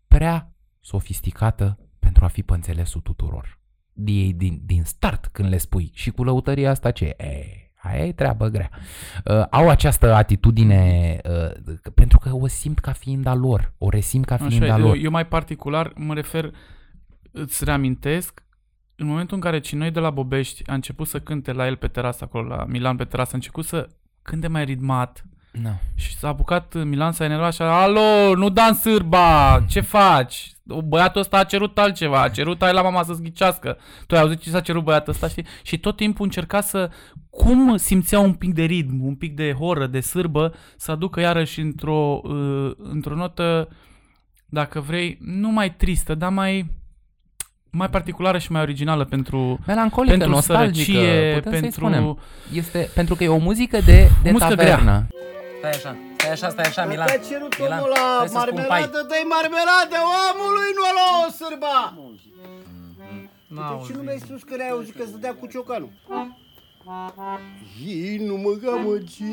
prea 0.09 0.53
sofisticată 0.81 1.79
pentru 1.99 2.25
a 2.25 2.29
fi 2.29 2.43
pe 2.43 2.55
înțelesul 2.55 3.01
tuturor. 3.01 3.59
Din, 3.93 4.37
din, 4.37 4.61
din 4.65 4.83
start 4.85 5.27
când 5.27 5.49
le 5.49 5.57
spui 5.57 5.91
și 5.95 6.11
cu 6.11 6.25
lăutăria 6.25 6.71
asta 6.71 6.91
ce 6.91 7.05
e? 7.05 7.64
E, 7.85 7.89
aia 7.89 8.05
e 8.05 8.13
treabă 8.13 8.49
grea. 8.49 8.71
Uh, 9.25 9.45
au 9.51 9.69
această 9.69 10.15
atitudine 10.15 11.19
uh, 11.25 11.75
pentru 11.95 12.19
că 12.19 12.31
o 12.33 12.47
simt 12.47 12.79
ca 12.79 12.93
fiind 12.93 13.27
a 13.27 13.35
lor, 13.35 13.73
o 13.79 13.89
resimt 13.89 14.25
ca 14.25 14.37
fiind 14.37 14.63
Așa, 14.63 14.75
a 14.75 14.79
eu, 14.79 14.85
lor. 14.85 14.97
eu 14.97 15.11
mai 15.11 15.27
particular 15.27 15.93
mă 15.97 16.15
refer, 16.15 16.51
îți 17.31 17.65
reamintesc, 17.65 18.43
în 18.97 19.07
momentul 19.07 19.37
în 19.37 19.43
care 19.43 19.59
Cinoi 19.59 19.91
de 19.91 20.01
la 20.01 20.11
Bobești 20.11 20.63
a 20.67 20.75
început 20.75 21.07
să 21.07 21.21
cânte 21.21 21.53
la 21.53 21.67
el 21.67 21.77
pe 21.77 21.89
terasă 21.89 22.25
acolo, 22.25 22.49
la 22.49 22.65
Milan 22.69 22.97
pe 22.97 23.05
terasă, 23.05 23.31
a 23.33 23.37
început 23.37 23.65
să 23.65 23.89
cânte 24.23 24.49
mai 24.49 24.65
ritmat, 24.65 25.25
No. 25.63 25.71
Și 25.95 26.17
s-a 26.17 26.29
apucat 26.29 26.85
Milan 26.85 27.13
să 27.13 27.25
enerva 27.25 27.47
așa, 27.47 27.83
alo, 27.83 28.35
nu 28.35 28.49
Dan 28.49 28.75
Sârba, 28.75 29.65
ce 29.69 29.81
faci? 29.81 30.53
Băiatul 30.85 31.21
ăsta 31.21 31.39
a 31.39 31.45
cerut 31.45 31.79
altceva, 31.79 32.23
a 32.23 32.29
cerut 32.29 32.63
ai 32.63 32.73
la 32.73 32.83
mama 32.83 33.03
să-ți 33.03 33.23
ghicească. 33.23 33.79
Tu 34.07 34.15
ai 34.15 34.21
auzit 34.21 34.41
ce 34.41 34.51
s-a 34.51 34.61
cerut 34.61 34.85
băiatul 34.85 35.13
ăsta, 35.13 35.29
știi? 35.29 35.47
Și 35.63 35.79
tot 35.79 35.97
timpul 35.97 36.25
încerca 36.25 36.61
să, 36.61 36.91
cum 37.37 37.77
simțea 37.77 38.19
un 38.19 38.33
pic 38.33 38.55
de 38.55 38.63
ritm, 38.63 39.05
un 39.05 39.15
pic 39.15 39.37
de 39.37 39.53
horă, 39.53 39.87
de 39.87 40.01
sârbă, 40.01 40.55
să 40.77 40.91
aducă 40.91 41.21
iarăși 41.21 41.61
într-o, 41.61 42.21
uh, 42.25 42.71
într-o 42.77 43.15
notă, 43.15 43.69
dacă 44.47 44.81
vrei, 44.81 45.19
nu 45.21 45.51
mai 45.51 45.75
tristă, 45.75 46.15
dar 46.15 46.31
mai 46.31 46.67
mai 47.71 47.91
particulară 47.91 48.39
și 48.39 48.53
mai 48.53 48.63
originală 48.63 49.05
pentru 49.05 49.59
Melancolică, 49.67 50.17
pentru 50.17 50.35
nostalgică, 50.35 50.99
sărăcie, 50.99 51.35
putem 51.35 51.53
să-i 51.53 51.61
pentru 51.61 51.81
spunem. 51.81 52.19
Este, 52.53 52.91
pentru 52.95 53.15
că 53.15 53.25
e 53.25 53.29
o 53.29 53.37
muzică 53.37 53.79
de, 53.91 54.09
de 54.23 54.31
muzică 54.31 54.55
tavernă. 54.55 55.07
Stai 55.59 55.71
așa, 55.71 55.97
stai 56.17 56.33
așa, 56.33 56.49
stai 56.49 56.65
așa, 56.65 56.85
Milan. 56.85 57.07
Te-a 57.07 57.23
cerut 57.31 57.53
Milan, 57.61 57.79
omul 57.79 57.91
la 57.97 58.05
trebuie 58.19 58.29
să 58.29 58.47
spun 58.47 58.65
pai. 58.69 58.81
marmeladă, 58.81 59.07
dă-i 59.11 59.27
marmeladă 59.35 59.99
omului, 60.29 60.69
nu 60.79 60.83
la 60.99 61.07
o 61.25 61.27
sârba! 61.41 61.79
De 63.57 63.87
ce 63.87 63.93
nu 63.97 64.03
mi-ai 64.07 64.21
spus 64.27 64.43
că 64.43 64.53
ai 64.65 64.71
auzit 64.75 64.95
că 64.99 65.05
stătea 65.11 65.35
cu 65.41 65.47
ciocanul? 65.47 65.93
Ei 67.87 68.17
nu 68.17 68.37
mă 68.37 68.51
gamăgi, 68.51 69.25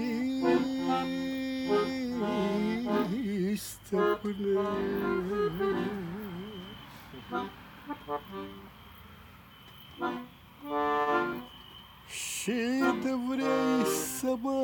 stăpâne. 3.56 4.60
Și 12.08 12.52
de 13.04 13.14
vrei 13.28 13.86
să 13.86 14.36
mă 14.41 14.62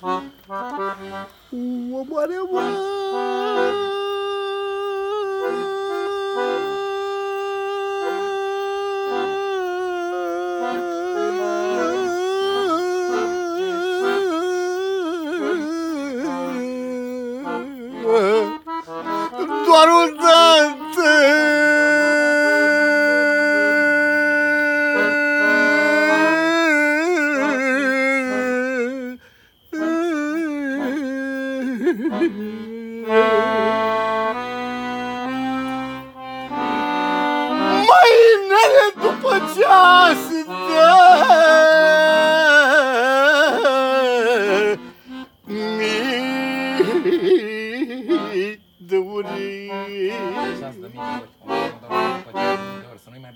Omoară-mă! 0.00 1.26
Doar 2.08 2.30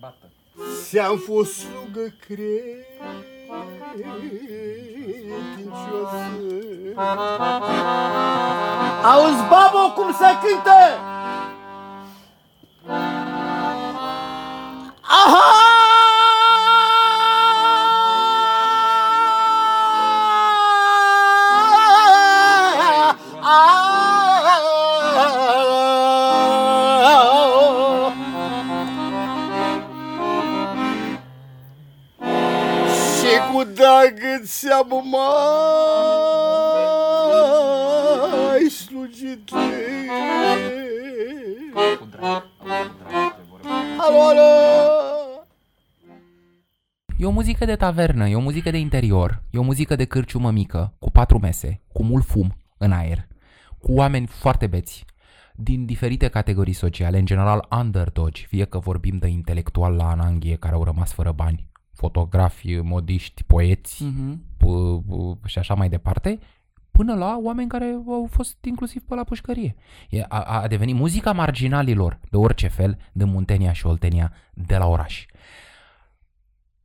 bată. 0.03 0.27
Ți-am 0.89 1.17
fost 1.17 1.53
slugă 1.53 2.15
credincioasă 2.21 2.83
Auzi, 9.13 9.43
babo, 9.51 9.93
cum 9.95 10.13
se 10.13 10.31
cântă? 10.43 10.81
Mai 35.01 36.61
slujit 38.71 39.51
Cu 41.99 42.07
drag, 42.11 42.43
cu 42.43 42.65
drag 42.67 42.91
te 42.99 43.43
vorbesc. 43.49 43.73
Alo, 43.99 44.21
alo! 44.21 44.51
E 47.19 47.27
o 47.27 47.31
muzică 47.31 47.65
de 47.65 47.77
tavernă, 47.77 48.29
e 48.29 48.37
o 48.37 48.41
muzică 48.41 48.71
de 48.71 48.79
interior, 48.79 49.43
e 49.51 49.59
o 49.59 49.63
muzică 49.63 49.97
de 49.97 50.05
cârciumă 50.05 50.51
mică, 50.51 50.95
cu 50.99 51.11
patru 51.11 51.39
mese, 51.39 51.81
cu 51.93 52.03
mult 52.03 52.25
fum 52.25 52.57
în 52.79 52.93
aer, 52.93 53.27
cu 53.79 53.93
oameni 53.93 54.27
foarte 54.27 54.67
beți, 54.67 55.05
din 55.55 55.85
diferite 55.85 56.29
categorii 56.29 56.73
sociale, 56.73 57.19
în 57.19 57.25
general 57.25 57.67
underdogi, 57.79 58.47
fie 58.47 58.65
că 58.65 58.79
vorbim 58.79 59.19
de 59.19 59.27
intelectual 59.27 59.95
la 59.95 60.11
ananghie 60.11 60.57
care 60.57 60.75
au 60.75 60.85
rămas 60.85 61.13
fără 61.13 61.33
bani, 61.33 61.67
fotografi, 62.03 62.77
modiști, 62.77 63.43
poeți 63.43 64.05
Mhm. 64.05 64.43
p- 64.57 65.03
p- 65.07 65.47
și 65.47 65.59
așa 65.59 65.75
mai 65.75 65.89
departe, 65.89 66.39
până 66.91 67.15
la 67.15 67.39
oameni 67.43 67.69
care 67.69 67.85
au 68.07 68.29
fost 68.31 68.65
inclusiv 68.65 69.03
pe 69.03 69.15
la 69.15 69.25
pușcărie. 69.25 69.75
E, 70.11 70.25
a, 70.29 70.41
a 70.43 70.67
devenit 70.67 70.95
muzica 70.95 71.33
marginalilor 71.33 72.19
de 72.31 72.37
orice 72.37 72.69
fel, 72.69 72.99
de 73.13 73.25
Muntenia 73.25 73.73
și 73.73 73.87
Oltenia, 73.87 74.33
de 74.55 74.77
la 74.77 74.87
oraș. 74.87 75.27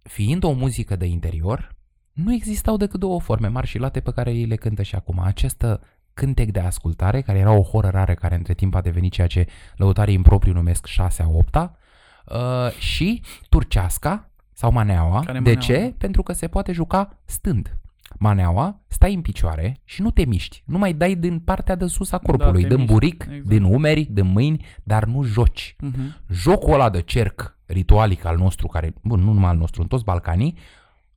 Fiind 0.01 0.43
o 0.43 0.51
muzică 0.51 0.95
de 0.95 1.05
interior, 1.05 1.76
nu 2.13 2.34
existau 2.34 2.78
decât 2.78 2.99
două 2.99 3.20
forme 3.20 3.47
mari 3.47 3.68
și 3.68 3.78
late 3.80 3.99
pe 3.99 4.11
care 4.11 4.32
ei 4.32 4.45
le 4.45 4.55
cântă 4.55 4.84
și 4.84 4.95
acum. 4.95 5.20
Această 5.20 5.82
cântec 6.13 6.51
de 6.51 6.59
ascultare, 6.59 7.22
care 7.22 7.38
era 7.39 7.51
o 7.51 7.61
horă 7.61 7.88
rare 7.88 8.13
care 8.13 8.36
între 8.36 8.53
timp 8.53 8.76
a 8.76 8.82
devenit 8.82 9.11
ceea 9.11 9.28
ce 9.28 9.47
lăutarii 9.76 10.15
în 10.15 10.22
propriu 10.22 10.53
numesc 10.53 10.88
6-a, 10.88 11.28
8-a, 11.43 11.78
uh, 12.26 12.72
și 12.80 13.22
turceasca 13.49 14.30
sau 14.58 14.72
maneaua. 14.72 15.20
Care 15.26 15.39
de 15.39 15.53
maneaua? 15.53 15.60
ce? 15.60 15.93
Pentru 15.97 16.24
că 16.24 16.34
se 16.34 16.47
poate 16.47 16.72
juca 16.72 17.18
stând. 17.26 17.78
Maneaua, 18.20 18.80
stai 18.88 19.14
în 19.14 19.22
picioare 19.22 19.80
și 19.84 20.01
nu 20.01 20.12
te 20.12 20.26
miști. 20.26 20.64
Nu 20.66 20.78
mai 20.78 20.93
dai 20.93 21.16
din 21.16 21.39
partea 21.39 21.76
de 21.76 21.88
sus 21.88 22.12
a 22.12 22.18
corpului, 22.18 22.62
te 22.62 22.68
din 22.68 22.78
miști, 22.78 22.91
buric, 22.91 23.24
exact. 23.24 23.47
din 23.47 23.64
umeri, 23.64 24.08
din 24.12 24.26
mâini, 24.26 24.66
dar 24.84 25.05
nu 25.05 25.24
joci. 25.24 25.76
Mhm. 25.80 26.16
Jocul 26.30 26.74
ăla 26.74 26.89
de 26.89 27.01
cerc 27.01 27.58
ritualic 27.66 28.26
al 28.26 28.38
nostru, 28.38 28.68
care, 28.68 28.93
bun, 29.01 29.20
nu 29.20 29.32
numai 29.34 29.49
al 29.49 29.58
nostru, 29.58 29.82
în 29.82 29.88
toți 29.88 30.03
Balcanii, 30.03 30.58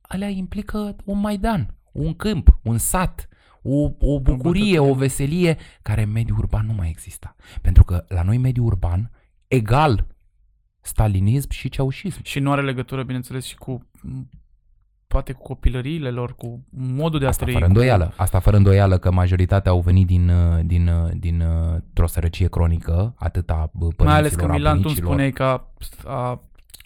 alea 0.01 0.29
implică 0.29 0.95
un 1.05 1.19
maidan, 1.19 1.73
un 1.91 2.13
câmp, 2.13 2.59
un 2.61 2.77
sat, 2.77 3.27
o, 3.61 3.91
o 3.99 4.19
bucurie, 4.19 4.79
o 4.79 4.93
veselie 4.93 5.57
care 5.81 6.01
în 6.01 6.11
mediul 6.11 6.37
urban 6.37 6.65
nu 6.65 6.73
mai 6.73 6.89
exista. 6.89 7.35
Pentru 7.61 7.83
că 7.83 8.05
la 8.07 8.21
noi 8.21 8.37
mediul 8.37 8.65
urban, 8.65 9.11
egal 9.47 10.07
stalinism 10.81 11.49
și 11.51 11.69
ceaușism. 11.69 12.19
Și 12.23 12.39
nu 12.39 12.51
are 12.51 12.61
legătură, 12.61 13.03
bineînțeles, 13.03 13.45
și 13.45 13.55
cu 13.55 13.85
m, 14.01 14.29
poate 15.07 15.31
cu 15.33 15.41
copilăriile 15.41 16.09
lor, 16.09 16.35
cu 16.35 16.63
modul 16.69 17.19
de 17.19 17.25
a 17.25 17.27
Asta 17.27 17.41
trăi. 17.43 17.53
fără 17.53 17.65
cu- 17.65 17.71
îndoială. 17.71 18.13
Asta 18.15 18.39
fără 18.39 18.57
îndoială 18.57 18.97
că 18.97 19.11
majoritatea 19.11 19.71
au 19.71 19.79
venit 19.81 20.07
din, 20.07 20.29
uh, 20.29 20.59
din, 20.65 20.87
uh, 20.87 21.09
din, 21.17 21.41
uh, 21.41 22.03
o 22.03 22.07
sărăcie 22.07 22.47
cronică, 22.47 23.13
atâta 23.17 23.55
bă, 23.73 23.79
părinților, 23.79 24.07
Mai 24.07 24.17
ales 24.17 24.35
că 24.35 24.43
a 24.43 24.47
Milan, 24.47 24.63
tu 24.63 24.71
îmi 24.71 24.81
bunicilor. 24.83 25.09
spuneai 25.09 25.31
că 25.31 25.43
a, 25.43 25.71
a 26.13 26.41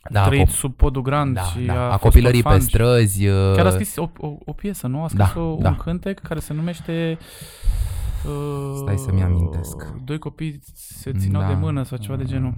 da, 0.09 0.23
a, 0.23 0.25
trăit 0.27 0.47
cop- 0.47 0.51
sub 0.51 0.75
podul 0.75 1.01
grand 1.01 1.33
da, 1.35 1.41
și 1.41 1.59
da, 1.65 1.73
a, 1.73 1.85
a 1.85 1.89
fost 1.89 2.01
copilării 2.01 2.41
pe 2.41 2.47
orfanș 2.47 2.63
și- 2.63 2.69
străzi. 2.73 3.27
uh, 3.27 3.53
Chiar 3.55 3.65
a 3.65 3.69
scris 3.69 3.95
o, 3.95 4.09
o, 4.17 4.35
o 4.45 4.53
piesă, 4.53 4.87
nu? 4.87 5.03
A 5.03 5.07
scris 5.07 5.33
Da, 5.33 5.41
o, 5.41 5.57
da. 5.59 5.69
un 5.69 5.75
cântec 5.75 6.19
care 6.19 6.39
se 6.39 6.53
numește... 6.53 7.17
Uh, 8.27 8.73
Stai 8.81 8.97
să-mi 8.97 9.23
amintesc. 9.23 9.93
Doi 10.03 10.17
copii 10.19 10.59
se 10.73 11.11
țineau 11.11 11.41
Da. 11.41 11.47
de 11.47 11.53
mână 11.53 11.83
sau 11.83 11.97
ceva 11.97 12.15
de 12.15 12.23
genul. 12.23 12.53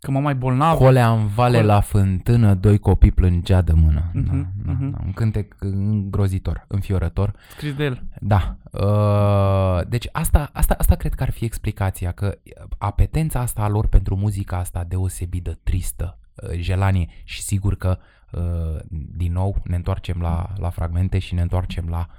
Că 0.00 0.10
mă 0.10 0.20
mai 0.20 0.34
bolnav. 0.34 0.78
Colea 0.78 1.10
în 1.10 1.26
vale 1.26 1.56
Col- 1.56 1.66
la 1.66 1.80
fântână, 1.80 2.54
doi 2.54 2.78
copii 2.78 3.10
plângea 3.10 3.62
de 3.62 3.72
mână. 3.72 4.10
Mhm, 4.12 4.26
da, 4.26 4.48
da, 4.64 4.72
mhm. 4.72 4.90
da, 4.90 4.98
un 5.04 5.12
cântec 5.12 5.56
îngrozitor, 5.58 6.64
înfiorător. 6.68 7.32
Scris 7.50 7.74
de 7.74 7.84
el. 7.84 8.02
Da. 8.20 8.56
Uh, 8.70 9.86
deci 9.88 10.08
asta, 10.12 10.50
asta, 10.52 10.74
asta 10.78 10.94
cred 10.94 11.14
că 11.14 11.22
ar 11.22 11.30
fi 11.30 11.44
explicația, 11.44 12.12
că 12.12 12.38
apetența 12.78 13.40
asta 13.40 13.62
a 13.62 13.68
lor 13.68 13.86
pentru 13.86 14.16
muzica 14.16 14.56
asta 14.56 14.84
deosebit 14.88 15.44
de 15.44 15.58
tristă, 15.62 16.18
uh, 16.34 16.58
jelanie 16.60 17.08
și 17.24 17.42
sigur 17.42 17.76
că 17.76 17.98
uh, 18.32 18.78
din 19.16 19.32
nou 19.32 19.56
ne 19.64 19.76
întoarcem 19.76 20.20
la, 20.20 20.52
la 20.56 20.70
fragmente 20.70 21.18
și 21.18 21.34
ne 21.34 21.40
întoarcem 21.40 21.86
la 21.88 22.06
uh, 22.08 22.14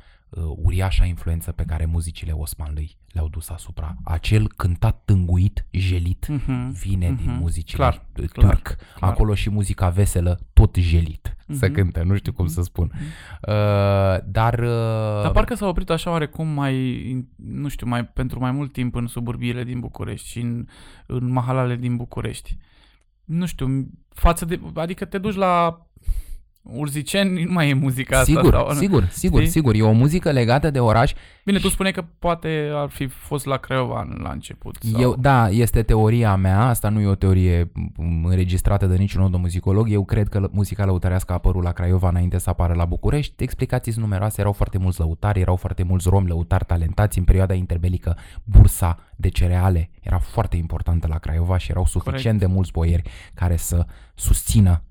uriașa 0.55 1.05
influență 1.05 1.51
pe 1.51 1.63
care 1.63 1.85
muzicile 1.85 2.31
Osmanlui 2.31 2.97
le-au 3.07 3.27
dus 3.27 3.49
asupra. 3.49 3.95
Acel 4.03 4.47
cântat 4.55 5.01
tânguit, 5.05 5.65
jelit, 5.71 6.27
Mhm. 6.27 6.71
vine 6.71 7.11
din 7.11 7.29
Mhm. 7.31 7.39
muzicile 7.39 7.77
Clar, 7.77 8.05
turc. 8.13 8.31
clar, 8.31 8.61
clar. 8.61 8.77
Acolo 9.11 9.33
și 9.35 9.49
muzica 9.49 9.89
veselă, 9.89 10.39
tot 10.53 10.75
jelit 10.75 11.35
să 11.51 11.65
Mhm. 11.65 11.73
cânte, 11.73 12.01
nu 12.03 12.15
știu 12.15 12.33
cum 12.33 12.47
să 12.47 12.61
spun. 12.61 12.91
Uh, 12.93 14.17
dar... 14.25 14.59
Uh, 14.59 15.21
Dar 15.21 15.31
parcă 15.31 15.55
s-a 15.55 15.67
oprit 15.67 15.89
așa 15.89 16.09
oarecum 16.11 16.47
mai, 16.47 17.27
nu 17.35 17.67
știu, 17.67 17.87
mai 17.87 18.05
pentru 18.05 18.39
mai 18.39 18.51
mult 18.51 18.71
timp 18.71 18.95
în 18.95 19.07
suburbiile 19.07 19.63
din 19.63 19.79
București 19.79 20.27
și 20.27 20.39
în, 20.39 20.65
în 21.05 21.31
mahalale 21.31 21.75
din 21.75 21.95
București. 21.95 22.57
Nu 23.25 23.45
știu, 23.45 23.87
față 24.09 24.45
de, 24.45 24.59
adică 24.73 25.05
te 25.05 25.17
duci 25.17 25.35
la 25.35 25.81
Urziceni, 26.73 27.43
nu 27.43 27.51
mai 27.51 27.69
e 27.69 27.73
muzica 27.73 28.19
asta. 28.19 28.31
Sigur, 28.31 28.53
sau, 28.53 28.71
sigur, 28.73 29.07
sigur, 29.23 29.39
Știi? 29.39 29.51
sigur. 29.51 29.75
E 29.75 29.81
o 29.81 29.91
muzică 29.91 30.31
legată 30.31 30.69
de 30.71 30.79
oraș. 30.79 31.13
Bine, 31.45 31.59
tu 31.59 31.69
spune 31.69 31.91
că 31.91 32.03
poate 32.19 32.69
ar 32.73 32.89
fi 32.89 33.07
fost 33.07 33.45
la 33.45 33.57
Craiova 33.57 34.01
în- 34.01 34.19
la 34.23 34.29
început. 34.29 34.77
Sau... 34.91 35.01
Eu, 35.01 35.15
da, 35.19 35.49
este 35.49 35.83
teoria 35.83 36.35
mea, 36.35 36.65
asta 36.67 36.89
nu 36.89 36.99
e 36.99 37.05
o 37.05 37.15
teorie 37.15 37.71
m, 37.95 38.23
înregistrată 38.25 38.85
de 38.85 38.95
niciun 38.95 39.21
om 39.21 39.31
de 39.31 39.37
muzicolog. 39.37 39.89
Eu 39.91 40.05
cred 40.05 40.27
că 40.27 40.47
muzica 40.51 40.85
lăutărească 40.85 41.31
a 41.31 41.35
apărut 41.35 41.63
la 41.63 41.71
Craiova 41.71 42.09
înainte 42.09 42.37
să 42.37 42.49
apară 42.49 42.73
la 42.73 42.85
București. 42.85 43.43
Explicații 43.43 43.91
sunt 43.91 44.03
numeroase, 44.03 44.39
erau 44.39 44.51
foarte 44.53 44.77
mulți 44.77 44.99
lăutari, 44.99 45.39
erau 45.39 45.55
foarte 45.55 45.83
mulți 45.83 46.09
romi 46.09 46.27
lăutari 46.27 46.65
talentați 46.65 47.17
în 47.17 47.23
perioada 47.23 47.53
interbelică. 47.53 48.17
Bursa 48.43 48.99
de 49.15 49.29
cereale 49.29 49.89
era 50.01 50.17
foarte 50.17 50.55
importantă 50.57 51.07
la 51.07 51.17
Craiova 51.17 51.57
și 51.57 51.71
erau 51.71 51.85
suficient 51.85 52.39
de 52.39 52.45
mulți 52.45 52.71
boieri 52.71 53.09
care 53.33 53.55
să 53.55 53.85
susțină 54.15 54.81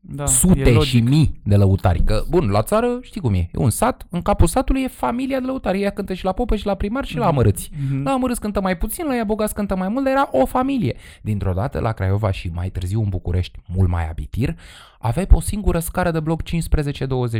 da, 0.00 0.22
e 0.22 0.26
sute 0.26 0.70
logic. 0.70 0.88
și 0.88 1.00
mii 1.00 1.40
de 1.44 1.56
lăutari. 1.56 2.02
Că, 2.02 2.22
bun, 2.28 2.48
la 2.48 2.62
țară 2.62 2.98
știi 3.02 3.20
cum 3.20 3.34
e. 3.34 3.38
E 3.38 3.48
un 3.52 3.70
sat, 3.70 4.06
în 4.10 4.22
capul 4.22 4.46
satului 4.46 4.82
e 4.82 4.88
familia 4.88 5.40
de 5.40 5.46
lăutari. 5.46 5.82
Ea 5.82 5.90
cântă 5.90 6.14
și 6.14 6.24
la 6.24 6.32
popă 6.32 6.56
și 6.56 6.66
la 6.66 6.74
primar 6.74 7.04
și 7.04 7.16
la 7.16 7.26
amărâți. 7.26 7.70
Mhm. 7.88 8.02
La 8.02 8.10
amărâți 8.10 8.40
cântă 8.40 8.60
mai 8.60 8.76
puțin, 8.76 9.06
la 9.06 9.16
ea 9.16 9.24
bogați 9.24 9.54
cântă 9.54 9.76
mai 9.76 9.88
mult, 9.88 10.04
dar 10.04 10.12
era 10.12 10.28
o 10.32 10.46
familie. 10.46 10.96
Dintr-o 11.22 11.52
dată, 11.52 11.78
la 11.78 11.92
Craiova 11.92 12.30
și 12.30 12.50
mai 12.54 12.70
târziu 12.70 13.02
în 13.02 13.08
București, 13.08 13.58
mult 13.66 13.88
mai 13.88 14.08
abitir, 14.08 14.56
aveai 14.98 15.26
pe 15.26 15.34
o 15.34 15.40
singură 15.40 15.78
scară 15.78 16.10
de 16.10 16.20
bloc 16.20 16.42
15-20 16.42 16.46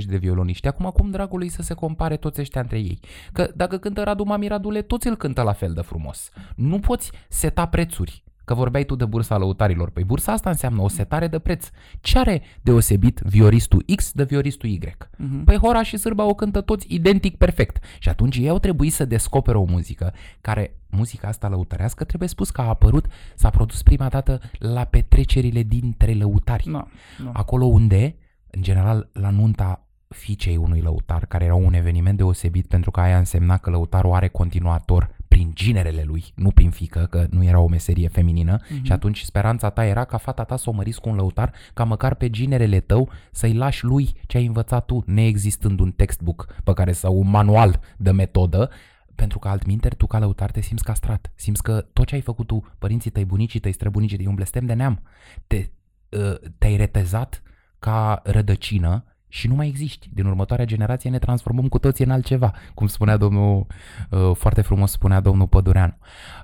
de 0.07 0.17
violoniști. 0.17 0.67
Acum, 0.67 0.87
acum 0.87 1.11
dragului 1.11 1.49
să 1.49 1.63
se 1.63 1.75
compare 1.75 2.17
toți 2.17 2.41
ăștia 2.41 2.61
între 2.61 2.79
ei. 2.79 2.99
Că 3.33 3.51
dacă 3.55 3.77
cântă 3.77 4.03
Radu 4.03 4.25
Mami 4.25 4.47
Radule, 4.47 4.83
toți 4.83 5.07
îl 5.07 5.17
cântă 5.17 5.43
la 5.43 5.53
fel 5.53 5.73
de 5.73 5.81
frumos. 5.81 6.31
Nu 6.55 6.79
poți 6.79 7.13
seta 7.29 7.67
prețuri. 7.67 8.25
Că 8.51 8.57
vorbeai 8.57 8.85
tu 8.85 8.95
de 8.95 9.05
bursa 9.05 9.39
lăutarilor. 9.39 9.91
Păi 9.91 10.05
bursa 10.05 10.33
asta 10.33 10.51
înseamnă 10.51 10.83
o 10.83 10.89
setare 10.89 11.29
de 11.29 11.39
preț. 11.39 11.69
Ce 12.01 12.19
are 12.19 12.43
deosebit 12.63 13.21
vioristul 13.25 13.85
X 13.97 14.13
de 14.13 14.25
vioristul 14.25 14.69
Y? 14.69 14.81
Mhm. 15.17 15.45
Păi 15.45 15.57
Hora 15.57 15.83
și 15.83 15.97
Sârba 15.97 16.25
o 16.25 16.35
cântă 16.35 16.61
toți 16.61 16.87
identic 16.95 17.37
perfect. 17.37 17.85
Și 17.99 18.09
atunci 18.09 18.37
ei 18.37 18.49
au 18.49 18.59
trebuit 18.59 18.93
să 18.93 19.05
descopere 19.05 19.57
o 19.57 19.65
muzică 19.65 20.15
care, 20.41 20.77
muzica 20.89 21.29
asta 21.29 21.49
lăutărească, 21.49 22.05
trebuie 22.05 22.29
spus 22.29 22.51
că 22.51 22.61
a 22.61 22.69
apărut, 22.69 23.07
s-a 23.35 23.51
produs 23.51 23.83
prima 23.83 24.09
dată 24.09 24.41
la 24.59 24.85
petrecerile 24.85 25.63
dintre 25.63 26.13
lăutari. 26.13 26.71
Da, 26.71 26.87
da. 27.25 27.31
Acolo 27.33 27.65
unde, 27.65 28.17
în 28.51 28.63
general, 28.63 29.11
la 29.13 29.31
nunta 29.31 29.87
fiicei 30.09 30.57
unui 30.57 30.81
lăutar, 30.81 31.27
care 31.27 31.45
era 31.45 31.55
un 31.55 31.73
eveniment 31.73 32.17
deosebit 32.17 32.67
pentru 32.67 32.91
că 32.91 33.01
aia 33.01 33.19
însemna 33.19 33.57
că 33.57 33.71
lăutarul 33.71 34.13
are 34.13 34.29
continuator 34.29 35.19
prin 35.31 35.51
ginerele 35.55 36.03
lui, 36.03 36.24
nu 36.35 36.51
prin 36.51 36.70
fică, 36.70 37.07
că 37.11 37.26
nu 37.31 37.45
era 37.45 37.59
o 37.59 37.68
meserie 37.68 38.09
feminină 38.09 38.59
Mhm. 38.70 38.85
și 38.85 38.93
atunci 38.93 39.22
speranța 39.22 39.70
ta 39.70 39.85
era 39.85 40.05
ca 40.05 40.16
fata 40.16 40.45
ta 40.45 40.57
să 40.57 40.70
o 40.70 40.72
măriți 40.72 41.01
cu 41.01 41.09
un 41.09 41.14
lăutar, 41.14 41.53
ca 41.74 41.85
măcar 41.85 42.14
pe 42.14 42.31
ginerele 42.31 42.81
tău 42.81 43.11
să-i 43.31 43.53
lași 43.55 43.85
lui 43.85 44.12
ce 44.26 44.37
ai 44.37 44.47
învățat 44.47 44.87
tu, 44.87 45.03
neexistând 45.07 45.81
un 45.81 45.91
textbook 45.91 46.47
pe 46.64 46.72
care 46.72 46.93
sau 46.93 47.18
un 47.18 47.31
manual 47.31 47.81
de 47.97 48.11
metodă, 48.11 48.70
pentru 49.14 49.39
că 49.39 49.49
altminteri 49.49 49.97
tu 49.97 50.07
ca 50.07 50.18
lăutar 50.18 50.51
te 50.51 50.61
simți 50.61 50.85
castrat. 50.85 51.33
Simți 51.35 51.62
că 51.62 51.87
tot 51.93 52.07
ce 52.07 52.14
ai 52.14 52.20
făcut 52.20 52.47
tu, 52.47 52.74
părinții 52.78 53.11
tăi, 53.11 53.24
bunicii 53.24 53.61
tăi, 53.61 53.72
străbunicii 53.72 54.16
tăi, 54.16 54.26
e 54.26 54.28
un 54.28 54.35
blestem 54.35 54.66
de 54.66 54.72
neam. 54.72 55.03
Te, 55.47 55.68
uh, 56.09 56.35
te-ai 56.59 56.76
retezat 56.76 57.43
ca 57.78 58.20
rădăcină 58.24 59.05
și 59.33 59.49
nu 59.49 59.55
mai 59.55 59.66
existi. 59.66 60.09
Din 60.12 60.26
următoarea 60.26 60.64
generație 60.64 61.11
ne 61.11 61.18
transformăm 61.18 61.68
cu 61.68 61.78
toții 61.78 62.05
în 62.05 62.11
altceva, 62.11 62.55
cum 62.74 62.87
spunea 62.87 63.16
domnul, 63.16 63.66
uh, 64.11 64.31
foarte 64.35 64.62
frumos 64.62 64.91
spunea 64.91 65.20
domnul 65.20 65.47
Pădureanu. 65.47 65.97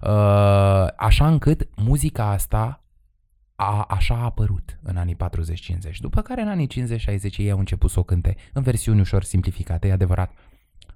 Uh, 0.02 0.86
așa 0.96 1.26
încât 1.26 1.68
muzica 1.76 2.30
asta 2.30 2.80
a, 3.56 3.84
așa 3.88 4.14
a 4.14 4.24
apărut 4.24 4.78
în 4.82 4.96
anii 4.96 5.16
40-50. 5.16 5.18
După 5.98 6.20
care 6.20 6.42
în 6.42 6.48
anii 6.48 6.68
50-60 6.68 7.36
ei 7.36 7.50
au 7.50 7.58
început 7.58 7.90
să 7.90 7.98
o 7.98 8.02
cânte 8.02 8.36
în 8.52 8.62
versiuni 8.62 9.00
ușor 9.00 9.22
simplificate, 9.22 9.88
e 9.88 9.92
adevărat, 9.92 10.32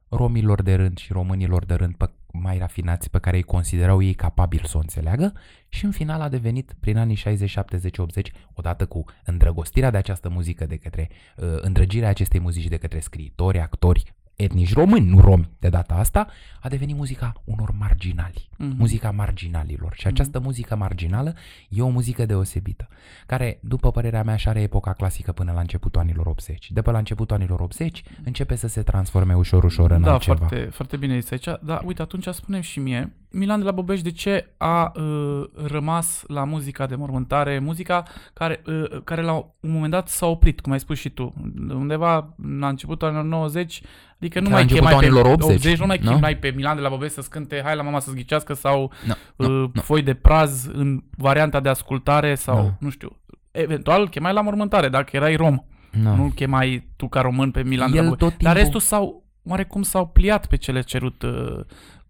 romilor 0.09 0.62
de 0.62 0.74
rând 0.74 0.99
și 0.99 1.12
românilor 1.12 1.64
de 1.64 1.74
rând 1.74 1.95
pe, 1.95 2.11
mai 2.33 2.59
rafinați 2.59 3.11
pe 3.11 3.18
care 3.18 3.37
îi 3.37 3.43
considerau 3.43 4.03
ei 4.03 4.14
capabili 4.14 4.68
să 4.68 4.76
o 4.76 4.81
înțeleagă 4.81 5.33
și 5.68 5.85
în 5.85 5.91
final 5.91 6.20
a 6.20 6.28
devenit 6.28 6.74
prin 6.81 6.97
anii 6.97 7.14
60, 7.14 7.51
70, 7.51 7.99
80, 7.99 8.33
odată 8.55 8.87
cu 8.87 9.05
îndrăgostirea 9.24 9.91
de 9.91 9.97
această 9.97 10.28
muzică 10.28 10.66
de 10.66 10.76
către, 10.76 11.11
uh, 11.37 11.47
îndrăgirea 11.61 12.09
acestei 12.09 12.41
muzici 12.41 12.68
de 12.68 12.76
către 12.76 13.01
scriitori, 13.01 13.61
actori 13.61 14.14
etnici 14.43 14.72
români, 14.74 15.09
nu 15.09 15.20
romi 15.20 15.51
de 15.59 15.68
data 15.68 15.95
asta, 15.95 16.26
a 16.61 16.68
devenit 16.68 16.97
muzica 16.97 17.32
unor 17.45 17.70
marginali, 17.78 18.49
Mhm. 18.57 18.74
muzica 18.78 19.11
marginalilor. 19.11 19.93
Și 19.97 20.07
această 20.07 20.41
muzică 20.41 20.76
marginală 20.76 21.34
e 21.68 21.82
o 21.82 21.88
muzică 21.88 22.26
deosebită, 22.26 22.88
care, 23.26 23.59
după 23.62 23.91
părerea 23.91 24.22
mea, 24.22 24.36
și 24.36 24.49
are 24.49 24.61
epoca 24.61 24.93
clasică 24.93 25.32
până 25.32 25.53
la 25.53 25.61
începutul 25.61 26.01
anilor 26.01 26.26
80. 26.26 26.70
De 26.72 26.82
pe 26.82 26.91
la 26.91 26.99
începutul 26.99 27.36
anilor 27.36 27.61
80 27.61 28.03
începe 28.24 28.55
să 28.55 28.68
se 28.68 28.82
transforme 28.82 29.34
ușor, 29.34 29.64
ușor 29.64 29.91
în 29.91 30.03
da, 30.03 30.12
altceva. 30.12 30.36
foarte, 30.36 30.57
foarte 30.72 30.97
bine 30.97 31.18
zis 31.18 31.30
aici. 31.30 31.49
Da, 31.62 31.80
uite, 31.84 32.03
atunci 32.03 32.26
spune 32.26 32.61
și 32.61 32.78
mie, 32.78 33.12
Milan 33.32 33.59
de 33.59 33.64
la 33.64 33.70
Bobești, 33.72 34.05
de 34.05 34.11
ce 34.11 34.49
a 34.57 34.93
uh, 34.97 35.43
rămas 35.66 36.24
la 36.26 36.45
muzica 36.45 36.86
de 36.86 36.95
mormântare, 36.95 37.59
muzica 37.59 38.03
care, 38.32 38.62
uh, 38.66 39.01
care 39.05 39.22
la 39.22 39.32
un 39.61 39.70
moment 39.70 39.91
dat 39.91 40.09
s-a 40.09 40.26
oprit, 40.26 40.61
cum 40.61 40.72
ai 40.72 40.80
spus 40.80 40.99
și 40.99 41.09
tu, 41.11 41.34
undeva 41.68 42.34
la 42.59 42.68
începutul 42.68 43.07
anilor 43.09 43.24
90, 43.26 43.82
adică 44.21 44.41
nu 44.41 44.47
La 44.49 44.53
mai 44.53 44.62
începutul 44.62 44.87
chemai 44.89 45.01
pe 45.01 45.07
anilor 45.07 45.33
80, 45.33 45.55
80 45.57 45.79
nu 45.79 45.87
mai 45.87 45.99
nu? 46.03 46.11
chemai 46.11 46.37
pe 46.37 46.53
Milan 46.57 46.77
de 46.77 46.83
la 46.83 46.89
Bobești 46.89 47.14
să 47.23 47.27
cânte 47.31 47.61
Hai 47.64 47.77
la 47.77 47.83
mama 47.83 47.99
să 48.01 48.11
zghicească 48.11 48.55
sau 48.55 48.93
Nu, 49.07 49.14
uh, 49.37 49.47
nu, 49.47 49.59
nu. 49.75 49.81
foi 49.81 50.03
de 50.03 50.14
praz 50.14 50.66
în 50.73 51.03
varianta 51.16 51.61
de 51.61 51.68
ascultare 51.68 52.35
sau, 52.35 52.62
Nu. 52.62 52.77
nu 52.79 52.91
știu, 52.91 53.16
eventual 53.51 54.09
chemai 54.09 54.33
la 54.33 54.41
mormântare 54.41 54.89
dacă 54.89 55.16
erai 55.16 55.37
rom. 55.37 55.59
Nu. 56.03 56.14
Nu 56.16 56.31
chemai 56.35 56.89
tu 56.97 57.09
ca 57.09 57.21
român 57.21 57.51
pe 57.51 57.62
Milan 57.62 57.91
de 57.91 57.97
la 57.97 58.03
El 58.03 58.09
Bobești. 58.09 58.18
tot 58.25 58.29
timpul... 58.29 58.47
Dar 58.47 58.57
restul 58.57 58.81
s-au, 58.81 59.25
oarecum 59.45 59.83
s-au 59.83 60.07
pliat 60.07 60.47
pe 60.47 60.57
cele 60.57 60.81
cerut 60.81 61.23
uh, 61.23 61.61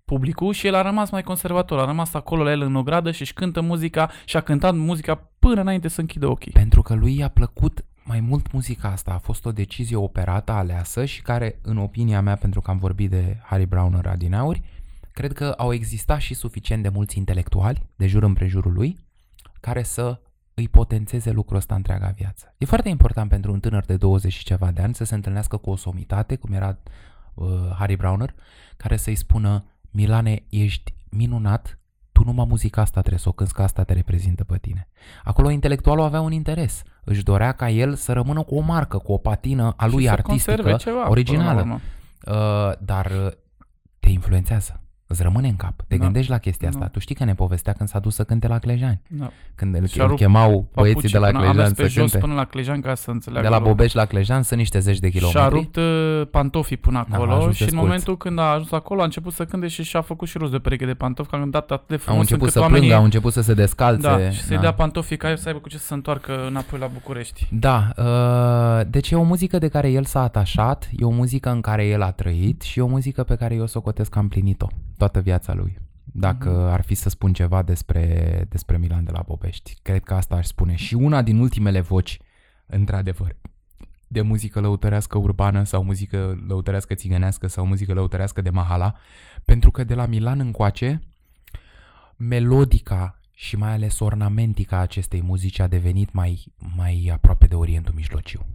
publicul 0.05 0.53
și 0.53 0.67
el 0.67 0.75
a 0.75 0.83
rămas 0.83 1.11
mai 1.11 1.23
conservator, 1.23 1.79
a 1.79 1.85
rămas 1.85 2.15
acolo 2.15 2.43
la 2.43 2.51
el 2.51 2.61
în 2.61 2.75
ogradă 2.75 3.11
și 3.11 3.21
își 3.21 3.33
cântă 3.33 3.61
muzica 3.61 4.11
și 4.25 4.37
a 4.37 4.41
cântat 4.41 4.75
muzica 4.75 5.31
până 5.39 5.61
înainte 5.61 5.89
să 5.89 6.01
închidă 6.01 6.27
ochii. 6.27 6.53
Pentru 6.53 6.83
că 6.83 6.95
lui 6.95 7.17
i-a 7.19 7.29
plăcut 7.29 7.85
mai 8.11 8.21
mult 8.21 8.53
muzica 8.53 8.89
asta. 8.89 9.13
A 9.13 9.19
fost 9.19 9.45
o 9.45 9.53
decizie 9.53 9.97
operată, 9.97 10.53
aleasă 10.53 11.05
și 11.05 11.23
care, 11.23 11.59
în 11.63 11.77
opinia 11.77 12.21
mea, 12.21 12.37
pentru 12.37 12.61
că 12.61 12.71
am 12.71 12.79
vorbit 12.79 13.11
de 13.11 13.39
Harry 13.43 13.67
Browner 13.67 14.07
adineauri, 14.07 14.63
cred 15.13 15.33
că 15.33 15.55
au 15.57 15.73
existat 15.73 16.21
și 16.21 16.35
suficient 16.35 16.83
de 16.83 16.89
mulți 16.89 17.19
intelectuali 17.19 17.87
de 17.97 18.07
jur 18.07 18.23
împrejurul 18.23 18.73
lui 18.73 18.99
care 19.61 19.83
să 19.83 20.21
îi 20.55 20.69
potențeze 20.69 21.31
lucrul 21.31 21.57
ăsta 21.57 21.75
întreaga 21.75 22.15
viață. 22.17 22.55
E 22.59 22.65
foarte 22.65 22.89
important 22.89 23.29
pentru 23.29 23.53
un 23.53 23.61
tânăr 23.61 23.85
de 23.85 23.97
20 23.97 24.33
și 24.33 24.45
ceva 24.45 24.71
de 24.71 24.83
ani 24.83 24.95
să 24.95 25.05
se 25.05 25.15
întâlnească 25.15 25.57
cu 25.57 25.71
o 25.71 25.77
somitate, 25.77 26.37
cum 26.37 26.53
era 26.53 26.79
uh, 27.35 27.49
Harry 27.79 27.97
Browner, 27.97 28.35
care 28.77 28.97
să-i 28.97 29.15
spună 29.15 29.65
Milane, 29.91 30.43
ești 30.49 30.95
minunat, 31.11 31.79
tu 32.13 32.25
numai 32.25 32.47
muzica 32.49 32.81
asta 32.81 33.01
trebuie 33.01 33.21
să 33.21 33.29
o 33.29 33.33
cânti, 33.33 33.53
că 33.53 33.63
asta 33.63 33.83
te 33.83 33.93
reprezintă 33.93 34.45
pe 34.45 34.59
tine. 34.59 34.89
Acolo 35.25 35.51
intelectualul 35.51 36.05
avea 36.05 36.21
un 36.21 36.33
interes. 36.33 36.83
Își 37.05 37.23
dorea 37.23 37.53
ca 37.53 37.71
el 37.71 37.95
să 37.95 38.13
rămână 38.13 38.43
cu 38.43 38.55
o 38.55 38.61
marcă, 38.61 38.99
cu 38.99 39.13
o 39.13 39.17
patină 39.17 39.75
a 39.77 39.87
lui 39.87 40.01
și 40.01 40.07
să 40.07 40.13
artistică, 40.13 40.51
conserve 40.55 40.77
ceva, 40.77 41.09
originală. 41.09 41.49
până 41.49 41.55
la 41.55 41.61
urmă. 41.61 41.81
Uh, 42.27 42.77
dar 42.85 43.07
uh, 43.07 43.33
te 43.99 44.09
influențează. 44.09 44.81
Îți 45.13 45.23
rămâne 45.23 45.49
în 45.49 45.57
cap. 45.57 45.73
Te 45.89 45.97
Da. 45.97 46.05
gândești 46.05 46.31
la 46.31 46.39
chestia 46.39 46.69
asta. 46.69 46.81
Da. 46.81 46.87
Tu 46.89 46.99
știi 46.99 47.15
că 47.15 47.25
ne 47.25 47.35
povestea 47.35 47.73
când 47.73 47.89
s-a 47.89 47.99
dus 47.99 48.15
să 48.15 48.25
cânte 48.25 48.49
la 48.49 48.59
Clejani. 48.59 49.01
Da. 49.09 49.31
Când 49.55 49.75
îl, 49.75 49.87
Și-a 49.87 50.03
îl 50.03 50.09
rupt 50.09 50.21
chemau 50.21 50.49
băieții 50.75 50.95
Papucii 50.95 51.09
de 51.11 51.19
la 51.19 51.27
până, 51.27 51.39
a 51.39 51.41
mers 51.41 51.55
Clejani 51.55 51.75
pe 51.75 51.83
să 51.83 51.89
jos 51.89 52.11
cânte. 52.11 52.27
până 52.27 52.35
la 52.39 52.45
Clejan 52.45 52.81
ca 52.81 52.95
să 52.95 53.11
înțeleagă 53.11 53.47
De 53.47 53.53
la 53.53 53.59
lumea. 53.59 53.73
Bobești 53.73 53.97
la 53.97 54.05
Clejan 54.05 54.43
sunt 54.43 54.59
niște 54.59 54.79
zeci 54.79 54.99
de 54.99 55.11
Și-a 55.11 55.19
kilometri. 55.21 55.55
rupt 55.59 55.77
uh, 55.77 56.27
pantofii 56.31 56.77
până 56.77 57.07
Da, 57.09 57.17
a 57.17 57.19
acolo 57.19 57.33
ajuns 57.37 57.55
și 57.55 57.63
în 57.63 57.67
desculț. 57.69 57.87
momentul 57.87 58.17
când 58.17 58.39
a 58.39 58.43
ajuns 58.43 58.73
acolo 58.73 59.01
a 59.01 59.05
început 59.05 59.33
să 59.33 59.45
cânte 59.45 59.69
și 59.69 59.83
și-a 59.83 60.01
făcut 60.01 60.29
și 60.29 60.39
rost 60.39 60.53
de 60.53 60.59
pereche 60.59 60.87
de 60.87 60.95
pantofi, 60.95 61.31
că 61.31 61.37
a 61.37 61.39
cântat 61.39 61.71
atât 61.71 61.89
de 61.89 61.97
frumos 61.97 62.15
Au 62.15 62.21
început 62.21 62.41
încât 62.41 62.53
să 62.55 62.61
oamenii... 62.61 62.79
plângă, 62.81 62.97
au 62.99 63.05
început 63.05 63.33
să 63.33 63.41
se 63.41 63.55
descalțe. 63.55 64.03
Da, 64.09 64.31
și 64.31 64.43
să-i 64.43 64.59
dea 64.59 64.73
pantofii 64.73 65.17
ca 65.17 65.31
el 65.31 65.37
să 65.37 65.49
aibă 65.49 65.61
cu 65.61 65.69
ce 65.69 65.79
să 65.79 65.85
se 65.87 65.95
întoarcă 65.95 66.47
înapoi 66.47 66.79
la 66.79 66.87
București. 66.93 67.47
Da, 67.51 67.93
uh, 67.97 68.87
deci 68.91 69.11
e 69.11 69.17
o 69.17 69.23
muzică 69.23 69.59
de 69.59 69.69
care 69.69 69.91
el 69.91 70.05
s-a 70.05 70.23
atașat, 70.23 70.89
e 70.97 71.05
o 71.05 71.11
muzică 71.11 71.51
în 71.51 71.61
care 71.61 71.87
el 71.87 72.03
a 72.03 72.11
trăit 72.11 72.63
și 72.63 72.79
e 72.79 72.83
o 72.83 72.87
muzică 72.87 73.23
pe 73.23 73.35
care 73.37 73.55
eu 73.55 73.63
o 73.63 73.67
socotesc 73.67 74.11
că 74.11 74.19
am 74.19 74.29
plinit-o 74.29 74.67
toată 75.01 75.21
viața 75.21 75.55
lui. 75.55 75.79
Dacă 76.05 76.51
Mhm. 76.51 76.59
ar 76.73 76.83
fi 76.83 76.95
să 76.95 77.09
spun 77.09 77.33
ceva 77.33 77.63
despre, 77.63 78.45
despre 78.49 78.79
Milan 78.79 79.05
de 79.05 79.11
la 79.11 79.23
Bobești, 79.27 79.77
cred 79.83 80.03
că 80.03 80.15
asta 80.15 80.35
aș 80.37 80.47
spune. 80.47 80.75
Și 80.75 80.95
una 80.95 81.23
din 81.23 81.39
ultimele 81.39 81.81
voci, 81.81 82.19
într-adevăr, 82.67 83.37
de 84.09 84.21
muzică 84.21 84.61
lăutărească 84.61 85.19
urbană 85.19 85.63
sau 85.65 85.85
muzică 85.85 86.45
lăutărească 86.47 86.95
țigănească 86.95 87.47
sau 87.47 87.67
muzică 87.67 87.93
lăutărească 87.93 88.41
de 88.41 88.51
mahala, 88.51 88.95
pentru 89.45 89.71
că 89.71 89.85
de 89.85 89.95
la 89.95 90.07
Milan 90.07 90.41
încoace, 90.41 91.01
melodica 92.17 93.21
și 93.33 93.57
mai 93.57 93.73
ales 93.73 93.99
ornamentica 94.01 94.79
acestei 94.79 95.23
muzici 95.23 95.59
a 95.59 95.67
devenit 95.67 96.13
mai, 96.13 96.45
mai 96.77 97.11
aproape 97.13 97.47
de 97.47 97.55
Orientul 97.55 97.95
Mijlociu. 97.95 98.47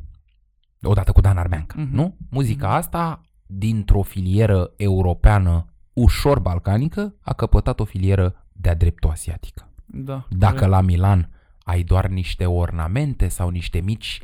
Odată 0.81 1.11
cu 1.11 1.21
Dan 1.21 1.37
Armeanca, 1.37 1.75
Mhm. 1.81 1.95
nu? 1.95 2.17
Muzica 2.29 2.75
asta, 2.75 3.21
dintr-o 3.45 4.01
filieră 4.01 4.73
europeană 4.77 5.65
ușor 5.95 6.39
balcanică, 6.39 7.13
a 7.21 7.33
căpătat 7.33 7.79
o 7.79 7.85
filieră 7.85 8.45
de-a 8.51 8.75
dreptul 8.75 9.09
asiatică. 9.09 9.69
Da. 9.85 10.25
Dacă 10.29 10.65
la 10.65 10.81
Milan 10.81 11.29
ai 11.63 11.83
doar 11.83 12.07
niște 12.07 12.45
ornamente 12.45 13.27
sau 13.27 13.49
niște 13.49 13.79
mici, 13.79 14.21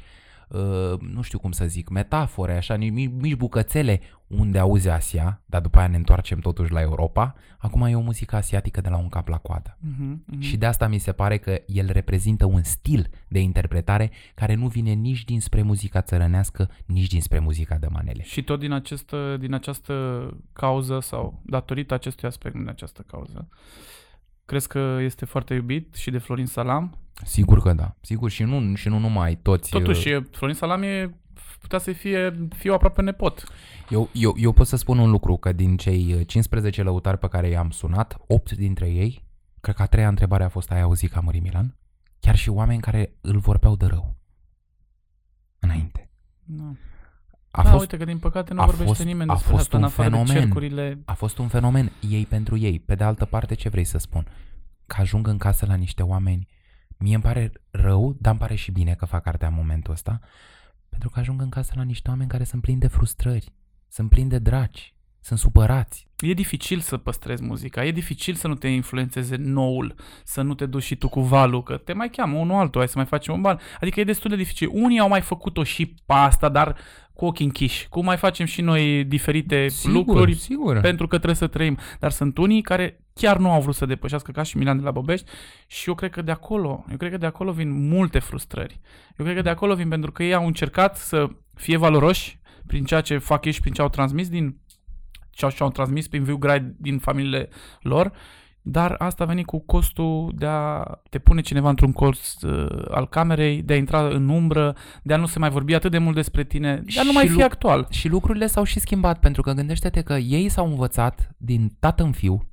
uh, 0.50 1.00
nu 1.00 1.22
știu 1.22 1.40
cum 1.40 1.52
să 1.52 1.66
zic, 1.66 1.90
metafore, 1.90 2.58
așa, 2.58 2.76
ni- 2.76 2.90
mici, 2.90 3.12
mici 3.20 3.36
bucățele 3.36 4.02
unde 4.38 4.58
auzi 4.60 4.90
Asia, 4.90 5.42
dar 5.46 5.62
după 5.62 5.78
aia 5.78 5.88
ne 5.88 5.96
întoarcem 5.96 6.40
totuși 6.40 6.72
la 6.72 6.82
Europa, 6.82 7.36
acum 7.58 7.82
e 7.82 7.96
o 7.96 8.00
muzică 8.02 8.36
asiatică 8.36 8.82
de 8.82 8.90
la 8.90 8.98
un 8.98 9.10
cap 9.10 9.28
la 9.28 9.38
coadă. 9.38 9.78
Mhm, 9.80 10.24
mhm. 10.26 10.40
Și 10.42 10.58
de 10.58 10.66
asta 10.66 10.88
mi 10.88 10.98
se 10.98 11.12
pare 11.12 11.38
că 11.38 11.62
el 11.66 11.90
reprezintă 11.92 12.46
un 12.46 12.64
stil 12.64 13.10
de 13.28 13.40
interpretare 13.40 14.12
care 14.34 14.54
nu 14.54 14.68
vine 14.68 14.92
nici 14.92 15.24
dinspre 15.26 15.62
muzica 15.62 16.02
țărănească, 16.02 16.70
nici 16.86 17.08
dinspre 17.08 17.40
muzica 17.40 17.76
de 17.78 17.88
manele. 17.92 18.24
Și 18.24 18.44
tot 18.44 18.60
din, 18.60 18.72
această, 18.72 19.38
din 19.40 19.54
această 19.54 19.94
cauză 20.54 21.00
sau 21.00 21.42
datorită 21.46 21.94
acestui 21.94 22.28
aspect 22.28 22.56
din 22.56 22.68
această 22.70 23.04
cauză, 23.08 23.48
crezi 24.46 24.68
că 24.68 24.98
este 25.02 25.26
foarte 25.26 25.54
iubit 25.54 25.96
și 25.96 26.12
de 26.12 26.18
Florin 26.18 26.46
Salam? 26.46 26.98
Sigur 27.24 27.62
că 27.62 27.74
da, 27.74 27.96
sigur 28.02 28.30
și 28.30 28.44
nu, 28.44 28.76
și 28.76 28.88
nu 28.88 28.98
numai 28.98 29.36
toți. 29.36 29.76
uh, 29.76 29.82
Totuși, 29.82 30.10
e- 30.10 30.28
Florin 30.32 30.56
Salam 30.56 30.84
e, 30.84 31.16
putea 31.62 31.80
să 31.80 31.91
fie 31.91 32.47
fiu 32.55 32.74
aproape 32.74 33.01
nepot. 33.01 33.43
Eu, 33.89 34.09
eu, 34.14 34.34
eu 34.38 34.51
pot 34.51 34.68
să 34.68 34.76
spun 34.76 34.97
un 34.99 35.09
lucru, 35.09 35.38
că 35.38 35.51
din 35.51 35.78
cei 35.78 36.26
15 36.26 36.84
lăutari 36.84 37.18
pe 37.18 37.28
care 37.28 37.47
i-am 37.49 37.70
sunat, 37.70 38.18
8 38.28 38.51
dintre 38.51 38.89
ei, 38.89 39.26
cred 39.62 39.76
că 39.76 39.82
a 39.82 39.86
treia 39.86 40.07
întrebare 40.07 40.43
a 40.43 40.49
fost, 40.49 40.72
ai 40.72 40.82
auzit 40.82 41.12
că 41.12 41.18
a 41.18 41.22
murit 41.22 41.41
Milan? 41.41 41.76
Chiar 42.20 42.36
și 42.36 42.49
oameni 42.49 42.82
care 42.82 43.14
îl 43.22 43.38
vorbeau 43.38 43.76
de 43.76 43.86
rău. 43.86 44.16
Înainte. 45.59 46.09
Da. 46.43 46.72
A, 47.51 47.64
da, 47.64 47.70
fost, 47.70 47.82
uite 47.82 47.97
că 47.97 48.05
din 48.05 48.20
păcate 48.20 48.53
nu 48.53 48.62
a 48.62 48.66
vorbește 48.66 48.88
fost- 48.88 49.03
nimeni 49.03 49.30
a 49.30 49.34
despre 49.34 49.51
fost 49.51 49.64
asta 49.64 49.78
în 49.78 49.84
un 49.84 49.89
afară 49.89 50.09
de 50.09 50.16
fenomen. 50.16 50.41
cercurile. 50.41 51.01
a 51.05 51.14
fost 51.14 51.38
un 51.38 51.47
fenomen 51.47 51.91
ei 52.09 52.26
pentru 52.26 52.57
ei. 52.57 52.80
Pe 52.80 52.95
de 52.95 53.03
altă 53.03 53.26
parte, 53.26 53.53
ce 53.53 53.70
vrei 53.70 53.84
să 53.84 53.97
spun? 53.97 54.28
Că 54.86 55.01
ajung 55.01 55.28
în 55.28 55.38
casă 55.38 55.66
la 55.66 55.76
niște 55.76 56.03
oameni, 56.03 56.47
mie 56.97 57.14
îmi 57.14 57.24
pare 57.24 57.51
rău, 57.72 58.16
dar 58.20 58.32
îmi 58.32 58.39
pare 58.41 58.55
și 58.55 58.72
bine 58.72 58.93
că 58.93 59.05
fac 59.05 59.26
artea 59.26 59.47
în 59.47 59.53
momentul 59.53 59.93
ăsta, 59.93 60.20
pentru 60.92 61.10
că 61.10 61.20
ajung 61.20 61.42
în 61.42 61.50
casă 61.50 61.74
la 61.76 61.84
niște 61.84 62.10
oameni 62.10 62.30
care 62.30 62.44
sunt 62.44 62.62
plini 62.62 62.80
de 62.80 62.88
frustrări, 62.88 63.54
sunt 63.88 64.10
plini 64.10 64.30
de 64.30 64.39
draci, 64.39 64.94
sunt 65.22 65.40
supărați, 65.40 66.10
E 66.22 66.34
dificil 66.34 66.80
să 66.80 66.98
păstrezi 66.98 67.44
muzica, 67.44 67.86
e 67.86 67.92
dificil 67.92 68.34
să 68.34 68.48
nu 68.48 68.56
te 68.56 68.68
influențeze 68.68 69.36
noul, 69.36 69.96
să 70.24 70.42
nu 70.42 70.54
te 70.54 70.66
duci 70.66 70.84
și 70.84 70.96
tu 70.96 71.10
cu 71.10 71.22
valul, 71.22 71.64
că 71.64 71.78
te 71.78 71.94
mai 71.94 72.10
cheamă 72.10 72.38
unul 72.38 72.56
altul, 72.56 72.80
hai 72.80 72.90
să 72.90 72.98
mai 72.98 73.06
facem 73.06 73.34
un 73.34 73.42
bal. 73.42 73.60
Adică 73.80 74.00
e 74.00 74.04
destul 74.04 74.30
de 74.30 74.36
dificil. 74.36 74.70
Unii 74.72 75.00
au 75.00 75.08
mai 75.08 75.22
făcut-o 75.22 75.64
și 75.64 75.86
pe 75.86 76.14
asta, 76.14 76.50
dar 76.50 76.76
cu 77.14 77.26
ochii 77.26 77.46
închiși. 77.46 77.88
Cum 77.90 78.06
mai 78.06 78.18
facem 78.18 78.46
și 78.46 78.62
noi 78.62 79.04
diferite 79.04 79.68
lucruri 79.84 80.34
sigur. 80.34 80.80
pentru 80.80 81.08
că 81.08 81.16
trebuie 81.16 81.36
să 81.36 81.48
trăim. 81.48 81.78
Dar 82.00 82.12
sunt 82.12 82.38
unii 82.38 82.62
care 82.62 83.00
chiar 83.14 83.38
nu 83.38 83.52
au 83.52 83.62
vrut 83.62 83.76
să 83.76 83.86
depășească 83.86 84.32
ca 84.32 84.44
și 84.44 84.58
Milan 84.58 84.78
de 84.78 84.84
la 84.84 84.92
Bobești 84.92 85.30
și 85.68 85.90
eu 85.90 85.96
cred 85.96 86.12
că 86.12 86.22
de 86.22 86.32
acolo, 86.32 86.86
eu 86.92 86.98
cred 86.98 87.12
că 87.12 87.18
de 87.18 87.26
acolo 87.26 87.52
vin 87.52 87.88
multe 87.88 88.20
frustrări. 88.20 88.80
Eu 89.18 89.26
cred 89.26 89.36
că 89.36 89.42
de 89.42 89.50
acolo 89.50 89.76
vin 89.76 89.88
pentru 89.88 90.12
că 90.12 90.24
ei 90.24 90.34
au 90.34 90.46
încercat 90.46 90.98
să 90.98 91.28
fie 91.54 91.78
valoroși 91.78 92.40
prin 92.68 92.84
ceea 92.84 93.02
ce 93.02 93.18
fac 93.18 93.46
ei 93.46 93.52
și 93.52 93.62
prin 93.62 93.74
ce 93.74 93.82
au 93.82 93.90
transmis 93.90 94.30
din 94.30 94.61
ce 95.42 95.46
au, 95.46 95.52
ce 95.52 95.64
au 95.64 95.70
transmis 95.70 96.08
prin 96.08 96.24
viu 96.24 96.38
grai 96.38 96.74
din 96.78 96.98
familiile 97.00 97.50
lor, 97.82 98.12
dar 98.62 98.96
asta 98.98 99.24
a 99.24 99.28
venit 99.28 99.46
cu 99.46 99.60
costul 99.60 100.32
de 100.36 100.46
a 100.46 100.84
te 101.10 101.20
pune 101.20 101.42
cineva 101.42 101.70
într-un 101.70 101.92
colț 101.92 102.42
uh, 102.42 102.86
al 102.89 103.08
camerei, 103.08 103.62
de 103.62 103.74
a 103.74 103.78
intra 103.78 104.08
în 104.08 104.30
umbră, 104.30 104.76
de 105.04 105.14
a 105.14 105.18
nu 105.18 105.26
se 105.26 105.39
mai 105.39 105.50
vorbi 105.50 105.74
atât 105.74 105.92
de 105.92 105.98
mult 105.98 106.16
despre 106.16 106.44
tine, 106.44 106.76
de 106.76 107.00
a 107.00 107.04
nu 107.04 107.10
Și 107.10 107.16
mai 107.16 107.28
fi 107.28 107.34
lu- 107.34 107.44
actual. 107.44 107.88
Și 107.89 108.08
lucrurile 108.08 108.48
s-au 108.48 108.64
și 108.64 108.80
schimbat, 108.80 109.20
pentru 109.20 109.42
că 109.42 109.52
gândește-te 109.54 110.02
că 110.02 110.14
ei 110.14 110.50
s-au 110.50 110.68
învățat 110.68 111.32
din 111.38 111.76
tată 111.80 112.04
în 112.04 112.12
fiu 112.12 112.50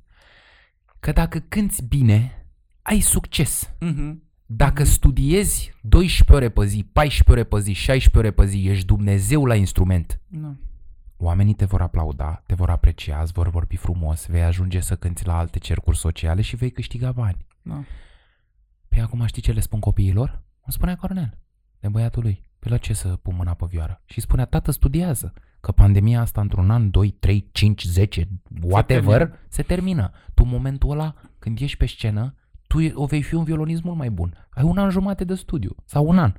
că 1.00 1.12
dacă 1.12 1.38
cânti 1.48 1.84
bine, 1.88 2.46
ai 2.82 3.00
succes. 3.00 3.72
Mhm. 3.80 4.22
Dacă 4.50 4.84
studiezi 4.84 5.72
12 5.82 6.32
ore 6.32 6.48
pe 6.48 6.66
zi, 6.66 6.84
14 6.92 7.30
ore 7.30 7.44
pe 7.44 7.60
zi, 7.60 7.72
16 7.72 8.18
ore 8.18 8.30
pe 8.30 8.46
zi, 8.46 8.68
ești 8.68 8.86
Dumnezeu 8.86 9.44
la 9.44 9.54
instrument. 9.54 10.20
Da. 10.26 10.54
Oamenii 11.20 11.54
te 11.54 11.64
vor 11.64 11.80
aplauda, 11.80 12.42
te 12.46 12.54
vor 12.54 12.70
aprecia, 12.70 13.20
îți 13.20 13.32
vor 13.32 13.48
vorbi 13.48 13.76
frumos, 13.76 14.26
vei 14.26 14.42
ajunge 14.42 14.80
să 14.80 14.96
cânti 14.96 15.26
la 15.26 15.38
alte 15.38 15.58
cercuri 15.58 15.96
sociale 15.96 16.40
și 16.40 16.56
vei 16.56 16.70
câștiga 16.70 17.12
bani. 17.12 17.46
Da. 17.62 17.84
Păi 18.88 19.00
acum 19.00 19.26
știi 19.26 19.42
ce 19.42 19.52
le 19.52 19.60
spun 19.60 19.80
copiilor? 19.80 20.30
Îmi 20.30 20.72
spunea 20.72 20.96
Cornel, 20.96 21.38
de 21.80 21.88
băiatul 21.88 22.22
lui. 22.22 22.42
Pe 22.58 22.68
la 22.68 22.76
ce 22.76 22.92
să 22.92 23.08
pun 23.08 23.34
mâna 23.36 23.54
pe 23.54 23.66
vioară? 23.68 24.02
Și 24.04 24.20
spunea, 24.20 24.44
tată, 24.44 24.70
studiază. 24.70 25.32
Că 25.60 25.72
pandemia 25.72 26.20
asta 26.20 26.40
într-un 26.40 26.70
an, 26.70 26.90
2, 26.90 27.10
3, 27.10 27.48
5, 27.52 27.84
10, 27.84 28.28
whatever, 28.62 28.78
se 28.78 28.82
termină. 28.82 29.16
termină. 29.18 29.38
se 29.48 29.62
termină. 29.62 30.10
Tu 30.34 30.42
în 30.44 30.50
momentul 30.50 30.90
ăla, 30.90 31.14
când 31.38 31.60
ești 31.60 31.76
pe 31.76 31.86
scenă, 31.86 32.34
tu 32.66 32.80
e- 32.80 32.92
o 32.94 33.06
vei 33.06 33.22
fi 33.22 33.34
un 33.34 33.44
violonist 33.44 33.82
mult 33.82 33.96
mai 33.96 34.10
bun. 34.10 34.46
Ai 34.50 34.62
un 34.62 34.78
an 34.78 34.90
jumate 34.90 35.24
de 35.24 35.34
studiu 35.34 35.74
sau 35.84 36.08
un 36.08 36.18
an. 36.18 36.32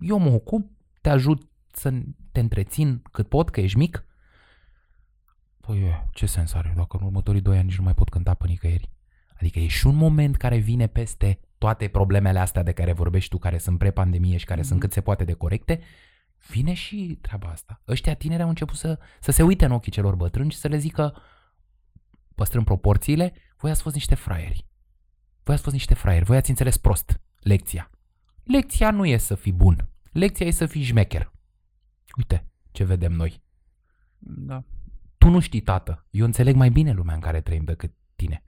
Eu 0.00 0.18
mă 0.18 0.30
ocup, 0.30 0.70
te 1.00 1.08
ajut 1.08 1.48
să 1.72 1.92
te 2.32 2.40
întrețin 2.40 3.02
cât 3.10 3.28
pot, 3.28 3.50
că 3.50 3.60
ești 3.60 3.78
mic. 3.78 4.04
Păi, 5.70 5.80
e, 5.80 6.06
ce 6.12 6.26
sens 6.26 6.52
are 6.52 6.72
dacă 6.76 6.96
în 7.00 7.06
următorii 7.06 7.40
doi 7.40 7.56
ani 7.56 7.66
nici 7.66 7.76
nu 7.78 7.84
mai 7.84 7.94
pot 7.94 8.08
cânta 8.08 8.34
pe 8.34 8.46
nicăieri? 8.46 8.90
Adică 9.40 9.58
e 9.58 9.66
și 9.66 9.86
un 9.86 9.94
moment 9.94 10.36
care 10.36 10.56
vine 10.56 10.86
peste 10.86 11.40
toate 11.58 11.88
problemele 11.88 12.38
astea 12.38 12.62
de 12.62 12.72
care 12.72 12.92
vorbești 12.92 13.30
tu, 13.30 13.38
care 13.38 13.58
sunt 13.58 13.78
pre-pandemie 13.78 14.36
și 14.36 14.44
care 14.44 14.60
Mhm. 14.60 14.68
sunt 14.68 14.80
cât 14.80 14.92
se 14.92 15.00
poate 15.00 15.24
de 15.24 15.32
corecte, 15.32 15.80
vine 16.48 16.72
și 16.72 17.18
treaba 17.20 17.48
asta. 17.48 17.82
Ăștia 17.88 18.14
tineri 18.14 18.42
au 18.42 18.48
început 18.48 18.76
să, 18.76 18.98
să 19.20 19.30
se 19.30 19.42
uite 19.42 19.64
în 19.64 19.70
ochii 19.70 19.92
celor 19.92 20.14
bătrâni 20.14 20.50
și 20.50 20.56
să 20.58 20.68
le 20.68 20.76
zică, 20.76 21.16
păstrând 22.34 22.64
proporțiile, 22.64 23.32
voi 23.56 23.70
ați 23.70 23.82
fost 23.82 23.94
niște 23.94 24.14
fraieri. 24.14 24.66
Voi 25.42 25.54
ați 25.54 25.62
fost 25.62 25.74
niște 25.74 25.94
fraieri, 25.94 26.24
voi 26.24 26.36
ați 26.36 26.50
înțeles 26.50 26.76
prost 26.76 27.20
lecția. 27.38 27.90
Lecția 28.44 28.90
nu 28.90 29.06
e 29.06 29.16
să 29.16 29.34
fii 29.34 29.52
bun, 29.52 29.88
lecția 30.12 30.46
e 30.46 30.50
să 30.50 30.66
fii 30.66 30.82
șmecher. 30.82 31.32
Uite 32.16 32.46
ce 32.72 32.84
vedem 32.84 33.12
noi. 33.12 33.42
Da. 34.18 34.64
Tu 35.20 35.28
nu 35.28 35.40
știi, 35.40 35.60
tată. 35.60 36.06
Eu 36.10 36.24
înțeleg 36.24 36.54
mai 36.54 36.70
bine 36.70 36.92
lumea 36.92 37.14
în 37.14 37.20
care 37.20 37.40
trăim 37.40 37.64
decât 37.64 37.92
tine. 38.16 38.42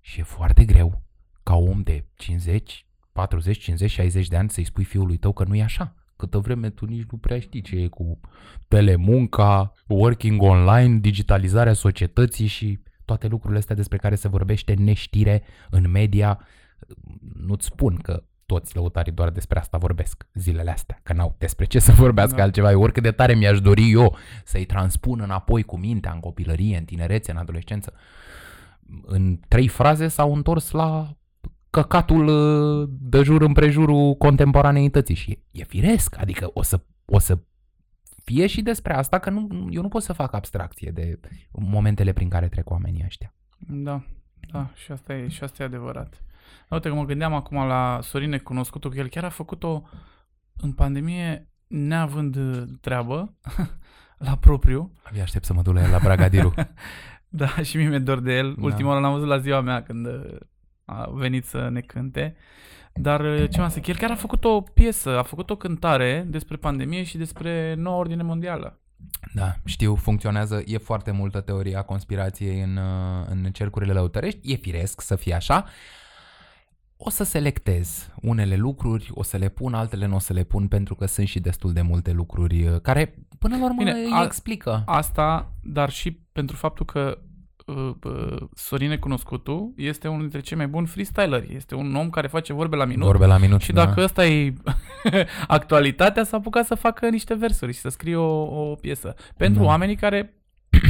Și 0.00 0.20
e 0.20 0.22
foarte 0.22 0.64
greu 0.64 1.02
ca 1.42 1.54
om 1.54 1.82
de 1.82 2.04
50, 2.14 2.86
40, 3.12 3.58
50, 3.58 3.90
60 3.90 4.28
de 4.28 4.36
ani 4.36 4.50
să-i 4.50 4.64
spui 4.64 4.84
fiului 4.84 5.16
tău 5.16 5.32
că 5.32 5.44
nu 5.44 5.54
e 5.54 5.62
așa. 5.62 5.94
Câtă 6.16 6.38
vreme 6.38 6.70
tu 6.70 6.84
nici 6.84 7.06
nu 7.10 7.18
prea 7.18 7.38
știi 7.38 7.60
ce 7.60 7.76
e 7.76 7.88
cu 7.88 8.20
telemunca, 8.68 9.72
working 9.86 10.42
online, 10.42 10.98
digitalizarea 10.98 11.72
societății 11.72 12.46
și 12.46 12.78
toate 13.04 13.26
lucrurile 13.26 13.58
astea 13.58 13.76
despre 13.76 13.98
care 13.98 14.14
se 14.14 14.28
vorbește 14.28 14.72
în 14.72 14.84
neștire 14.84 15.42
în 15.70 15.90
media. 15.90 16.46
Nu-ți 17.36 17.66
spun 17.66 17.96
că 17.96 18.24
toți 18.52 18.76
lăutarii 18.76 19.12
doar 19.12 19.30
despre 19.30 19.58
asta 19.58 19.78
vorbesc 19.78 20.26
zilele 20.34 20.70
astea, 20.70 21.00
că 21.02 21.12
n-au 21.12 21.34
despre 21.38 21.64
ce 21.64 21.78
să 21.78 21.92
vorbească 21.92 22.36
Da. 22.36 22.42
altceva. 22.42 22.70
Eu 22.70 22.82
oricât 22.82 23.02
de 23.02 23.10
tare 23.10 23.34
mi-aș 23.34 23.60
dori 23.60 23.90
eu 23.90 24.16
să-i 24.44 24.64
transpun 24.64 25.20
înapoi 25.20 25.62
cu 25.62 25.78
mintea 25.78 26.12
în 26.12 26.20
copilărie, 26.20 26.76
în 26.76 26.84
tinerețe, 26.84 27.30
în 27.30 27.36
adolescență. 27.36 27.92
În 29.02 29.38
trei 29.48 29.68
fraze 29.68 30.08
s-au 30.08 30.34
întors 30.34 30.70
la 30.70 31.16
căcatul 31.70 32.26
uh, 32.26 32.88
de 33.00 33.22
jur 33.22 33.42
împrejurul 33.42 34.14
contemporaneității 34.14 35.14
și 35.14 35.30
e, 35.30 35.38
e 35.50 35.64
firesc, 35.64 36.16
adică 36.18 36.50
o 36.52 36.62
să, 36.62 36.80
o 37.04 37.18
să 37.18 37.38
fie 38.24 38.46
și 38.46 38.62
despre 38.62 38.94
asta, 38.94 39.18
că 39.18 39.30
nu, 39.30 39.68
eu 39.70 39.82
nu 39.82 39.88
pot 39.88 40.02
să 40.02 40.12
fac 40.12 40.32
abstracție 40.32 40.90
de 40.90 41.20
momentele 41.50 42.12
prin 42.12 42.28
care 42.28 42.48
trec 42.48 42.70
oamenii 42.70 43.02
ăștia. 43.04 43.34
Da, 43.68 44.02
da, 44.52 44.70
și 44.74 44.92
asta 44.92 45.14
e, 45.14 45.28
și 45.28 45.42
asta 45.42 45.62
e 45.62 45.66
adevărat. 45.66 46.22
Uite 46.72 46.88
că 46.88 46.94
mă 46.94 47.04
gândeam 47.04 47.34
acum 47.34 47.66
la 47.66 47.98
Sorin 48.02 48.30
Necunoscutul, 48.30 48.90
că 48.90 48.98
el 48.98 49.08
chiar 49.08 49.24
a 49.24 49.28
făcut-o 49.28 49.88
în 50.56 50.72
pandemie 50.72 51.48
neavând 51.66 52.36
uh, 52.36 52.62
treabă 52.80 53.34
la 54.26 54.36
propriu. 54.36 54.92
Abia 55.02 55.22
aștept 55.22 55.44
să 55.44 55.52
mă 55.52 55.62
duc 55.62 55.74
la 55.74 55.82
el 55.82 55.90
la 55.90 55.98
Bragadiru. 55.98 56.54
Da, 57.34 57.46
și 57.62 57.76
mie 57.76 57.88
mi-e 57.88 57.98
dor 57.98 58.20
de 58.20 58.32
el. 58.32 58.54
Da. 58.54 58.62
Ultima 58.62 58.88
oară 58.88 59.00
l-am 59.00 59.12
văzut 59.12 59.28
la 59.28 59.38
ziua 59.38 59.60
mea 59.60 59.82
când 59.82 60.06
uh, 60.06 60.36
a 60.84 61.10
venit 61.14 61.44
să 61.44 61.68
ne 61.68 61.80
cânte. 61.80 62.36
Dar 62.94 63.20
uh, 63.20 63.50
ce 63.50 63.60
m-am 63.60 63.68
zic, 63.68 63.86
el 63.86 63.96
chiar 63.96 64.10
a 64.10 64.14
făcut 64.14 64.44
o 64.44 64.60
piesă, 64.60 65.18
a 65.18 65.22
făcut 65.22 65.50
o 65.50 65.56
cântare 65.56 66.26
despre 66.28 66.56
pandemie 66.56 67.02
și 67.02 67.16
despre 67.16 67.74
noua 67.74 67.96
ordine 67.96 68.22
mondială. 68.22 68.80
Da, 69.34 69.54
știu, 69.64 69.94
funcționează, 69.94 70.62
e 70.66 70.78
foarte 70.78 71.10
multă 71.10 71.40
teoria 71.40 71.78
a 71.78 71.82
conspirației 71.82 72.60
în, 72.62 72.76
uh, 72.76 73.26
în 73.28 73.44
cercurile 73.52 73.92
lăutărești, 73.92 74.52
e 74.52 74.56
firesc 74.56 75.00
să 75.00 75.16
fie 75.16 75.34
așa. 75.34 75.66
O 77.04 77.10
să 77.10 77.24
selectez 77.24 78.10
unele 78.20 78.56
lucruri, 78.56 79.08
o 79.10 79.22
să 79.22 79.36
le 79.36 79.48
pun, 79.48 79.74
altele 79.74 80.06
nu 80.06 80.14
o 80.14 80.18
să 80.18 80.32
le 80.32 80.42
pun, 80.44 80.68
pentru 80.68 80.94
că 80.94 81.06
sunt 81.06 81.26
și 81.26 81.40
destul 81.40 81.72
de 81.72 81.80
multe 81.82 82.12
lucruri 82.12 82.66
uh, 82.68 82.80
care, 82.80 83.14
până 83.38 83.56
la 83.56 83.64
urmă, 83.64 83.76
Bine, 83.78 83.90
îi 83.92 84.10
a- 84.12 84.24
explică. 84.24 84.82
Asta, 84.86 85.52
dar 85.62 85.90
și 85.90 86.12
pentru 86.12 86.56
faptul 86.56 86.84
că 86.86 87.18
uh, 87.66 87.90
uh, 88.04 88.36
Sorine 88.54 88.96
Cunoscutu 88.96 89.72
este 89.76 90.08
unul 90.08 90.20
dintre 90.20 90.40
cei 90.40 90.56
mai 90.56 90.68
buni 90.68 90.86
freestyleri. 90.86 91.54
Este 91.54 91.74
un 91.74 91.94
om 91.94 92.10
care 92.10 92.26
face 92.26 92.52
vorbe 92.52 92.76
la 92.76 92.84
minut. 92.84 93.04
Vorbe 93.04 93.26
la 93.26 93.38
minut. 93.38 93.60
Și 93.60 93.72
da. 93.72 93.84
dacă 93.84 94.00
ăsta 94.02 94.26
e 94.26 94.52
actualitatea, 95.46 96.24
s-a 96.24 96.36
apucat 96.36 96.66
să 96.66 96.74
facă 96.74 97.08
niște 97.08 97.34
versuri 97.34 97.72
și 97.72 97.78
să 97.80 97.88
scrie 97.88 98.16
o, 98.16 98.70
o 98.70 98.74
piesă. 98.74 99.14
Pentru 99.36 99.60
Da. 99.62 99.66
oamenii 99.68 99.96
care 99.96 100.34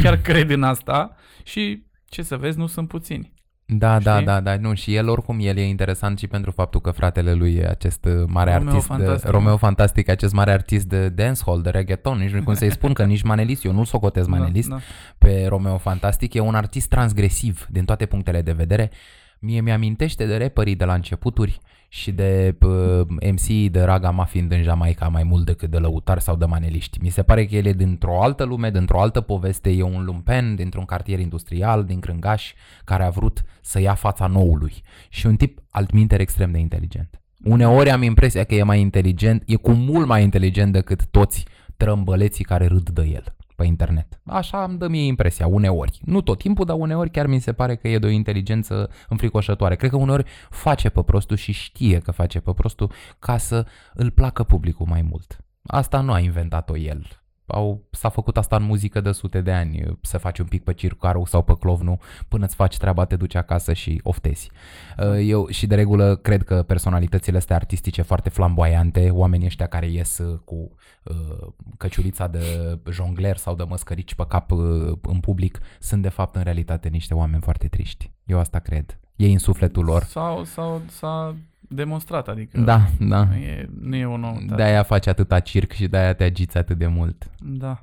chiar 0.03 0.17
cred 0.17 0.51
în 0.51 0.63
asta 0.63 1.15
și, 1.43 1.87
ce 2.05 2.23
să 2.23 2.37
vezi, 2.37 2.59
nu 2.59 2.67
sunt 2.67 2.89
puțini. 2.89 3.33
Da, 3.79 3.99
da, 3.99 4.13
Știi? 4.15 4.25
da, 4.25 4.41
da, 4.41 4.57
nu, 4.57 4.75
și 4.75 4.95
el 4.95 5.09
oricum, 5.09 5.39
el 5.41 5.57
e 5.57 5.63
interesant 5.67 6.19
și 6.19 6.27
pentru 6.27 6.51
faptul 6.51 6.81
că 6.81 6.91
fratele 6.91 7.33
lui 7.33 7.55
e 7.55 7.67
acest 7.69 8.05
uh, 8.05 8.25
mare 8.27 8.53
Romeo 8.55 8.69
artist, 8.69 8.87
Fantastic. 8.87 9.25
de, 9.25 9.31
Romeo 9.31 9.57
Fantastic, 9.57 10.09
acest 10.09 10.33
mare 10.33 10.53
artist 10.53 10.87
de 10.87 11.09
dancehall, 11.09 11.63
de 11.63 11.71
reggaeton, 11.71 12.19
nici 12.19 12.31
nu 12.31 12.43
cum 12.43 12.55
să-i 12.55 12.71
spun 12.71 12.93
că 12.93 13.05
nici 13.05 13.23
manelist, 13.23 13.65
eu 13.65 13.73
nu-l 13.73 13.85
socotez 13.85 14.27
manelist, 14.37 14.69
Da, 14.69 14.75
da. 14.75 14.81
pe 15.19 15.47
Romeo 15.49 15.79
Fantastic, 15.79 16.35
e 16.35 16.41
un 16.41 16.55
artist 16.55 16.89
transgresiv 16.89 17.67
din 17.71 17.85
toate 17.85 18.07
punctele 18.07 18.43
de 18.43 18.53
vedere. 18.53 18.91
Mie 19.39 19.61
mi-amintește 19.61 20.27
de 20.27 20.37
rapperii 20.37 20.77
de 20.77 20.85
la 20.85 20.95
începuturi 20.95 21.61
și 21.95 22.13
de 22.13 22.57
uh, 22.61 23.07
MC 23.09 23.71
de 23.71 23.83
Raga 23.83 24.11
Muffin 24.11 24.49
din 24.49 24.63
Jamaica 24.63 25.09
mai 25.09 25.23
mult 25.23 25.45
decât 25.45 25.71
de 25.71 25.79
lăutari 25.79 26.23
sau 26.23 26.37
de 26.37 26.45
maneliști. 26.45 26.99
Mi 27.03 27.09
se 27.09 27.23
pare 27.23 27.47
că 27.47 27.55
el 27.55 27.67
e 27.67 27.73
dintr-o 27.73 28.23
altă 28.23 28.45
lume, 28.45 28.71
dintr-o 28.71 29.01
altă 29.01 29.21
poveste, 29.21 29.71
e 29.71 29.83
un 29.83 30.05
lumpen 30.05 30.55
dintr-un 30.55 30.85
cartier 30.85 31.19
industrial, 31.19 31.85
din 31.85 32.01
Crângaș, 32.01 32.53
care 32.85 33.05
a 33.05 33.11
vrut 33.11 33.43
să 33.61 33.81
ia 33.81 33.95
fața 33.95 34.27
noului. 34.27 34.83
Și 35.09 35.27
un 35.27 35.37
tip 35.37 35.59
altminter 35.71 36.21
extrem 36.21 36.51
de 36.51 36.59
inteligent. 36.59 37.21
Uneori 37.45 37.91
am 37.91 38.03
impresia 38.03 38.45
că 38.45 38.55
e 38.55 38.63
mai 38.63 38.81
inteligent, 38.81 39.43
e 39.47 39.57
cu 39.57 39.73
mult 39.73 40.07
mai 40.07 40.23
inteligent 40.23 40.73
decât 40.73 41.07
toți 41.07 41.45
trămbăleții 41.77 42.45
care 42.45 42.67
râd 42.67 42.91
de 42.91 43.03
el 43.03 43.35
pe 43.63 43.69
internet. 43.69 44.21
Așa 44.25 44.65
îmi 44.65 44.79
dă 44.79 44.89
mie 44.89 45.05
impresia, 45.05 45.47
uneori. 45.47 46.01
Nu 46.05 46.21
tot 46.21 46.39
timpul, 46.39 46.65
dar 46.65 46.77
uneori 46.79 47.11
chiar 47.11 47.27
mi 47.27 47.39
se 47.39 47.53
pare 47.53 47.77
că 47.77 47.89
e 47.89 47.99
de 47.99 48.07
o 48.07 48.11
inteligență 48.11 48.91
înfricoșătoare. 49.09 49.77
Cred 49.77 49.91
că 49.91 49.97
uneori 49.97 50.25
face 50.51 50.89
pe 50.89 51.03
prostul 51.03 51.37
și 51.37 51.53
știe 51.53 51.99
că 51.99 52.11
face 52.11 52.41
pe 52.41 52.53
prostul 52.53 52.93
ca 53.19 53.37
să 53.37 53.67
îl 53.95 54.11
placă 54.11 54.43
publicul 54.43 54.87
mai 54.89 55.03
mult. 55.03 55.39
Asta 55.67 56.01
nu 56.01 56.13
a 56.13 56.19
inventat-o 56.19 56.77
el. 56.77 57.22
Au, 57.47 57.83
s-a 57.91 58.09
făcut 58.09 58.37
asta 58.37 58.57
în 58.57 58.63
muzică 58.63 59.01
de 59.01 59.13
sute 59.13 59.41
de 59.41 59.53
ani, 59.53 59.99
să 60.01 60.19
faci 60.19 60.39
un 60.39 60.47
pic 60.47 60.65
pe 60.65 60.73
circarul 60.73 61.27
sau 61.27 61.43
pe 61.43 61.57
clovnu, 61.59 61.99
până 62.29 62.45
îți 62.45 62.55
faci 62.55 62.77
treaba, 62.77 63.05
te 63.05 63.17
duci 63.17 63.35
acasă 63.35 63.73
și 63.73 64.01
oftezi. 64.03 64.51
Uh, 64.99 65.29
Eu 65.29 65.49
și 65.49 65.67
de 65.67 65.75
regulă 65.75 66.17
cred 66.17 66.43
că 66.43 66.63
personalitățile 66.63 67.37
astea 67.37 67.57
artistice 67.57 68.03
foarte 68.03 68.29
flamboiante, 68.29 69.11
oamenii 69.11 69.47
ăștia 69.47 69.67
care 69.67 69.87
ies 69.87 70.19
uh, 70.19 70.39
cu 70.45 70.75
uh, 71.05 71.49
căciulița 71.77 72.27
de 72.27 72.79
jongler 72.91 73.37
sau 73.37 73.55
de 73.55 73.63
măscărici 73.63 74.15
pe 74.15 74.25
cap 74.29 74.51
uh, 74.51 74.93
în 75.03 75.21
public, 75.21 75.59
sunt 75.81 76.03
de 76.03 76.09
fapt 76.09 76.37
în 76.37 76.43
realitate 76.43 76.89
niște 76.89 77.15
oameni 77.15 77.43
foarte 77.43 77.69
triști. 77.69 78.13
Eu 78.25 78.39
asta 78.39 78.59
cred. 78.59 78.99
Ei 79.17 79.33
în 79.33 79.39
sufletul 79.39 79.85
lor. 79.85 80.03
Sau, 80.03 80.45
sau 80.45 80.83
s-a 80.89 81.37
demonstrat, 81.75 82.29
adică 82.29 82.61
Da, 82.61 82.81
da. 82.99 83.25
nu 83.25 83.35
e, 83.35 83.69
nu 83.81 83.97
e 83.97 84.07
o 84.07 84.17
noutate. 84.17 84.55
De-aia 84.55 84.83
faci 84.83 85.07
atâta 85.07 85.41
circ 85.41 85.73
și 85.73 85.87
de-aia 85.87 86.15
te 86.15 86.25
agiți 86.25 86.59
atât 86.59 86.79
de 86.79 86.87
mult. 86.87 87.31
Da. 87.39 87.83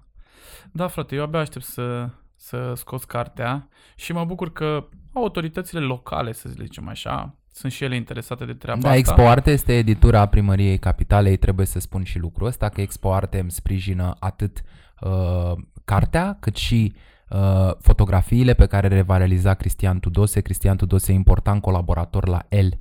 Da, 0.71 0.87
frate, 0.87 1.15
eu 1.15 1.23
abia 1.23 1.39
aștept 1.39 1.65
să, 1.65 2.09
să 2.35 2.73
scos 2.75 3.03
cartea 3.03 3.67
și 3.95 4.11
mă 4.11 4.25
bucur 4.25 4.51
că 4.51 4.87
autoritățile 5.13 5.79
locale, 5.79 6.33
să 6.33 6.49
zicem 6.49 6.87
așa, 6.87 7.35
sunt 7.51 7.71
și 7.71 7.83
ele 7.83 7.95
interesate 7.95 8.45
de 8.45 8.53
treaba 8.53 8.81
Da, 8.81 8.87
asta. 8.87 8.99
Expo 8.99 9.27
Arte 9.27 9.51
este 9.51 9.77
editura 9.77 10.25
primăriei 10.25 10.77
Capitalei, 10.77 11.37
trebuie 11.37 11.65
să 11.65 11.79
spun 11.79 12.03
și 12.03 12.19
lucrul 12.19 12.47
ăsta, 12.47 12.69
că 12.69 12.81
Expo 12.81 13.13
Arte 13.13 13.39
îmi 13.39 13.51
sprijină 13.51 14.15
atât 14.19 14.61
uh, 15.01 15.51
cartea, 15.85 16.37
cât 16.39 16.55
și 16.55 16.93
uh, 17.29 17.71
fotografiile 17.79 18.53
pe 18.53 18.65
care 18.65 18.87
le 18.87 19.01
va 19.01 19.17
realiza 19.17 19.53
Cristian 19.53 19.99
Tudose. 19.99 20.41
Cristian 20.41 20.77
Tudose 20.77 21.11
e 21.11 21.15
important 21.15 21.61
colaborator 21.61 22.27
la 22.27 22.45
El, 22.49 22.67
uh, 22.67 22.77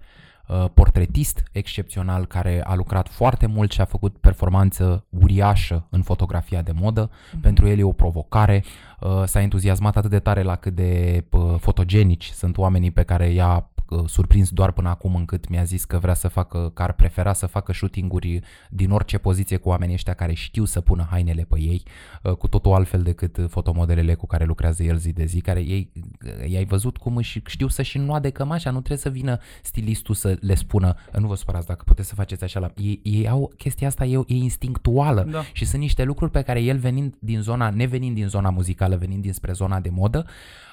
portretist 0.74 1.42
excepțional 1.52 2.26
care 2.26 2.62
a 2.64 2.74
lucrat 2.74 3.08
foarte 3.08 3.46
mult 3.46 3.72
și 3.72 3.80
a 3.80 3.84
făcut 3.84 4.16
performanță 4.16 5.04
uriașă 5.08 5.86
în 5.90 6.02
fotografia 6.02 6.62
de 6.62 6.72
modă. 6.74 7.10
Pentru 7.40 7.68
el 7.68 7.78
e 7.78 7.82
o 7.82 7.92
provocare. 7.92 8.64
Uh, 9.00 9.22
s-a 9.24 9.40
entuziasmat 9.40 9.96
atât 9.96 10.10
de 10.10 10.18
tare 10.18 10.42
la 10.42 10.56
cât 10.56 10.74
de 10.74 11.24
uh, 11.30 11.54
fotogenici 11.58 12.30
sunt 12.30 12.56
oamenii 12.58 12.90
pe 12.90 13.02
care 13.02 13.30
i-a 13.30 13.56
uh, 13.56 13.77
surprins 14.06 14.50
doar 14.50 14.72
până 14.72 14.88
acum 14.88 15.14
încât 15.14 15.48
mi-a 15.48 15.64
zis 15.64 15.84
că 15.84 15.98
vrea 15.98 16.14
să 16.14 16.28
facă, 16.28 16.70
că 16.74 16.82
ar 16.82 16.92
prefera 16.92 17.32
să 17.32 17.46
facă 17.46 17.72
shooting-uri 17.72 18.40
din 18.70 18.90
orice 18.90 19.18
poziție 19.18 19.56
cu 19.56 19.68
oamenii 19.68 19.94
ăștia 19.94 20.14
care 20.14 20.34
știu 20.34 20.64
să 20.64 20.80
pună 20.80 21.06
hainele 21.10 21.46
pe 21.48 21.60
ei, 21.60 21.82
uh, 22.22 22.32
cu 22.32 22.48
totul 22.48 22.72
altfel 22.72 23.02
decât 23.02 23.46
fotomodelele 23.48 24.14
cu 24.14 24.26
care 24.26 24.44
lucrează 24.44 24.82
el 24.82 24.96
zi 24.96 25.12
de 25.12 25.24
zi, 25.24 25.40
care 25.40 25.60
ei, 25.60 25.92
uh, 25.94 26.50
i-ai 26.50 26.64
văzut 26.64 26.96
cum 26.96 27.16
își 27.16 27.42
știu 27.46 27.68
să-și 27.68 27.96
înnoade 27.96 28.30
cămașa, 28.30 28.70
nu 28.70 28.78
trebuie 28.78 28.98
să 28.98 29.08
vină 29.08 29.38
stilistul 29.62 30.14
să 30.14 30.36
le 30.40 30.54
spună, 30.54 30.94
nu 31.18 31.26
vă 31.26 31.34
supărați 31.34 31.66
dacă 31.66 31.82
puteți 31.84 32.08
să 32.08 32.14
faceți 32.14 32.44
așa, 32.44 32.60
la... 32.60 32.72
ei, 32.76 33.00
ei 33.02 33.28
au 33.28 33.52
chestia 33.56 33.86
asta, 33.86 34.04
e, 34.04 34.16
e 34.26 34.34
instinctuală 34.34 35.26
Da. 35.30 35.42
și 35.52 35.64
sunt 35.64 35.80
niște 35.80 36.04
lucruri 36.04 36.30
pe 36.30 36.42
care 36.42 36.60
el 36.60 36.78
venind 36.78 37.14
din 37.18 37.40
zona, 37.40 37.70
nevenind 37.70 38.14
din 38.14 38.28
zona 38.28 38.50
muzicală, 38.50 38.96
venind 38.96 39.22
dinspre 39.22 39.52
zona 39.52 39.80
de 39.80 39.88
modă, 39.88 40.26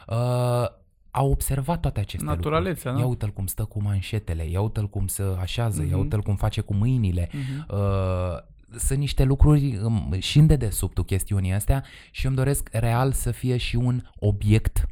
uh, 0.08 0.84
a 1.18 1.24
observat 1.24 1.80
toate 1.80 2.00
aceste 2.00 2.26
Naturalețea, 2.26 2.92
lucruri. 2.92 2.96
da. 2.96 3.02
Ia 3.02 3.08
uite-l 3.08 3.30
cum 3.30 3.46
stă 3.46 3.64
cu 3.64 3.82
manșetele, 3.82 4.44
ia 4.50 4.62
uite-l 4.62 4.88
cum 4.90 5.08
se 5.08 5.24
așează, 5.40 5.82
Mhm. 5.82 5.90
ia 5.92 5.98
uite-l 5.98 6.22
cum 6.22 6.36
face 6.36 6.62
cu 6.62 6.74
mâinile. 6.74 7.30
Mhm. 7.32 7.66
Uh, 7.78 8.78
sunt 8.78 9.00
niște 9.00 9.24
lucruri 9.24 9.78
um, 9.84 10.16
și 10.20 10.40
în 10.40 10.48
dedesubtul 10.48 11.04
chestiunii 11.04 11.54
astea 11.54 11.84
și 12.12 12.26
îmi 12.26 12.36
doresc 12.36 12.70
real 12.72 13.12
să 13.12 13.32
fie 13.32 13.58
și 13.58 13.76
un 13.76 14.02
obiect 14.20 14.86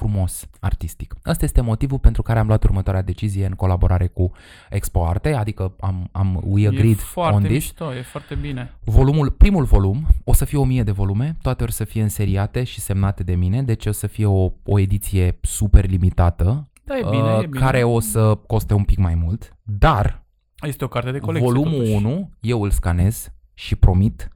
frumos, 0.00 0.48
artistic. 0.60 1.14
Asta 1.22 1.44
este 1.44 1.60
motivul 1.60 1.98
pentru 1.98 2.22
care 2.22 2.38
am 2.38 2.46
luat 2.46 2.64
următoarea 2.64 3.02
decizie 3.02 3.46
în 3.46 3.52
colaborare 3.52 4.06
cu 4.06 4.30
Expo 4.70 5.06
Arte, 5.06 5.32
adică 5.32 5.74
am, 5.80 6.08
am 6.12 6.40
we 6.44 6.62
E 6.62 6.66
agreed 6.66 6.96
foarte 6.96 7.34
on 7.36 7.42
this. 7.42 7.52
mișto, 7.52 7.94
e 7.94 8.02
foarte 8.02 8.34
bine. 8.34 8.74
Volumul, 8.84 9.30
primul 9.30 9.64
volum 9.64 10.06
o 10.24 10.32
să 10.32 10.44
fie 10.44 10.58
o 10.58 10.64
mie 10.64 10.82
de 10.82 10.90
volume, 10.90 11.36
toate 11.42 11.62
or 11.62 11.70
să 11.70 11.84
fie 11.84 12.02
înseriate 12.02 12.64
și 12.64 12.80
semnate 12.80 13.22
de 13.22 13.34
mine, 13.34 13.62
deci 13.62 13.86
o 13.86 13.92
să 13.92 14.06
fie 14.06 14.26
o, 14.26 14.50
o 14.64 14.78
ediție 14.78 15.38
super 15.42 15.86
limitată, 15.86 16.68
Da, 16.84 16.96
e 16.98 17.02
bine, 17.10 17.22
uh, 17.32 17.42
e 17.42 17.46
bine. 17.46 17.60
care 17.64 17.82
o 17.82 18.00
să 18.00 18.34
coste 18.46 18.74
un 18.74 18.84
pic 18.84 18.98
mai 18.98 19.14
mult, 19.14 19.56
dar 19.62 20.24
Este 20.62 20.84
o 20.84 20.88
carte 20.88 21.10
de 21.10 21.18
colecție, 21.18 21.50
volumul 21.52 21.72
totuși. 21.78 21.94
1 21.94 22.30
eu 22.40 22.62
îl 22.62 22.70
scanez 22.70 23.32
și 23.54 23.76
promit 23.76 24.28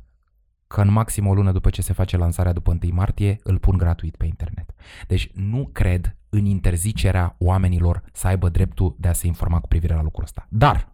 că 0.75 0.81
în 0.81 0.91
maxim 0.93 1.27
o 1.27 1.35
lună 1.35 1.53
după 1.53 1.71
ce 1.71 1.83
se 1.83 1.93
face 1.93 2.17
lansarea 2.17 2.53
după 2.53 2.71
1 2.83 2.95
martie, 2.95 3.39
îl 3.43 3.59
pun 3.59 3.77
gratuit 3.77 4.17
pe 4.17 4.25
internet. 4.27 4.71
Deci 5.07 5.31
nu 5.35 5.69
cred 5.73 6.17
în 6.29 6.45
interzicerea 6.45 7.35
oamenilor 7.39 8.03
să 8.13 8.27
aibă 8.27 8.49
dreptul 8.49 8.95
de 8.99 9.09
a 9.09 9.13
se 9.13 9.27
informa 9.27 9.61
cu 9.61 9.69
privire 9.69 9.95
la 9.95 10.03
lucrul 10.03 10.25
ăsta. 10.25 10.47
Dar 10.51 10.93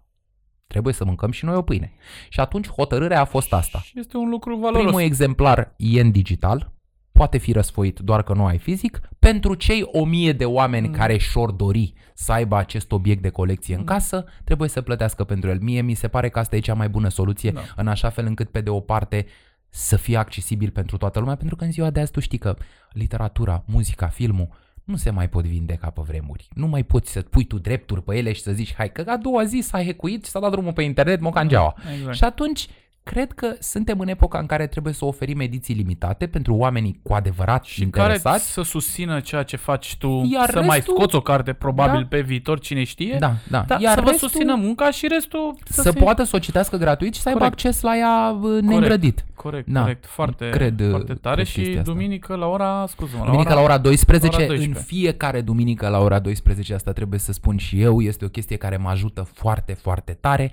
trebuie 0.66 0.94
să 0.94 1.04
mâncăm 1.04 1.30
și 1.30 1.44
noi 1.44 1.54
o 1.54 1.62
pâine. 1.62 1.92
Și 2.28 2.40
atunci 2.40 2.68
hotărârea 2.68 3.20
a 3.20 3.24
fost 3.24 3.52
asta. 3.52 3.78
Și 3.78 3.98
este 3.98 4.16
un 4.16 4.28
lucru 4.28 4.56
valoros. 4.56 4.82
Primul 4.82 5.00
exemplar 5.00 5.74
e 5.76 6.00
în 6.00 6.10
digital, 6.10 6.72
poate 7.12 7.38
fi 7.38 7.52
răsfoit 7.52 7.98
doar 7.98 8.22
că 8.22 8.34
nu 8.34 8.44
ai 8.46 8.58
fizic, 8.58 9.00
pentru 9.18 9.54
cei 9.54 9.82
o 9.86 10.04
mie 10.04 10.32
de 10.32 10.44
oameni 10.44 10.86
Mm. 10.88 10.92
care 10.94 11.16
și-or 11.16 11.50
dori 11.50 11.92
să 12.14 12.32
aibă 12.32 12.56
acest 12.56 12.92
obiect 12.92 13.22
de 13.22 13.28
colecție 13.28 13.74
în 13.74 13.80
Mm. 13.80 13.86
casă, 13.86 14.24
trebuie 14.44 14.68
să 14.68 14.80
plătească 14.80 15.24
pentru 15.24 15.48
el. 15.50 15.60
Mie 15.60 15.80
mi 15.82 15.94
se 15.94 16.08
pare 16.08 16.28
că 16.28 16.38
asta 16.38 16.56
e 16.56 16.60
cea 16.60 16.74
mai 16.74 16.88
bună 16.88 17.08
soluție, 17.08 17.50
Da. 17.50 17.60
în 17.76 17.88
așa 17.88 18.08
fel 18.08 18.26
încât 18.26 18.50
pe 18.50 18.60
de 18.60 18.70
o 18.70 18.80
parte 18.80 19.26
să 19.70 19.96
fie 19.96 20.16
accesibil 20.16 20.70
pentru 20.70 20.96
toată 20.96 21.18
lumea, 21.18 21.36
pentru 21.36 21.56
că 21.56 21.64
în 21.64 21.72
ziua 21.72 21.90
de 21.90 22.00
azi 22.00 22.12
tu 22.12 22.20
știi 22.20 22.38
că 22.38 22.56
literatura, 22.92 23.62
muzica, 23.66 24.06
filmul 24.06 24.48
nu 24.84 24.96
se 24.96 25.10
mai 25.10 25.28
pot 25.28 25.44
vindeca 25.44 25.90
pe 25.90 26.02
vremuri. 26.06 26.48
Nu 26.54 26.66
mai 26.66 26.82
poți 26.82 27.10
să 27.10 27.22
pui 27.22 27.44
tu 27.44 27.58
drepturi 27.58 28.02
pe 28.02 28.16
ele 28.16 28.32
și 28.32 28.42
să 28.42 28.52
zici, 28.52 28.74
hai 28.74 28.92
că 28.92 29.04
a 29.06 29.16
doua 29.16 29.44
zi 29.44 29.60
s-a 29.60 29.82
hecuit 29.82 30.24
și 30.24 30.30
s-a 30.30 30.40
dat 30.40 30.50
drumul 30.50 30.72
pe 30.72 30.82
internet, 30.82 31.20
mocangeaua. 31.20 31.74
Exact. 31.96 32.16
Și 32.16 32.24
atunci, 32.24 32.66
cred 33.02 33.32
că 33.32 33.54
suntem 33.60 34.00
în 34.00 34.08
epoca 34.08 34.38
în 34.38 34.46
care 34.46 34.66
trebuie 34.66 34.92
să 34.92 35.04
oferim 35.04 35.40
ediții 35.40 35.74
limitate 35.74 36.26
pentru 36.26 36.54
oamenii 36.54 37.00
cu 37.02 37.12
adevărat 37.12 37.64
și 37.64 37.86
care 37.86 38.12
interesați. 38.12 38.52
să 38.52 38.62
susțină 38.62 39.20
ceea 39.20 39.42
ce 39.42 39.56
faci 39.56 39.96
tu, 39.98 40.28
Iar 40.32 40.50
să 40.50 40.62
mai 40.62 40.76
restul- 40.76 40.94
scoți 40.96 41.14
o 41.14 41.20
carte 41.20 41.52
probabil 41.52 42.00
Da. 42.00 42.06
pe 42.08 42.20
viitor, 42.20 42.60
cine 42.60 42.84
știe, 42.84 43.16
Da, 43.20 43.32
da. 43.48 43.64
dar 43.66 43.80
Iar 43.80 43.94
să 43.94 44.00
vă 44.00 44.10
restul 44.10 44.28
susțină 44.28 44.54
munca 44.54 44.90
și 44.90 45.06
restul 45.08 45.56
să, 45.64 45.82
să 45.82 45.90
se... 45.90 45.98
poată 45.98 46.22
să 46.24 46.36
o 46.36 46.38
citească 46.38 46.76
gratuit 46.76 47.14
și 47.14 47.20
să 47.20 47.28
aibă 47.28 47.40
Corect. 47.40 47.58
acces 47.64 47.80
la 47.80 47.96
ea 47.96 48.38
uh, 48.42 48.62
neîngrădit. 48.62 49.24
Corect, 49.34 49.66
Da. 49.68 49.80
corect, 49.80 50.06
foarte, 50.06 50.48
Cred, 50.48 50.80
uh, 50.80 50.88
foarte 50.90 51.14
tare 51.14 51.34
cred 51.34 51.46
și 51.46 51.54
chestia 51.60 51.78
asta. 51.80 51.92
duminică 51.92 52.34
la 52.34 52.46
ora, 52.46 52.84
scuză-mă, 52.88 53.24
Duminică 53.24 53.54
la 53.54 53.60
ora 53.60 53.78
12, 53.78 54.26
la 54.30 54.34
ora 54.36 54.42
în 54.52 54.56
12. 54.56 54.84
fiecare 54.86 55.40
duminică 55.40 55.88
la 55.88 55.98
ora 55.98 56.18
12, 56.18 56.74
asta 56.74 56.92
trebuie 56.92 57.18
să 57.18 57.32
spun 57.32 57.56
și 57.56 57.80
eu, 57.80 58.00
este 58.00 58.24
o 58.24 58.28
chestie 58.28 58.56
care 58.56 58.76
mă 58.76 58.88
ajută 58.88 59.22
foarte, 59.32 59.72
foarte 59.72 60.12
tare. 60.20 60.52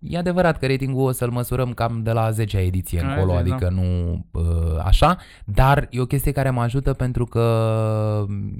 E 0.00 0.18
adevărat 0.18 0.58
că 0.58 0.66
ratingul 0.66 1.06
o 1.06 1.12
să-l 1.12 1.30
măsurăm 1.30 1.72
cam 1.72 2.02
de 2.02 2.12
la 2.12 2.30
10-a 2.30 2.60
ediție 2.60 3.00
Aia 3.00 3.08
încolo, 3.08 3.32
zi, 3.32 3.38
adică 3.38 3.68
nu 3.68 4.12
uh, 4.30 4.80
așa, 4.84 5.16
dar 5.44 5.86
e 5.90 6.00
o 6.00 6.06
chestie 6.06 6.32
care 6.32 6.50
mă 6.50 6.60
ajută 6.60 6.92
pentru 6.92 7.24
că 7.24 8.24
m, 8.28 8.52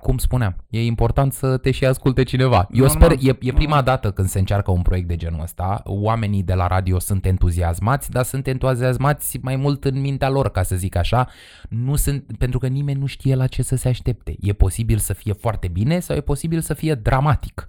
cum 0.00 0.18
spuneam, 0.18 0.56
e 0.70 0.84
important 0.84 1.32
să 1.32 1.56
te 1.56 1.70
și 1.70 1.84
asculte 1.84 2.22
cineva. 2.22 2.68
Eu 2.72 2.84
Normal. 2.84 3.16
sper, 3.16 3.28
e, 3.30 3.36
e 3.40 3.52
prima 3.52 3.82
dată 3.82 4.10
când 4.10 4.28
se 4.28 4.38
încearcă 4.38 4.70
un 4.70 4.82
proiect 4.82 5.08
de 5.08 5.16
genul 5.16 5.40
ăsta, 5.42 5.82
oamenii 5.84 6.42
de 6.42 6.54
la 6.54 6.66
radio 6.66 6.98
sunt 6.98 7.26
entuziasmați, 7.26 8.10
dar 8.10 8.24
sunt 8.24 8.46
entuziasmați 8.46 9.38
mai 9.42 9.56
mult 9.56 9.84
în 9.84 10.00
mintea 10.00 10.28
lor, 10.28 10.50
ca 10.50 10.62
să 10.62 10.76
zic 10.76 10.96
așa, 10.96 11.28
nu 11.68 11.96
sunt, 11.96 12.24
pentru 12.38 12.58
că 12.58 12.66
nimeni 12.66 13.00
nu 13.00 13.06
știe 13.06 13.34
la 13.34 13.46
ce 13.46 13.62
să 13.62 13.76
se 13.76 13.88
aștepte. 13.88 14.36
E 14.40 14.52
posibil 14.52 14.98
să 14.98 15.12
fie 15.12 15.32
foarte 15.32 15.68
bine 15.68 15.98
sau 16.00 16.16
e 16.16 16.20
posibil 16.20 16.60
să 16.60 16.74
fie 16.74 16.94
dramatic. 16.94 17.66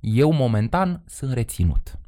Eu 0.00 0.32
momentan 0.32 1.02
sunt 1.06 1.32
reținut. 1.32 1.98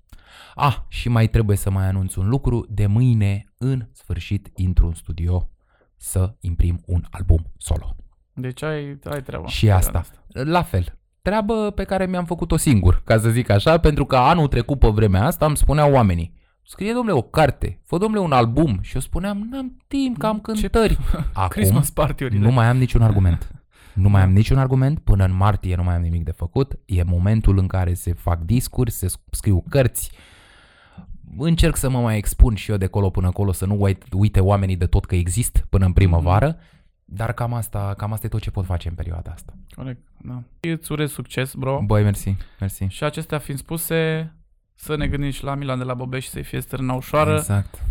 Ah, 0.58 0.76
și 0.88 1.08
mai 1.08 1.28
trebuie 1.28 1.56
să 1.56 1.70
mai 1.70 1.86
anunț 1.86 2.14
un 2.14 2.28
lucru, 2.28 2.66
de 2.68 2.86
mâine, 2.86 3.52
în 3.58 3.88
sfârșit, 3.92 4.48
intru 4.54 4.86
în 4.86 4.94
studio 4.94 5.50
să 5.96 6.34
imprim 6.40 6.82
un 6.86 7.04
album 7.10 7.52
solo. 7.56 7.96
Deci 8.32 8.62
ai, 8.62 8.98
ai 9.04 9.22
treaba. 9.22 9.46
Și 9.46 9.70
asta. 9.70 10.04
La 10.28 10.62
fel. 10.62 10.98
Treabă 11.22 11.70
pe 11.70 11.84
care 11.84 12.06
mi-am 12.06 12.24
făcut-o 12.24 12.56
singur, 12.56 13.02
ca 13.04 13.18
să 13.18 13.28
zic 13.28 13.48
așa, 13.48 13.78
pentru 13.78 14.04
că 14.04 14.16
anul 14.16 14.48
trecut 14.48 14.78
pe 14.78 14.88
vremea 14.88 15.24
asta 15.24 15.46
îmi 15.46 15.56
spuneau 15.56 15.92
oamenii 15.92 16.34
Scrie, 16.68 16.92
domnule, 16.92 17.16
o 17.16 17.22
carte, 17.22 17.80
fă, 17.84 17.98
domnule, 17.98 18.22
un 18.22 18.32
album. 18.32 18.78
Și 18.80 18.94
eu 18.94 19.00
spuneam, 19.00 19.48
n-am 19.50 19.76
timp, 19.86 20.18
că 20.18 20.26
am 20.26 20.40
cântări. 20.40 20.98
Acum 21.32 21.48
Christmas 21.48 21.90
party-urile. 21.90 22.40
nu 22.40 22.52
mai 22.52 22.66
am 22.66 22.76
niciun 22.76 23.02
argument. 23.02 23.50
Nu 23.94 24.08
mai 24.08 24.22
am 24.22 24.32
niciun 24.32 24.58
argument, 24.58 24.98
până 24.98 25.24
în 25.24 25.36
martie 25.36 25.76
nu 25.76 25.82
mai 25.82 25.94
am 25.94 26.02
nimic 26.02 26.24
de 26.24 26.30
făcut. 26.30 26.78
E 26.84 27.02
momentul 27.02 27.58
în 27.58 27.66
care 27.66 27.94
se 27.94 28.12
fac 28.12 28.40
discuri, 28.40 28.90
se 28.90 29.06
scriu 29.30 29.64
cărți. 29.68 30.10
Încerc 31.38 31.76
să 31.76 31.88
mă 31.90 32.00
mai 32.00 32.16
expun 32.16 32.54
și 32.54 32.70
eu 32.70 32.76
de 32.76 32.86
colo 32.86 33.10
până 33.10 33.26
acolo, 33.26 33.52
să 33.52 33.66
nu 33.66 33.76
uit- 33.82 34.04
uite 34.12 34.40
oamenii 34.40 34.76
de 34.76 34.86
tot 34.86 35.04
că 35.04 35.14
exist 35.14 35.66
până 35.68 35.84
în 35.84 35.92
primăvară. 35.92 36.56
Dar 37.04 37.32
cam 37.32 37.54
asta, 37.54 37.94
cam 37.96 38.12
asta 38.12 38.26
e 38.26 38.28
tot 38.28 38.40
ce 38.40 38.50
pot 38.50 38.64
face 38.64 38.88
în 38.88 38.94
perioada 38.94 39.30
asta. 39.30 39.52
Corect, 39.76 40.00
da. 40.20 40.42
Îți 40.60 40.92
urez 40.92 41.10
succes, 41.10 41.54
bro. 41.54 41.80
Băi, 41.84 42.02
mersi, 42.02 42.36
mersi. 42.60 42.84
Și 42.88 43.04
acestea 43.04 43.38
fiind 43.38 43.58
spuse, 43.60 44.32
să 44.74 44.96
ne 44.96 45.08
gândim 45.08 45.30
și 45.30 45.44
la 45.44 45.54
Milan 45.54 45.78
de 45.78 45.84
la 45.84 45.94
Bobești 45.94 46.30
să-i 46.30 46.42
fie 46.42 46.60
strâna 46.60 46.92
ușoară. 46.92 47.34
Exact. 47.34 47.82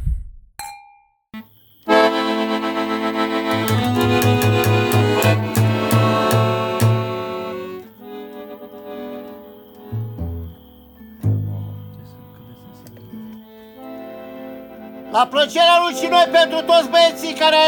La 15.16 15.28
plăcerea 15.28 15.78
lui 15.84 15.94
și 16.00 16.08
noi 16.08 16.28
pentru 16.32 16.62
toți 16.62 16.90
băieții 16.90 17.34
care 17.34 17.66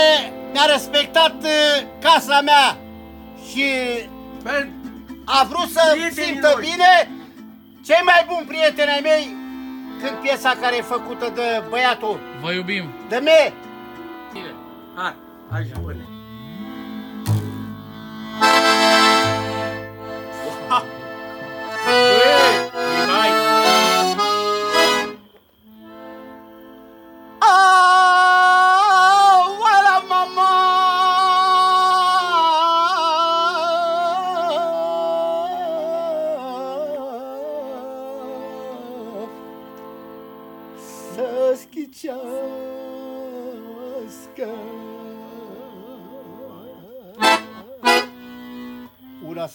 mi-a 0.52 0.66
respectat 0.66 1.36
uh, 1.44 1.88
casa 2.02 2.42
mea 2.42 2.78
și 3.50 3.66
a 5.26 5.44
vrut 5.50 5.70
să 5.70 5.82
simtă 6.14 6.58
bine, 6.60 7.10
cei 7.86 8.02
mai 8.04 8.26
buni 8.28 8.48
prieteni 8.48 8.90
ai 8.90 9.00
mei 9.04 9.36
când 10.02 10.18
piesa 10.22 10.58
care 10.62 10.76
e 10.78 10.82
făcută 10.82 11.32
de 11.36 11.64
băiatul, 11.70 12.20
Vă 12.42 12.52
iubim! 12.52 12.86
de 13.10 13.18
me. 13.18 13.54
Hai, 14.96 15.16
hai 15.52 15.64
și 15.64 15.80
pune. 15.80 16.17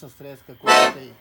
Una 0.03 0.11
să 0.11 0.17
străiască 0.17 0.53
cu 0.61 0.67
ei. 0.99 1.13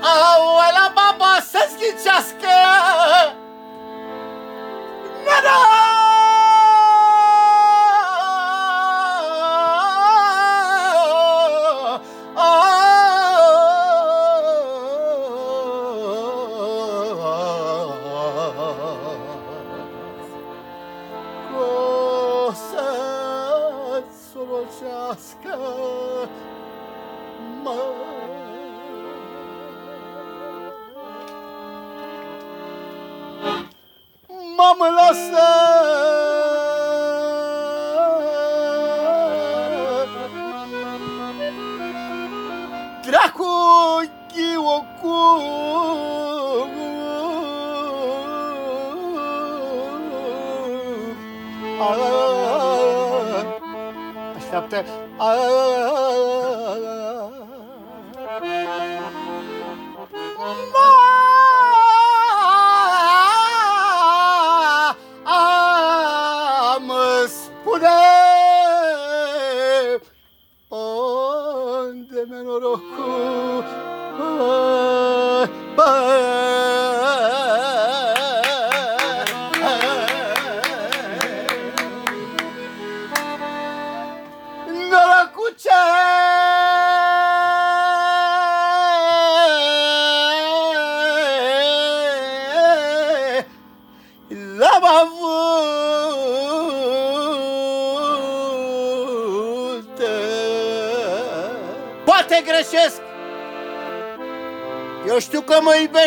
Aoala 0.00 0.92
baba 0.94 1.40
să 1.50 1.68
schicească 1.70 2.54
Nada! 5.24 5.77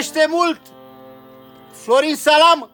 Că 0.10 0.18
mă 0.18 0.24
iubește 0.24 0.26
mult 0.30 0.62
Florin 1.72 2.16
Salam 2.16 2.70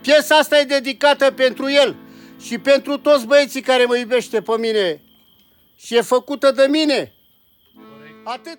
Piesa 0.00 0.36
asta 0.36 0.58
e 0.58 0.64
dedicată 0.64 1.30
pentru 1.30 1.70
el 1.70 1.96
și 2.40 2.58
pentru 2.58 2.98
toți 2.98 3.26
băieții 3.26 3.60
care 3.60 3.84
mă 3.84 3.96
iubește 3.96 4.42
pe 4.42 4.58
mine. 4.58 5.00
Și 5.76 5.96
e 5.96 6.00
făcută 6.00 6.50
de 6.50 6.66
mine. 6.66 7.12
Atât. 8.24 8.58